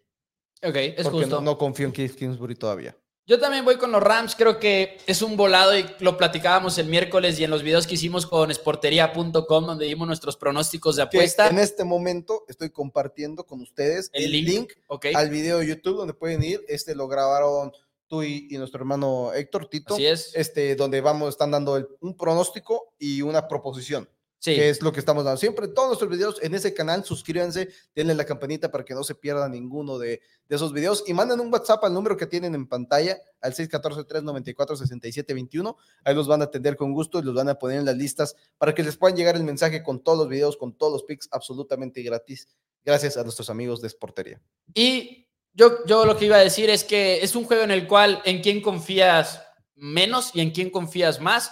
Ok, 0.62 0.76
es 0.76 1.02
porque 1.02 1.20
justo. 1.22 1.36
no, 1.36 1.40
no 1.40 1.58
confío 1.58 1.86
en 1.86 1.92
Cliff 1.92 2.14
Kingsbury 2.14 2.54
todavía. 2.54 2.96
Yo 3.29 3.39
también 3.39 3.62
voy 3.62 3.76
con 3.76 3.93
los 3.93 4.03
Rams, 4.03 4.35
creo 4.35 4.59
que 4.59 4.97
es 5.07 5.20
un 5.20 5.37
volado 5.37 5.76
y 5.76 5.85
lo 6.01 6.16
platicábamos 6.16 6.79
el 6.79 6.87
miércoles 6.87 7.39
y 7.39 7.45
en 7.45 7.51
los 7.51 7.62
videos 7.62 7.87
que 7.87 7.93
hicimos 7.97 8.26
con 8.26 8.51
esportería.com 8.51 9.66
donde 9.66 9.85
dimos 9.85 10.07
nuestros 10.07 10.39
pronósticos 10.39 10.97
de 10.97 11.03
Que 11.03 11.18
apuesta. 11.18 11.49
en 11.49 11.59
este 11.59 11.85
momento 11.85 12.47
estoy 12.49 12.70
compartiendo 12.70 13.45
con 13.45 13.61
ustedes 13.61 14.09
El 14.14 14.35
el, 14.35 14.45
link, 14.47 14.72
al 15.14 15.29
video 15.29 15.59
de 15.59 15.66
YouTube 15.66 15.99
donde 15.99 16.14
pueden 16.14 16.43
ir. 16.43 16.64
Este 16.68 16.95
lo 16.95 17.07
grabaron 17.07 17.70
tú 18.07 18.22
y, 18.22 18.49
y 18.51 18.57
nuestro 18.57 18.79
hermano 18.81 19.31
Héctor 19.35 19.68
Tito. 19.68 19.93
Así 19.93 20.07
es. 20.07 20.35
Este, 20.35 20.74
donde 20.74 21.03
vamos, 21.03 21.29
están 21.29 21.51
dando 21.51 21.76
el- 21.76 21.87
un 22.01 22.16
pronóstico 22.16 22.95
y 22.99 23.20
una 23.20 23.47
proposición. 23.47 24.09
Sí, 24.41 24.55
que 24.55 24.68
es 24.68 24.82
lo 24.82 24.93
que 24.93 25.01
estamos 25.01 25.24
dando. 25.24 25.36
Siempre 25.36 25.66
todos 25.66 25.89
nuestros 25.89 26.09
videos 26.11 26.41
en 26.43 26.55
ese 26.55 26.72
canal, 26.72 27.05
suscríbanse, 27.05 27.70
denle 27.95 28.14
la 28.14 28.24
campanita 28.24 28.70
para 28.70 28.84
que 28.84 28.95
no 28.95 29.03
se 29.03 29.16
pierda 29.16 29.49
ninguno 29.49 29.99
de, 29.99 30.20
de 30.49 30.57
esos 30.57 30.72
videos 30.72 31.03
y 31.09 31.12
manden 31.12 31.41
un 31.41 31.53
WhatsApp 31.53 31.82
al 31.84 31.93
número 31.93 32.16
que 32.16 32.26
tienen 32.26 32.55
en 32.55 32.68
pantalla, 32.68 33.20
al 33.41 33.53
614-394-6721. 33.55 35.74
Ahí 36.05 36.14
los 36.14 36.28
van 36.28 36.43
a 36.43 36.45
atender 36.45 36.76
con 36.76 36.93
gusto 36.93 37.18
y 37.18 37.22
los 37.22 37.34
van 37.34 37.49
a 37.49 37.59
poner 37.59 37.80
en 37.80 37.84
las 37.84 37.97
listas 37.97 38.36
para 38.59 38.72
que 38.74 38.84
les 38.84 38.97
puedan 38.97 39.16
llegar 39.16 39.34
el 39.34 39.43
mensaje 39.43 39.82
con 39.82 40.05
todos 40.05 40.18
los 40.18 40.28
videos, 40.28 40.57
con 40.57 40.72
todos 40.72 40.93
los 40.93 41.03
pics 41.03 41.28
absolutamente 41.32 42.01
gratis. 42.03 42.47
Gracias 42.84 43.16
a 43.16 43.24
nuestros 43.24 43.51
amigos 43.51 43.82
de 43.82 43.89
Sportería. 43.89 44.41
Y 44.72 45.26
yo, 45.53 45.84
yo 45.84 46.07
lo 46.07 46.16
que 46.16 46.26
iba 46.26 46.36
a 46.36 46.45
decir 46.45 46.70
es 46.70 46.84
que 46.84 47.20
es 47.22 47.34
un 47.34 47.43
juego 47.45 47.64
en 47.64 47.72
el 47.72 47.89
cual 47.89 48.22
en 48.24 48.41
quién 48.41 48.62
confías 48.62 49.43
menos 49.74 50.30
y 50.34 50.41
en 50.41 50.53
quién 50.53 50.70
confías 50.70 51.20
más. 51.20 51.51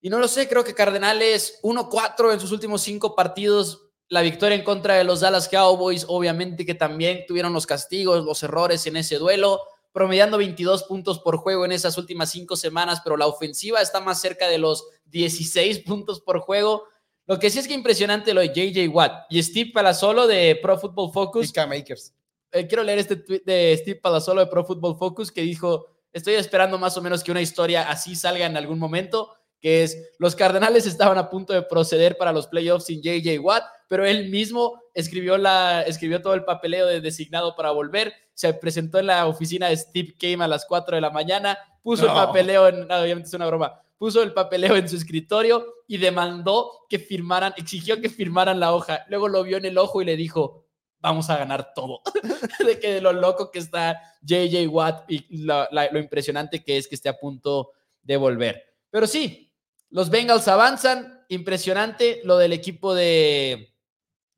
Y 0.00 0.08
no 0.08 0.18
lo 0.18 0.28
sé, 0.28 0.48
creo 0.48 0.64
que 0.64 0.74
Cardenales 0.74 1.60
1-4 1.62 2.32
en 2.32 2.40
sus 2.40 2.52
últimos 2.52 2.82
cinco 2.82 3.14
partidos. 3.14 3.86
La 4.08 4.22
victoria 4.22 4.56
en 4.56 4.64
contra 4.64 4.94
de 4.94 5.04
los 5.04 5.20
Dallas 5.20 5.48
Cowboys, 5.48 6.04
obviamente 6.08 6.66
que 6.66 6.74
también 6.74 7.24
tuvieron 7.28 7.52
los 7.52 7.66
castigos, 7.66 8.24
los 8.24 8.42
errores 8.42 8.86
en 8.86 8.96
ese 8.96 9.18
duelo, 9.18 9.60
promediando 9.92 10.38
22 10.38 10.84
puntos 10.84 11.20
por 11.20 11.36
juego 11.36 11.64
en 11.64 11.72
esas 11.72 11.96
últimas 11.98 12.30
cinco 12.30 12.56
semanas, 12.56 13.00
pero 13.04 13.16
la 13.16 13.26
ofensiva 13.26 13.80
está 13.80 14.00
más 14.00 14.20
cerca 14.20 14.48
de 14.48 14.58
los 14.58 14.86
16 15.06 15.80
puntos 15.86 16.20
por 16.20 16.40
juego. 16.40 16.84
Lo 17.26 17.38
que 17.38 17.50
sí 17.50 17.60
es 17.60 17.68
que 17.68 17.74
impresionante 17.74 18.34
lo 18.34 18.40
de 18.40 18.48
JJ 18.48 18.88
Watt 18.88 19.26
y 19.30 19.42
Steve 19.42 19.70
Palazzolo 19.72 20.26
de 20.26 20.58
Pro 20.60 20.78
Football 20.78 21.12
Focus 21.12 21.50
Y 21.50 21.52
K-Makers. 21.52 22.12
eh, 22.50 22.66
quiero 22.66 22.82
leer 22.82 22.98
este 22.98 23.16
tweet 23.16 23.42
de 23.44 23.76
Steve 23.80 24.00
Palazzolo 24.00 24.40
de 24.40 24.46
Pro 24.48 24.64
Football 24.64 24.96
Focus 24.96 25.30
que 25.30 25.42
dijo, 25.42 25.86
estoy 26.12 26.34
esperando 26.34 26.78
más 26.78 26.96
o 26.96 27.02
menos 27.02 27.22
que 27.22 27.30
una 27.30 27.40
historia 27.40 27.88
así 27.88 28.16
salga 28.16 28.46
en 28.46 28.56
algún 28.56 28.80
momento, 28.80 29.36
que 29.60 29.82
es, 29.82 30.12
los 30.18 30.34
Cardenales 30.34 30.86
estaban 30.86 31.18
a 31.18 31.28
punto 31.30 31.52
de 31.52 31.62
proceder 31.62 32.16
para 32.16 32.32
los 32.32 32.46
playoffs 32.46 32.86
sin 32.86 33.02
JJ 33.02 33.38
Watt, 33.40 33.64
pero 33.88 34.06
él 34.06 34.28
mismo 34.30 34.80
escribió, 34.94 35.36
la, 35.36 35.82
escribió 35.82 36.22
todo 36.22 36.34
el 36.34 36.44
papeleo 36.44 36.86
de 36.86 37.00
designado 37.00 37.54
para 37.56 37.70
volver, 37.72 38.12
se 38.34 38.52
presentó 38.54 38.98
en 38.98 39.06
la 39.06 39.26
oficina 39.26 39.68
de 39.68 39.76
Steve 39.76 40.14
Kame 40.18 40.44
a 40.44 40.48
las 40.48 40.64
4 40.66 40.94
de 40.96 41.00
la 41.00 41.10
mañana, 41.10 41.58
puso 41.82 42.04
el 42.06 42.12
papeleo 42.26 42.68
en, 42.68 42.86
no, 42.88 42.96
obviamente 43.00 43.28
es 43.28 43.34
una 43.34 43.46
broma, 43.46 43.80
puso 43.98 44.22
el 44.22 44.32
papeleo 44.32 44.76
en 44.76 44.88
su 44.88 44.96
escritorio 44.96 45.66
y 45.86 45.98
demandó 45.98 46.86
que 46.88 46.98
firmaran, 46.98 47.52
exigió 47.56 48.00
que 48.00 48.08
firmaran 48.08 48.60
la 48.60 48.72
hoja, 48.74 49.04
luego 49.08 49.28
lo 49.28 49.42
vio 49.42 49.56
en 49.58 49.64
el 49.66 49.76
ojo 49.76 50.00
y 50.00 50.04
le 50.06 50.16
dijo, 50.16 50.64
vamos 51.00 51.28
a 51.30 51.36
ganar 51.36 51.72
todo. 51.74 52.00
de 52.66 52.78
que 52.78 52.94
de 52.94 53.00
lo 53.00 53.12
loco 53.12 53.50
que 53.50 53.58
está 53.58 54.00
JJ 54.22 54.66
Watt 54.68 55.10
y 55.10 55.44
la- 55.44 55.68
la- 55.72 55.90
lo 55.90 55.98
impresionante 55.98 56.62
que 56.62 56.76
es 56.78 56.86
que 56.88 56.94
esté 56.94 57.08
a 57.08 57.18
punto 57.18 57.72
de 58.02 58.16
volver. 58.16 58.62
Pero 58.90 59.06
sí, 59.06 59.49
los 59.90 60.10
Bengals 60.10 60.48
avanzan. 60.48 61.24
Impresionante 61.28 62.20
lo 62.24 62.38
del 62.38 62.52
equipo 62.52 62.92
de, 62.92 63.72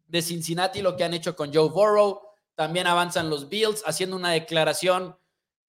de 0.07 0.22
Cincinnati, 0.22 0.82
lo 0.82 0.94
que 0.96 1.05
han 1.05 1.14
hecho 1.14 1.34
con 1.34 1.53
Joe 1.55 1.70
Burrow. 1.70 2.20
También 2.55 2.86
avanzan 2.86 3.30
los 3.30 3.48
Bills 3.48 3.82
haciendo 3.86 4.16
una 4.16 4.30
declaración 4.30 5.16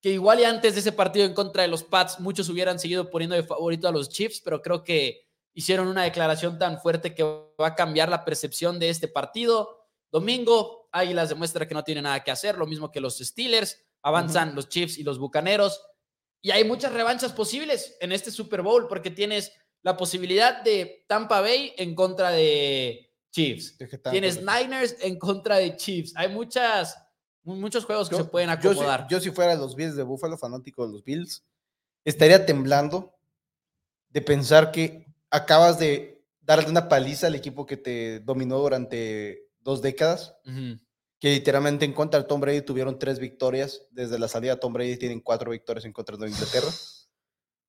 que 0.02 0.10
igual 0.10 0.42
y 0.42 0.44
antes 0.44 0.74
de 0.74 0.82
ese 0.82 0.92
partido 0.92 1.26
en 1.26 1.34
contra 1.34 1.62
de 1.62 1.70
los 1.70 1.82
Pats, 1.84 2.20
muchos 2.20 2.50
hubieran 2.50 2.78
seguido 2.78 3.10
poniendo 3.10 3.38
de 3.38 3.44
favorito 3.44 3.88
a 3.88 3.92
los 3.94 4.10
Chiefs, 4.10 4.42
pero 4.44 4.62
creo 4.62 4.84
que 4.84 5.30
hicieron 5.54 5.88
una 5.88 6.04
declaración 6.04 6.60
tan 6.60 6.82
fuerte 6.82 7.16
que 7.16 7.24
va 7.24 7.68
a 7.68 7.76
cambiar 7.76 8.10
la 8.10 8.26
percepción 8.26 8.80
de 8.80 8.90
este 8.90 9.08
partido. 9.08 9.88
Domingo, 10.12 10.90
Águilas 10.92 11.30
demuestra 11.30 11.66
que 11.66 11.74
no 11.74 11.86
tiene 11.86 12.02
nada 12.02 12.22
que 12.22 12.32
hacer, 12.32 12.58
lo 12.58 12.68
mismo 12.68 12.92
que 12.92 13.00
los 13.00 13.18
Steelers. 13.18 13.82
Avanzan 14.02 14.54
los 14.56 14.68
Chiefs 14.68 14.98
y 14.98 15.04
los 15.04 15.18
Bucaneros. 15.18 15.82
Y 16.42 16.52
hay 16.52 16.66
muchas 16.66 16.92
revanchas 16.92 17.32
posibles 17.32 17.96
en 18.02 18.12
este 18.12 18.30
Super 18.30 18.62
Bowl 18.62 18.90
porque 18.90 19.10
tienes 19.10 19.54
la 19.84 19.96
posibilidad 19.96 20.64
de 20.64 21.06
Tampa 21.08 21.42
Bay 21.42 21.74
en 21.78 21.94
contra 21.94 22.32
de 22.32 23.12
Chiefs. 23.32 23.78
Que 23.78 23.98
Tienes 23.98 24.40
Niners 24.42 24.96
en 25.02 25.20
contra 25.20 25.58
de 25.58 25.76
Chiefs. 25.76 26.14
Hay 26.16 26.30
muchas, 26.30 26.98
Muchos 27.46 27.84
juegos 27.84 28.10
que 28.10 28.16
se 28.16 28.24
pueden 28.24 28.50
acomodar. 28.50 29.06
Yo 29.10 29.20
si, 29.20 29.30
fuera 29.32 29.56
los 29.56 29.76
Bills 29.76 29.96
de 29.96 30.04
Buffalo, 30.04 30.38
fanático 30.38 30.88
de 30.88 30.94
los 30.94 31.04
Bills, 31.04 31.44
estaría 32.06 32.46
temblando 32.46 33.14
de 34.10 34.22
pensar 34.22 34.72
que 34.72 35.08
acabas 35.30 35.78
de 35.78 36.24
darle 36.40 36.70
una 36.70 36.88
paliza 36.88 37.28
al 37.28 37.36
equipo 37.36 37.66
que 37.66 37.76
te 37.76 38.22
dominó 38.22 38.60
durante 38.60 39.50
dos 39.60 39.82
décadas, 39.82 40.36
que 41.20 41.32
literalmente 41.32 41.84
en 41.84 41.94
contra 41.94 42.22
de 42.22 42.28
Tom 42.28 42.40
Brady 42.40 42.62
tuvieron 42.62 42.98
tres 42.98 43.20
victorias. 43.20 43.88
Desde 43.92 44.18
la 44.18 44.30
salida 44.30 44.54
de 44.54 44.62
Tom 44.62 44.72
Brady 44.72 44.96
tienen 44.96 45.20
cuatro 45.20 45.52
victorias 45.52 45.84
en 45.84 45.92
contra 45.92 46.16
de 46.16 46.30
Inglaterra. 46.30 46.70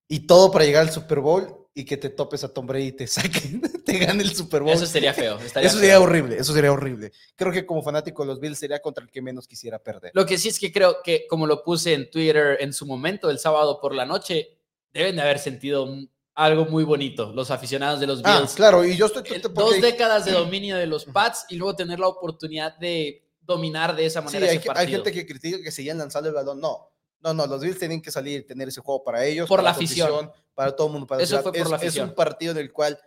Y 0.06 0.26
todo 0.28 0.52
para 0.52 0.64
llegar 0.64 0.82
al 0.82 0.92
Super 0.92 1.18
Bowl 1.18 1.63
y 1.76 1.84
que 1.84 1.96
te 1.96 2.08
topes 2.08 2.44
a 2.44 2.52
Tom 2.54 2.66
Brady 2.66 2.86
y 2.86 2.92
te 2.92 3.06
saquen, 3.06 3.60
te 3.84 3.98
gane 3.98 4.22
el 4.22 4.34
Super 4.34 4.62
Bowl. 4.62 4.72
Eso 4.72 4.86
sería 4.86 5.12
feo. 5.12 5.38
eso 5.40 5.78
sería 5.78 6.00
horrible, 6.00 6.36
eso 6.38 6.54
sería 6.54 6.72
horrible. 6.72 7.12
Creo 7.34 7.52
que 7.52 7.66
como 7.66 7.82
fanático 7.82 8.22
de 8.22 8.28
los 8.28 8.40
Bills 8.40 8.58
sería 8.58 8.80
contra 8.80 9.02
el 9.04 9.10
que 9.10 9.20
menos 9.20 9.48
quisiera 9.48 9.80
perder. 9.80 10.12
Lo 10.14 10.24
que 10.24 10.38
sí 10.38 10.48
es 10.48 10.60
que 10.60 10.72
creo 10.72 10.98
que, 11.02 11.26
como 11.28 11.48
lo 11.48 11.64
puse 11.64 11.92
en 11.92 12.08
Twitter 12.08 12.58
en 12.60 12.72
su 12.72 12.86
momento, 12.86 13.28
el 13.28 13.40
sábado 13.40 13.80
por 13.80 13.92
la 13.92 14.06
noche, 14.06 14.56
deben 14.92 15.16
de 15.16 15.22
haber 15.22 15.40
sentido 15.40 15.88
algo 16.36 16.66
muy 16.66 16.84
bonito, 16.84 17.32
los 17.32 17.50
aficionados 17.50 17.98
de 17.98 18.06
los 18.06 18.20
ah, 18.24 18.38
Bills. 18.38 18.54
claro, 18.54 18.84
y 18.84 18.96
yo 18.96 19.06
estoy... 19.06 19.22
Dos 19.52 19.80
décadas 19.80 20.24
de 20.24 20.32
dominio 20.32 20.76
de 20.76 20.86
los 20.86 21.04
Pats 21.06 21.46
y 21.48 21.56
luego 21.56 21.74
tener 21.74 21.98
la 21.98 22.08
oportunidad 22.08 22.76
de 22.78 23.24
dominar 23.40 23.96
de 23.96 24.06
esa 24.06 24.20
manera. 24.20 24.48
Sí, 24.48 24.58
hay, 24.58 24.76
hay 24.76 24.88
gente 24.88 25.12
que 25.12 25.26
critica 25.26 25.58
que 25.62 25.72
seguían 25.72 25.98
lanzando 25.98 26.28
el 26.28 26.34
balón. 26.34 26.60
No, 26.60 26.88
no, 27.20 27.34
no, 27.34 27.46
los 27.46 27.62
Bills 27.62 27.78
tienen 27.78 28.02
que 28.02 28.10
salir, 28.10 28.46
tener 28.46 28.68
ese 28.68 28.80
juego 28.80 29.02
para 29.02 29.24
ellos. 29.24 29.48
Por 29.48 29.62
la 29.62 29.70
afición. 29.70 30.30
Para 30.54 30.74
todo 30.74 30.86
el 30.86 30.92
mundo. 30.92 31.06
Para 31.06 31.22
Eso 31.22 31.42
fue 31.42 31.52
por 31.52 31.70
la 31.70 31.76
afición. 31.76 32.06
Es 32.06 32.10
un 32.10 32.16
partido 32.16 32.52
en 32.52 32.58
el 32.58 32.72
cual 32.72 32.98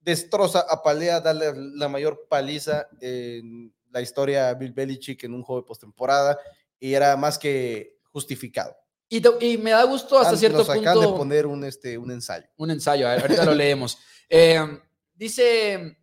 destroza, 0.00 0.64
apalea, 0.68 1.20
darle 1.20 1.52
la 1.74 1.88
mayor 1.88 2.26
paliza 2.28 2.88
en 3.00 3.72
la 3.90 4.00
historia 4.00 4.48
a 4.48 4.54
Bill 4.54 4.72
Belichick 4.72 5.24
en 5.24 5.34
un 5.34 5.42
juego 5.42 5.62
de 5.62 5.66
postemporada 5.66 6.38
y 6.78 6.94
era 6.94 7.16
más 7.16 7.38
que 7.38 7.98
justificado. 8.10 8.76
Y, 9.08 9.22
y, 9.44 9.58
me 9.58 9.72
da 9.72 9.84
gusto 9.84 10.18
hasta 10.18 10.36
cierto 10.36 10.58
nos 10.58 10.70
acaban 10.70 11.00
de 11.00 11.08
poner 11.08 11.46
un, 11.46 11.64
este, 11.64 11.98
un 11.98 12.10
ensayo. 12.10 12.46
Un 12.56 12.70
ensayo, 12.70 13.08
ahorita 13.08 13.44
lo 13.44 13.54
leemos. 13.54 13.98
Eh, 14.34 14.66
dice, 15.12 15.98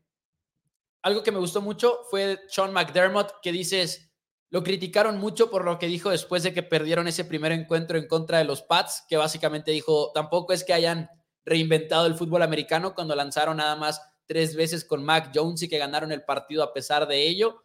algo 1.02 1.24
que 1.24 1.32
me 1.32 1.40
gustó 1.40 1.62
mucho 1.62 2.02
fue 2.12 2.42
Sean 2.48 2.72
McDermott, 2.72 3.42
que 3.42 3.52
dices, 3.52 4.09
lo 4.52 4.64
criticaron 4.64 5.20
mucho 5.20 5.52
por 5.52 5.64
lo 5.64 5.78
que 5.78 5.88
dijo 5.88 6.10
después 6.10 6.44
de 6.44 6.54
que 6.54 6.64
perdieron 6.64 7.08
ese 7.08 7.26
primer 7.26 7.52
encuentro 7.52 7.98
en 7.98 8.08
contra 8.08 8.40
de 8.40 8.46
los 8.46 8.64
Pats, 8.64 9.04
que 9.08 9.18
básicamente 9.18 9.72
dijo, 9.72 10.12
tampoco 10.14 10.54
es 10.54 10.64
que 10.64 10.74
hayan 10.74 11.10
reinventado 11.46 12.08
el 12.08 12.16
fútbol 12.16 12.42
americano 12.42 12.96
cuando 12.96 13.16
lanzaron 13.16 13.58
nada 13.58 13.76
más 13.76 14.02
tres 14.26 14.56
veces 14.56 14.86
con 14.86 15.04
Mac 15.04 15.32
Jones 15.34 15.62
y 15.64 15.68
que 15.68 15.78
ganaron 15.78 16.12
el 16.12 16.24
partido 16.24 16.64
a 16.64 16.74
pesar 16.74 17.08
de 17.08 17.28
ello. 17.28 17.64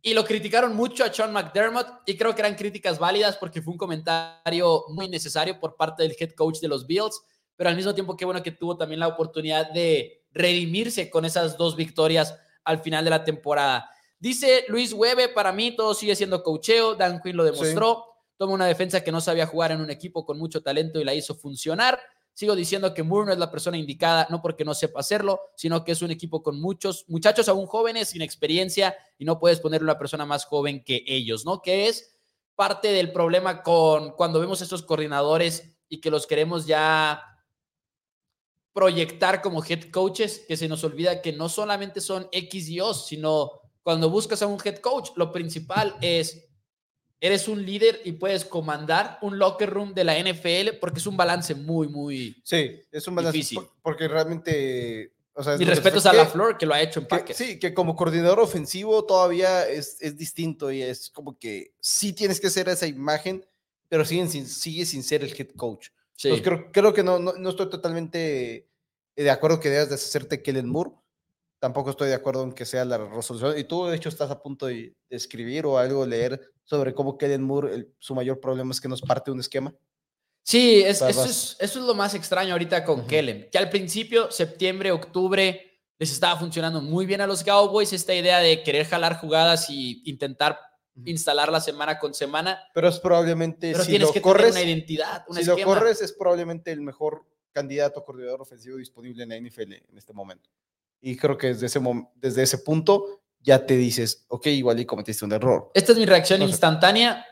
Y 0.00 0.14
lo 0.14 0.24
criticaron 0.24 0.74
mucho 0.74 1.04
a 1.04 1.12
Sean 1.12 1.32
McDermott 1.32 2.02
y 2.06 2.16
creo 2.16 2.34
que 2.34 2.40
eran 2.40 2.56
críticas 2.56 2.98
válidas 2.98 3.36
porque 3.36 3.62
fue 3.62 3.72
un 3.72 3.78
comentario 3.78 4.84
muy 4.88 5.08
necesario 5.08 5.60
por 5.60 5.76
parte 5.76 6.02
del 6.02 6.16
head 6.18 6.32
coach 6.32 6.58
de 6.60 6.68
los 6.68 6.86
Bills, 6.86 7.22
pero 7.56 7.70
al 7.70 7.76
mismo 7.76 7.94
tiempo 7.94 8.16
qué 8.16 8.24
bueno 8.24 8.42
que 8.42 8.50
tuvo 8.50 8.76
también 8.76 9.00
la 9.00 9.08
oportunidad 9.08 9.70
de 9.70 10.24
redimirse 10.32 11.08
con 11.08 11.24
esas 11.24 11.56
dos 11.56 11.76
victorias 11.76 12.36
al 12.64 12.80
final 12.80 13.04
de 13.04 13.10
la 13.10 13.22
temporada. 13.22 13.88
Dice 14.22 14.66
Luis 14.68 14.92
Webe, 14.92 15.30
para 15.30 15.50
mí 15.50 15.74
todo 15.74 15.94
sigue 15.94 16.14
siendo 16.14 16.44
cocheo, 16.44 16.94
Dan 16.94 17.20
Quinn 17.20 17.36
lo 17.36 17.42
demostró, 17.42 18.04
toma 18.36 18.54
una 18.54 18.66
defensa 18.66 19.02
que 19.02 19.10
no 19.10 19.20
sabía 19.20 19.48
jugar 19.48 19.72
en 19.72 19.80
un 19.80 19.90
equipo 19.90 20.24
con 20.24 20.38
mucho 20.38 20.62
talento 20.62 21.00
y 21.00 21.04
la 21.04 21.12
hizo 21.12 21.34
funcionar. 21.34 21.98
Sigo 22.32 22.54
diciendo 22.54 22.94
que 22.94 23.02
Moore 23.02 23.26
no 23.26 23.32
es 23.32 23.40
la 23.40 23.50
persona 23.50 23.78
indicada, 23.78 24.28
no 24.30 24.40
porque 24.40 24.64
no 24.64 24.74
sepa 24.74 25.00
hacerlo, 25.00 25.40
sino 25.56 25.82
que 25.82 25.90
es 25.90 26.02
un 26.02 26.12
equipo 26.12 26.40
con 26.40 26.60
muchos 26.60 27.04
muchachos 27.08 27.48
aún 27.48 27.66
jóvenes, 27.66 28.10
sin 28.10 28.22
experiencia, 28.22 28.96
y 29.18 29.24
no 29.24 29.40
puedes 29.40 29.58
ponerle 29.58 29.86
una 29.86 29.98
persona 29.98 30.24
más 30.24 30.44
joven 30.44 30.84
que 30.84 31.02
ellos, 31.04 31.44
¿no? 31.44 31.60
Que 31.60 31.88
es 31.88 32.14
parte 32.54 32.92
del 32.92 33.10
problema 33.10 33.64
con 33.64 34.12
cuando 34.12 34.38
vemos 34.38 34.62
estos 34.62 34.84
coordinadores 34.84 35.76
y 35.88 36.00
que 36.00 36.12
los 36.12 36.28
queremos 36.28 36.64
ya 36.64 37.24
proyectar 38.72 39.42
como 39.42 39.64
head 39.64 39.90
coaches, 39.90 40.44
que 40.46 40.56
se 40.56 40.68
nos 40.68 40.84
olvida 40.84 41.20
que 41.22 41.32
no 41.32 41.48
solamente 41.48 42.00
son 42.00 42.28
X 42.30 42.68
y 42.68 42.78
O, 42.78 42.94
sino 42.94 43.61
cuando 43.82 44.10
buscas 44.10 44.42
a 44.42 44.46
un 44.46 44.58
head 44.64 44.78
coach, 44.78 45.10
lo 45.16 45.32
principal 45.32 45.96
es, 46.00 46.48
eres 47.20 47.48
un 47.48 47.64
líder 47.64 48.00
y 48.04 48.12
puedes 48.12 48.44
comandar 48.44 49.18
un 49.22 49.38
locker 49.38 49.70
room 49.70 49.94
de 49.94 50.04
la 50.04 50.18
NFL 50.18 50.78
porque 50.80 50.98
es 51.00 51.06
un 51.06 51.16
balance 51.16 51.54
muy, 51.54 51.88
muy 51.88 52.40
Sí, 52.44 52.80
es 52.90 53.06
un 53.08 53.14
balance 53.14 53.36
difícil. 53.36 53.60
porque 53.82 54.08
realmente... 54.08 55.12
O 55.34 55.42
sea, 55.42 55.56
respetos 55.56 56.04
a 56.04 56.12
la 56.12 56.26
Flor 56.26 56.58
que 56.58 56.66
lo 56.66 56.74
ha 56.74 56.82
hecho 56.82 57.00
en 57.00 57.24
que, 57.24 57.32
Sí, 57.32 57.58
que 57.58 57.72
como 57.72 57.96
coordinador 57.96 58.38
ofensivo 58.38 59.06
todavía 59.06 59.66
es, 59.66 59.96
es, 60.00 60.18
distinto 60.18 60.70
y 60.70 60.82
es 60.82 61.08
como 61.08 61.38
que 61.38 61.72
sí 61.80 62.12
tienes 62.12 62.38
que 62.38 62.50
ser 62.50 62.68
esa 62.68 62.86
imagen, 62.86 63.42
pero 63.88 64.04
siguen 64.04 64.28
sin, 64.28 64.46
sigue 64.46 64.84
sin 64.84 65.02
ser 65.02 65.24
el 65.24 65.30
head 65.30 65.48
coach. 65.56 65.88
Sí. 66.16 66.28
Entonces, 66.28 66.46
creo, 66.46 66.70
creo 66.70 66.92
que 66.92 67.02
no, 67.02 67.18
no, 67.18 67.32
no, 67.32 67.48
estoy 67.48 67.70
totalmente 67.70 68.68
de 69.16 69.30
acuerdo 69.30 69.58
que 69.58 69.70
debas 69.70 69.88
de 69.88 69.94
hacerte 69.94 70.42
Kellen 70.42 70.68
Moore 70.68 70.90
tampoco 71.62 71.90
estoy 71.90 72.08
de 72.08 72.16
acuerdo 72.16 72.42
en 72.42 72.52
que 72.52 72.66
sea 72.66 72.84
la 72.84 72.98
resolución. 72.98 73.56
Y 73.56 73.62
tú, 73.62 73.86
de 73.86 73.94
hecho, 73.94 74.08
estás 74.08 74.32
a 74.32 74.42
punto 74.42 74.66
de, 74.66 74.96
escribir 75.08 75.64
o 75.64 75.78
algo, 75.78 76.04
leer 76.04 76.40
sobre 76.64 76.92
cómo 76.92 77.16
Kellen 77.16 77.44
Moore, 77.44 77.86
su 78.00 78.16
mayor 78.16 78.40
problema 78.40 78.72
es 78.72 78.80
que 78.80 78.88
nos 78.88 79.00
parte 79.00 79.30
un 79.30 79.38
esquema. 79.38 79.72
Sí, 80.42 80.82
eso, 80.84 81.06
es, 81.06 81.16
eso, 81.16 81.56
es, 81.60 81.76
lo 81.76 81.94
más 81.94 82.14
extraño 82.14 82.54
ahorita 82.54 82.84
con 82.84 83.06
Kellen, 83.06 83.48
que 83.52 83.58
al 83.58 83.70
principio, 83.70 84.28
septiembre, 84.32 84.90
octubre, 84.90 85.78
les 86.00 86.10
estaba 86.10 86.36
funcionando 86.36 86.82
muy 86.82 87.06
bien 87.06 87.20
a 87.20 87.28
los 87.28 87.44
Cowboys 87.44 87.92
esta 87.92 88.12
idea 88.12 88.40
de 88.40 88.64
querer 88.64 88.84
jalar 88.84 89.20
jugadas 89.20 89.70
y 89.70 90.02
intentar 90.04 90.58
instalarla 91.04 91.60
semana 91.60 92.00
con 92.00 92.12
semana. 92.12 92.60
Pero 92.74 92.88
es 92.88 92.98
probablemente, 92.98 93.70
Pero 93.70 93.84
si 93.84 93.90
tienes 93.90 94.08
lo 94.08 94.12
que 94.12 94.20
corres, 94.20 94.52
tener 94.52 94.64
una 94.64 94.72
identidad, 94.72 95.24
un 95.28 95.36
Si 95.36 95.44
lo 95.44 95.56
corres, 95.58 96.02
es 96.02 96.12
probablemente 96.12 96.72
el 96.72 96.80
mejor 96.80 97.24
candidato 97.52 98.00
a 98.00 98.04
coordinador 98.04 98.42
ofensivo 98.42 98.78
disponible 98.78 99.22
en 99.22 99.28
la 99.28 99.38
NFL 99.38 99.74
en 99.74 99.96
este 99.96 100.12
momento. 100.12 100.50
Y 101.02 101.16
creo 101.16 101.36
que 101.36 101.48
desde 101.48 101.66
ese, 101.66 101.80
desde 102.14 102.42
ese 102.44 102.58
punto 102.58 103.22
ya 103.40 103.66
te 103.66 103.76
dices, 103.76 104.24
ok, 104.28 104.46
igual 104.46 104.80
y 104.80 104.86
cometiste 104.86 105.24
un 105.24 105.32
error. 105.32 105.70
Esta 105.74 105.92
es 105.92 105.98
mi 105.98 106.06
reacción 106.06 106.40
instantánea. 106.42 107.26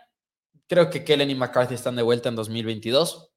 Creo 0.67 0.91
que 0.91 1.05
Kellen 1.05 1.31
y 1.31 1.35
McCarthy 1.37 1.75
están 1.75 1.97
de 1.97 2.03
vuelta 2.03 2.29
en 2.29 2.37
2022. 2.37 3.31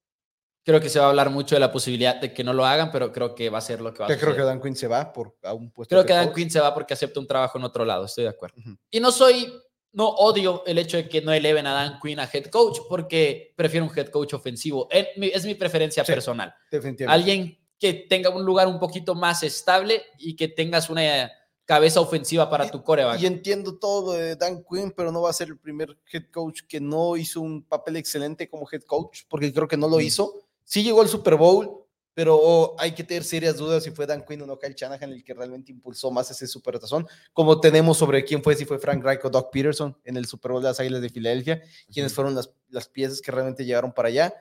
Creo 0.65 0.79
que 0.79 0.89
se 0.89 0.97
va 0.99 1.05
a 1.05 1.09
hablar 1.09 1.29
mucho 1.29 1.55
de 1.55 1.59
la 1.59 1.71
posibilidad 1.71 2.19
de 2.19 2.33
que 2.33 2.43
no 2.43 2.53
lo 2.53 2.65
hagan, 2.65 2.89
pero 2.91 3.11
creo 3.11 3.35
que 3.35 3.49
va 3.49 3.57
a 3.57 3.61
ser 3.61 3.81
lo 3.81 3.93
que 3.93 3.99
va 3.99 4.05
a 4.07 4.17
Creo 4.17 4.35
que 4.35 4.41
Dan 4.41 4.61
Quinn 4.61 4.75
se 4.75 4.87
va 4.87 5.11
por 5.11 5.37
a 5.43 5.53
un 5.53 5.71
puesto. 5.71 5.93
Creo 5.93 6.05
que 6.05 6.13
Dan 6.13 6.33
Quinn 6.33 6.49
se 6.49 6.59
va 6.59 6.73
porque 6.73 6.93
acepta 6.93 7.19
un 7.19 7.27
trabajo 7.27 7.57
en 7.57 7.65
otro 7.65 7.83
lado, 7.85 8.05
estoy 8.05 8.23
de 8.23 8.29
acuerdo. 8.29 8.55
Y 8.89 8.99
no 9.01 9.11
soy, 9.11 9.53
no 9.91 10.07
odio 10.07 10.63
el 10.65 10.77
hecho 10.77 10.97
de 10.97 11.09
que 11.09 11.21
no 11.21 11.33
eleven 11.33 11.67
a 11.67 11.73
Dan 11.73 11.99
Quinn 12.01 12.19
a 12.19 12.29
head 12.31 12.45
coach, 12.45 12.79
porque 12.87 13.53
prefiero 13.57 13.85
un 13.85 13.91
head 13.95 14.07
coach 14.07 14.33
ofensivo. 14.33 14.87
Es 14.89 15.45
mi, 15.45 15.55
preferencia 15.55 16.03
personal. 16.05 16.55
Definitivamente. 16.71 17.13
Alguien 17.13 17.62
que 17.79 17.93
tenga 17.93 18.29
un 18.29 18.45
lugar 18.45 18.67
un 18.67 18.79
poquito 18.79 19.15
más 19.15 19.43
estable 19.43 20.03
y 20.17 20.35
que 20.35 20.47
tengas 20.47 20.89
una 20.89 21.31
cabeza 21.65 22.01
ofensiva 22.01 22.49
para 22.49 22.69
tu 22.69 22.83
coreback. 22.83 23.21
Y 23.21 23.25
entiendo 23.25 23.77
todo 23.77 24.13
de 24.13 24.35
Dan 24.35 24.63
Quinn, 24.69 24.93
pero 24.95 25.11
no 25.11 25.21
va 25.21 25.29
a 25.29 25.33
ser 25.33 25.49
el 25.49 25.57
primer 25.57 25.97
head 26.11 26.25
coach 26.31 26.61
que 26.67 26.79
no 26.79 27.15
hizo 27.17 27.41
un 27.41 27.63
papel 27.63 27.97
excelente 27.97 28.49
como 28.49 28.67
head 28.71 28.83
coach, 28.83 29.21
porque 29.29 29.53
creo 29.53 29.67
que 29.67 29.77
no 29.77 29.87
lo 29.87 29.97
mm. 29.97 30.01
hizo. 30.01 30.33
Sí 30.63 30.83
llegó 30.83 31.01
al 31.01 31.07
Super 31.07 31.35
Bowl, 31.35 31.83
pero 32.13 32.75
hay 32.77 32.91
que 32.93 33.03
tener 33.03 33.23
serias 33.23 33.57
dudas 33.57 33.83
si 33.83 33.91
fue 33.91 34.05
Dan 34.05 34.23
Quinn 34.25 34.41
o 34.41 34.45
no 34.45 34.59
Kyle 34.59 34.75
Shanahan 34.75 35.11
el 35.11 35.23
que 35.23 35.33
realmente 35.33 35.71
impulsó 35.71 36.11
más 36.11 36.29
ese 36.29 36.47
supertazón, 36.47 37.07
como 37.31 37.59
tenemos 37.59 37.97
sobre 37.97 38.23
quién 38.23 38.43
fue, 38.43 38.55
si 38.55 38.65
fue 38.65 38.77
Frank 38.77 39.03
Reich 39.03 39.23
o 39.23 39.29
Doc 39.29 39.51
Peterson 39.51 39.97
en 40.03 40.17
el 40.17 40.25
Super 40.25 40.51
Bowl 40.51 40.61
de 40.61 40.69
las 40.69 40.79
Águilas 40.79 41.01
de 41.01 41.09
Filadelfia, 41.09 41.61
quiénes 41.91 42.13
fueron 42.13 42.35
las, 42.35 42.51
las 42.69 42.87
piezas 42.87 43.21
que 43.21 43.31
realmente 43.31 43.65
llegaron 43.65 43.93
para 43.93 44.09
allá. 44.09 44.33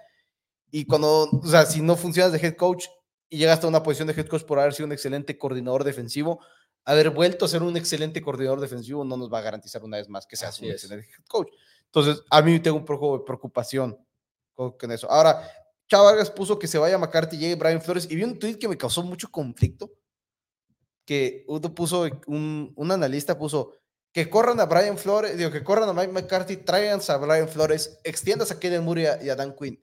Y 0.70 0.86
cuando, 0.86 1.24
o 1.30 1.46
sea, 1.46 1.66
si 1.66 1.80
no 1.80 1.96
funcionas 1.96 2.32
de 2.32 2.38
head 2.38 2.56
coach, 2.56 2.86
y 3.32 3.38
llegaste 3.38 3.64
a 3.64 3.68
una 3.70 3.82
posición 3.82 4.08
de 4.08 4.12
head 4.12 4.26
coach 4.26 4.42
por 4.42 4.58
haber 4.58 4.74
sido 4.74 4.86
un 4.86 4.92
excelente 4.92 5.38
coordinador 5.38 5.84
defensivo. 5.84 6.40
Haber 6.84 7.08
vuelto 7.08 7.46
a 7.46 7.48
ser 7.48 7.62
un 7.62 7.74
excelente 7.78 8.20
coordinador 8.20 8.60
defensivo 8.60 9.06
no 9.06 9.16
nos 9.16 9.32
va 9.32 9.38
a 9.38 9.40
garantizar 9.40 9.82
una 9.82 9.96
vez 9.96 10.06
más 10.10 10.26
que 10.26 10.36
seas 10.36 10.60
un 10.60 10.66
excelente 10.66 11.08
head 11.08 11.24
coach. 11.26 11.48
Entonces, 11.86 12.22
a 12.28 12.42
mí 12.42 12.60
tengo 12.60 12.76
un 12.76 12.84
poco 12.84 13.16
de 13.16 13.24
preocupación 13.24 13.98
con, 14.54 14.92
eso. 14.92 15.10
Ahora, 15.10 15.48
Chávez 15.88 16.28
puso 16.28 16.58
que 16.58 16.66
se 16.66 16.76
vaya 16.76 16.98
McCarthy 16.98 17.36
y 17.36 17.38
llegue 17.38 17.54
Brian 17.54 17.80
Flores 17.80 18.06
y 18.10 18.16
vi 18.16 18.22
un 18.22 18.38
tweet 18.38 18.58
que 18.58 18.68
me 18.68 18.76
causó 18.76 19.02
mucho 19.02 19.30
conflicto. 19.30 19.90
Que 21.06 21.46
uno 21.48 21.74
puso, 21.74 22.06
un, 22.26 22.70
un 22.76 22.92
analista 22.92 23.38
puso 23.38 23.78
que 24.12 24.28
corran 24.28 24.60
a 24.60 24.66
Brian 24.66 24.98
Flores, 24.98 25.38
digo, 25.38 25.50
que 25.50 25.64
corran 25.64 25.88
a 25.88 25.94
Mike 25.94 26.12
McCarthy, 26.12 26.58
traigan 26.58 27.00
a 27.08 27.16
Brian 27.16 27.48
Flores, 27.48 27.98
extiendas 28.04 28.50
a 28.50 28.60
Kevin 28.60 28.82
Murray 28.82 29.06
y 29.22 29.30
a 29.30 29.36
Dan 29.36 29.56
Quinn. 29.58 29.82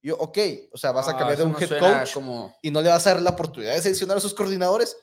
Yo, 0.00 0.16
ok, 0.16 0.38
o 0.72 0.78
sea, 0.78 0.92
vas 0.92 1.08
a 1.08 1.12
ah, 1.12 1.16
cambiar 1.16 1.38
de 1.38 1.44
un 1.44 1.56
head 1.60 1.78
coach 1.78 2.16
y 2.62 2.70
no 2.70 2.80
le 2.80 2.88
vas 2.88 3.06
a 3.06 3.14
dar 3.14 3.22
la 3.22 3.30
oportunidad 3.30 3.74
de 3.74 3.82
seleccionar 3.82 4.16
a 4.16 4.20
sus 4.20 4.34
coordinadores. 4.34 4.96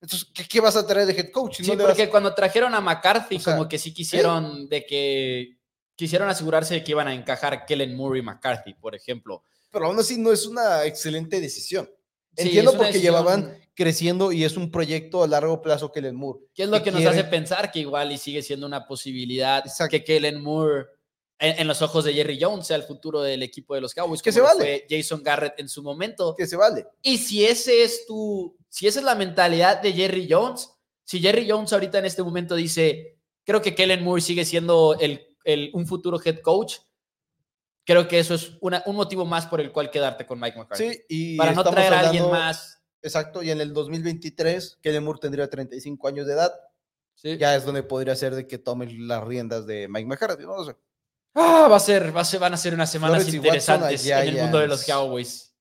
Entonces, 0.00 0.28
¿qué, 0.48 0.60
vas 0.60 0.76
a 0.76 0.86
traer 0.86 1.06
de 1.06 1.12
head 1.12 1.30
coach? 1.30 1.60
sí, 1.62 1.72
porque 1.76 2.08
cuando 2.08 2.34
trajeron 2.34 2.74
a 2.74 2.80
McCarthy, 2.80 3.38
como 3.38 3.68
que 3.68 3.78
sí 3.78 3.92
quisieron 3.92 4.68
de 4.68 4.84
que 4.84 5.58
quisieron 5.94 6.28
asegurarse 6.28 6.74
de 6.74 6.82
que 6.82 6.92
iban 6.92 7.08
a 7.08 7.14
encajar 7.14 7.66
Kellen 7.66 7.94
Murray 7.94 8.20
y 8.20 8.24
McCarthy, 8.24 8.74
por 8.74 8.94
ejemplo. 8.94 9.42
Pero 9.70 9.86
aún 9.86 9.98
así 9.98 10.18
no 10.18 10.32
es 10.32 10.46
una 10.46 10.84
excelente 10.84 11.40
decisión. 11.40 11.88
Entiendo 12.36 12.76
porque 12.76 13.00
llevaban 13.00 13.54
creciendo 13.74 14.32
y 14.32 14.44
es 14.44 14.56
un 14.56 14.70
proyecto 14.70 15.22
a 15.22 15.28
largo 15.28 15.62
plazo 15.62 15.92
Kellen 15.92 16.16
Moore. 16.16 16.40
¿Qué 16.54 16.64
es 16.64 16.68
lo 16.68 16.82
que, 16.82 16.90
nos 16.90 17.04
hace 17.06 17.24
pensar 17.24 17.70
que 17.70 17.80
igual 17.80 18.12
y 18.12 18.18
sigue 18.18 18.42
siendo 18.42 18.66
una 18.66 18.86
posibilidad 18.86 19.64
que 19.90 20.04
Kellen 20.04 20.40
Moore 20.40 20.86
en, 21.40 21.66
los 21.66 21.80
ojos 21.80 22.04
de 22.04 22.12
Jerry 22.12 22.38
Jones 22.40 22.66
sea 22.66 22.76
el 22.76 22.82
futuro 22.82 23.22
del 23.22 23.42
equipo 23.42 23.74
de 23.74 23.80
los 23.80 23.94
Cowboys. 23.94 24.22
Que 24.22 24.30
se 24.30 24.40
vale. 24.40 24.84
Fue 24.86 24.86
Jason 24.88 25.22
Garrett 25.22 25.58
en 25.58 25.68
su 25.68 25.82
momento. 25.82 26.34
Que 26.36 26.46
se 26.46 26.56
vale. 26.56 26.86
Y 27.02 27.18
si 27.18 27.44
ese 27.44 27.82
es 27.82 28.06
tu, 28.06 28.56
si 28.68 28.86
esa 28.86 29.00
es 29.00 29.04
la 29.04 29.14
mentalidad 29.14 29.80
de 29.80 29.92
Jerry 29.92 30.28
Jones, 30.30 30.70
si 31.04 31.18
Jerry 31.20 31.48
Jones 31.48 31.72
ahorita 31.72 31.98
en 31.98 32.04
este 32.04 32.22
momento 32.22 32.54
dice, 32.54 33.18
creo 33.44 33.62
que 33.62 33.74
Kellen 33.74 34.04
Moore 34.04 34.20
sigue 34.20 34.44
siendo 34.44 34.96
el, 35.00 35.70
un 35.72 35.86
futuro 35.86 36.20
head 36.22 36.40
coach, 36.40 36.76
creo 37.84 38.06
que 38.06 38.18
eso 38.18 38.34
es 38.34 38.52
un 38.60 38.94
motivo 38.94 39.24
más 39.24 39.46
por 39.46 39.60
el 39.60 39.72
cual 39.72 39.90
quedarte 39.90 40.26
con 40.26 40.38
Mike 40.38 40.58
McCarthy. 40.58 40.90
Sí, 40.90 41.04
y 41.08 41.36
para 41.36 41.52
no 41.52 41.64
traer 41.64 41.94
a 41.94 42.00
alguien 42.00 42.30
más. 42.30 42.82
Exacto, 43.02 43.42
y 43.42 43.50
en 43.50 43.62
el 43.62 43.72
2023, 43.72 44.78
Kellen 44.82 45.02
Moore 45.02 45.20
tendría 45.20 45.48
35 45.48 46.06
años 46.06 46.26
de 46.26 46.34
edad. 46.34 46.52
Sí. 47.14 47.38
Ya 47.38 47.56
es 47.56 47.64
donde 47.64 47.82
podría 47.82 48.14
ser 48.14 48.34
de 48.34 48.46
que 48.46 48.58
tome 48.58 48.92
las 48.92 49.24
riendas 49.24 49.66
de 49.66 49.88
Mike 49.88 50.06
McCarthy, 50.06 50.44
¿no? 50.44 50.64
Ah, 51.34 51.68
va 51.70 51.76
a 51.76 51.80
ser, 51.80 52.14
va 52.14 52.22
a 52.22 52.24
ser, 52.24 52.40
van 52.40 52.54
a 52.54 52.56
ser 52.56 52.74
unas 52.74 52.90
semanas 52.90 53.32
interesantes 53.32 54.06
en 54.06 54.28
el 54.28 54.36
mundo 54.36 54.58
de 54.58 54.66
los 54.66 54.84
Cowboys. 54.84 55.54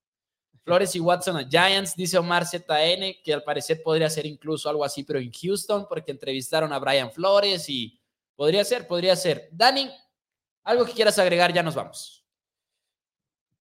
Flores 0.63 0.95
y 0.95 0.99
Watson 0.99 1.37
a 1.37 1.47
Giants, 1.47 1.95
dice 1.95 2.17
Omar 2.17 2.45
ZN, 2.45 3.15
que 3.23 3.33
al 3.33 3.43
parecer 3.43 3.81
podría 3.81 4.09
ser 4.09 4.25
incluso 4.25 4.69
algo 4.69 4.83
así, 4.83 5.03
pero 5.03 5.19
en 5.19 5.31
Houston, 5.31 5.87
porque 5.87 6.11
entrevistaron 6.11 6.71
a 6.73 6.79
Brian 6.79 7.11
Flores 7.11 7.67
y 7.69 7.99
podría 8.35 8.63
ser, 8.63 8.87
podría 8.87 9.15
ser. 9.15 9.49
Dani, 9.51 9.89
algo 10.63 10.85
que 10.85 10.93
quieras 10.93 11.17
agregar, 11.17 11.53
ya 11.53 11.63
nos 11.63 11.75
vamos. 11.75 12.23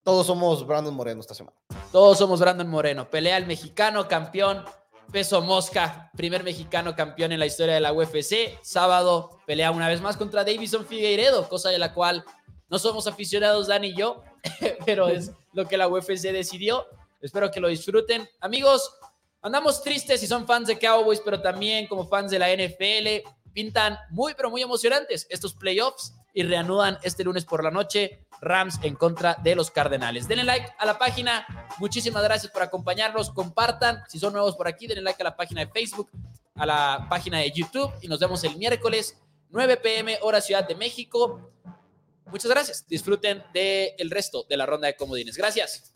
Todos 0.02 0.26
somos 0.26 0.66
Brandon 0.66 0.94
Moreno 0.94 1.20
esta 1.20 1.34
semana. 1.34 1.56
Todos 1.92 2.18
somos 2.18 2.40
Brandon 2.40 2.68
Moreno. 2.68 3.08
Pelea 3.08 3.36
el 3.36 3.46
mexicano 3.46 4.08
campeón 4.08 4.64
peso 5.10 5.40
mosca, 5.40 6.10
primer 6.16 6.44
mexicano 6.44 6.94
campeón 6.94 7.32
en 7.32 7.40
la 7.40 7.46
historia 7.46 7.74
de 7.74 7.80
la 7.80 7.92
UFC. 7.92 8.58
Sábado 8.62 9.40
pelea 9.46 9.70
una 9.70 9.88
vez 9.88 10.00
más 10.00 10.16
contra 10.16 10.44
Davison 10.44 10.86
Figueiredo, 10.86 11.48
cosa 11.48 11.70
de 11.70 11.78
la 11.78 11.92
cual 11.94 12.24
no 12.68 12.78
somos 12.78 13.06
aficionados 13.06 13.66
Dan 13.66 13.84
y 13.84 13.94
yo, 13.94 14.22
pero 14.86 15.08
es 15.08 15.32
lo 15.52 15.66
que 15.66 15.76
la 15.76 15.88
UFC 15.88 16.30
decidió. 16.32 16.86
Espero 17.20 17.50
que 17.50 17.60
lo 17.60 17.68
disfruten. 17.68 18.28
Amigos, 18.40 18.92
andamos 19.42 19.82
tristes 19.82 20.20
si 20.20 20.26
son 20.26 20.46
fans 20.46 20.68
de 20.68 20.78
Cowboys, 20.78 21.20
pero 21.20 21.40
también 21.40 21.86
como 21.86 22.06
fans 22.06 22.30
de 22.30 22.38
la 22.38 22.54
NFL, 22.54 23.28
pintan 23.52 23.98
muy, 24.10 24.34
pero 24.34 24.50
muy 24.50 24.62
emocionantes 24.62 25.26
estos 25.30 25.54
playoffs 25.54 26.14
y 26.32 26.42
reanudan 26.42 26.98
este 27.02 27.24
lunes 27.24 27.44
por 27.44 27.64
la 27.64 27.70
noche 27.70 28.26
Rams 28.40 28.78
en 28.82 28.94
contra 28.94 29.36
de 29.42 29.54
los 29.54 29.70
Cardenales. 29.70 30.28
Denle 30.28 30.44
like 30.44 30.68
a 30.78 30.86
la 30.86 30.98
página. 30.98 31.46
Muchísimas 31.78 32.22
gracias 32.22 32.52
por 32.52 32.62
acompañarnos. 32.62 33.30
Compartan. 33.30 34.02
Si 34.08 34.18
son 34.18 34.32
nuevos 34.32 34.56
por 34.56 34.68
aquí, 34.68 34.86
denle 34.86 35.02
like 35.02 35.22
a 35.22 35.24
la 35.24 35.36
página 35.36 35.64
de 35.64 35.70
Facebook, 35.70 36.10
a 36.54 36.66
la 36.66 37.06
página 37.08 37.38
de 37.38 37.50
YouTube 37.50 37.92
y 38.00 38.08
nos 38.08 38.20
vemos 38.20 38.42
el 38.44 38.56
miércoles 38.56 39.16
9 39.50 39.76
pm 39.78 40.18
hora 40.22 40.40
Ciudad 40.40 40.66
de 40.66 40.74
México. 40.74 41.50
Muchas 42.26 42.50
gracias. 42.50 42.86
Disfruten 42.86 43.42
del 43.52 43.92
el 43.98 44.10
resto 44.10 44.44
de 44.48 44.56
la 44.56 44.66
ronda 44.66 44.86
de 44.86 44.96
comodines. 44.96 45.36
Gracias. 45.36 45.94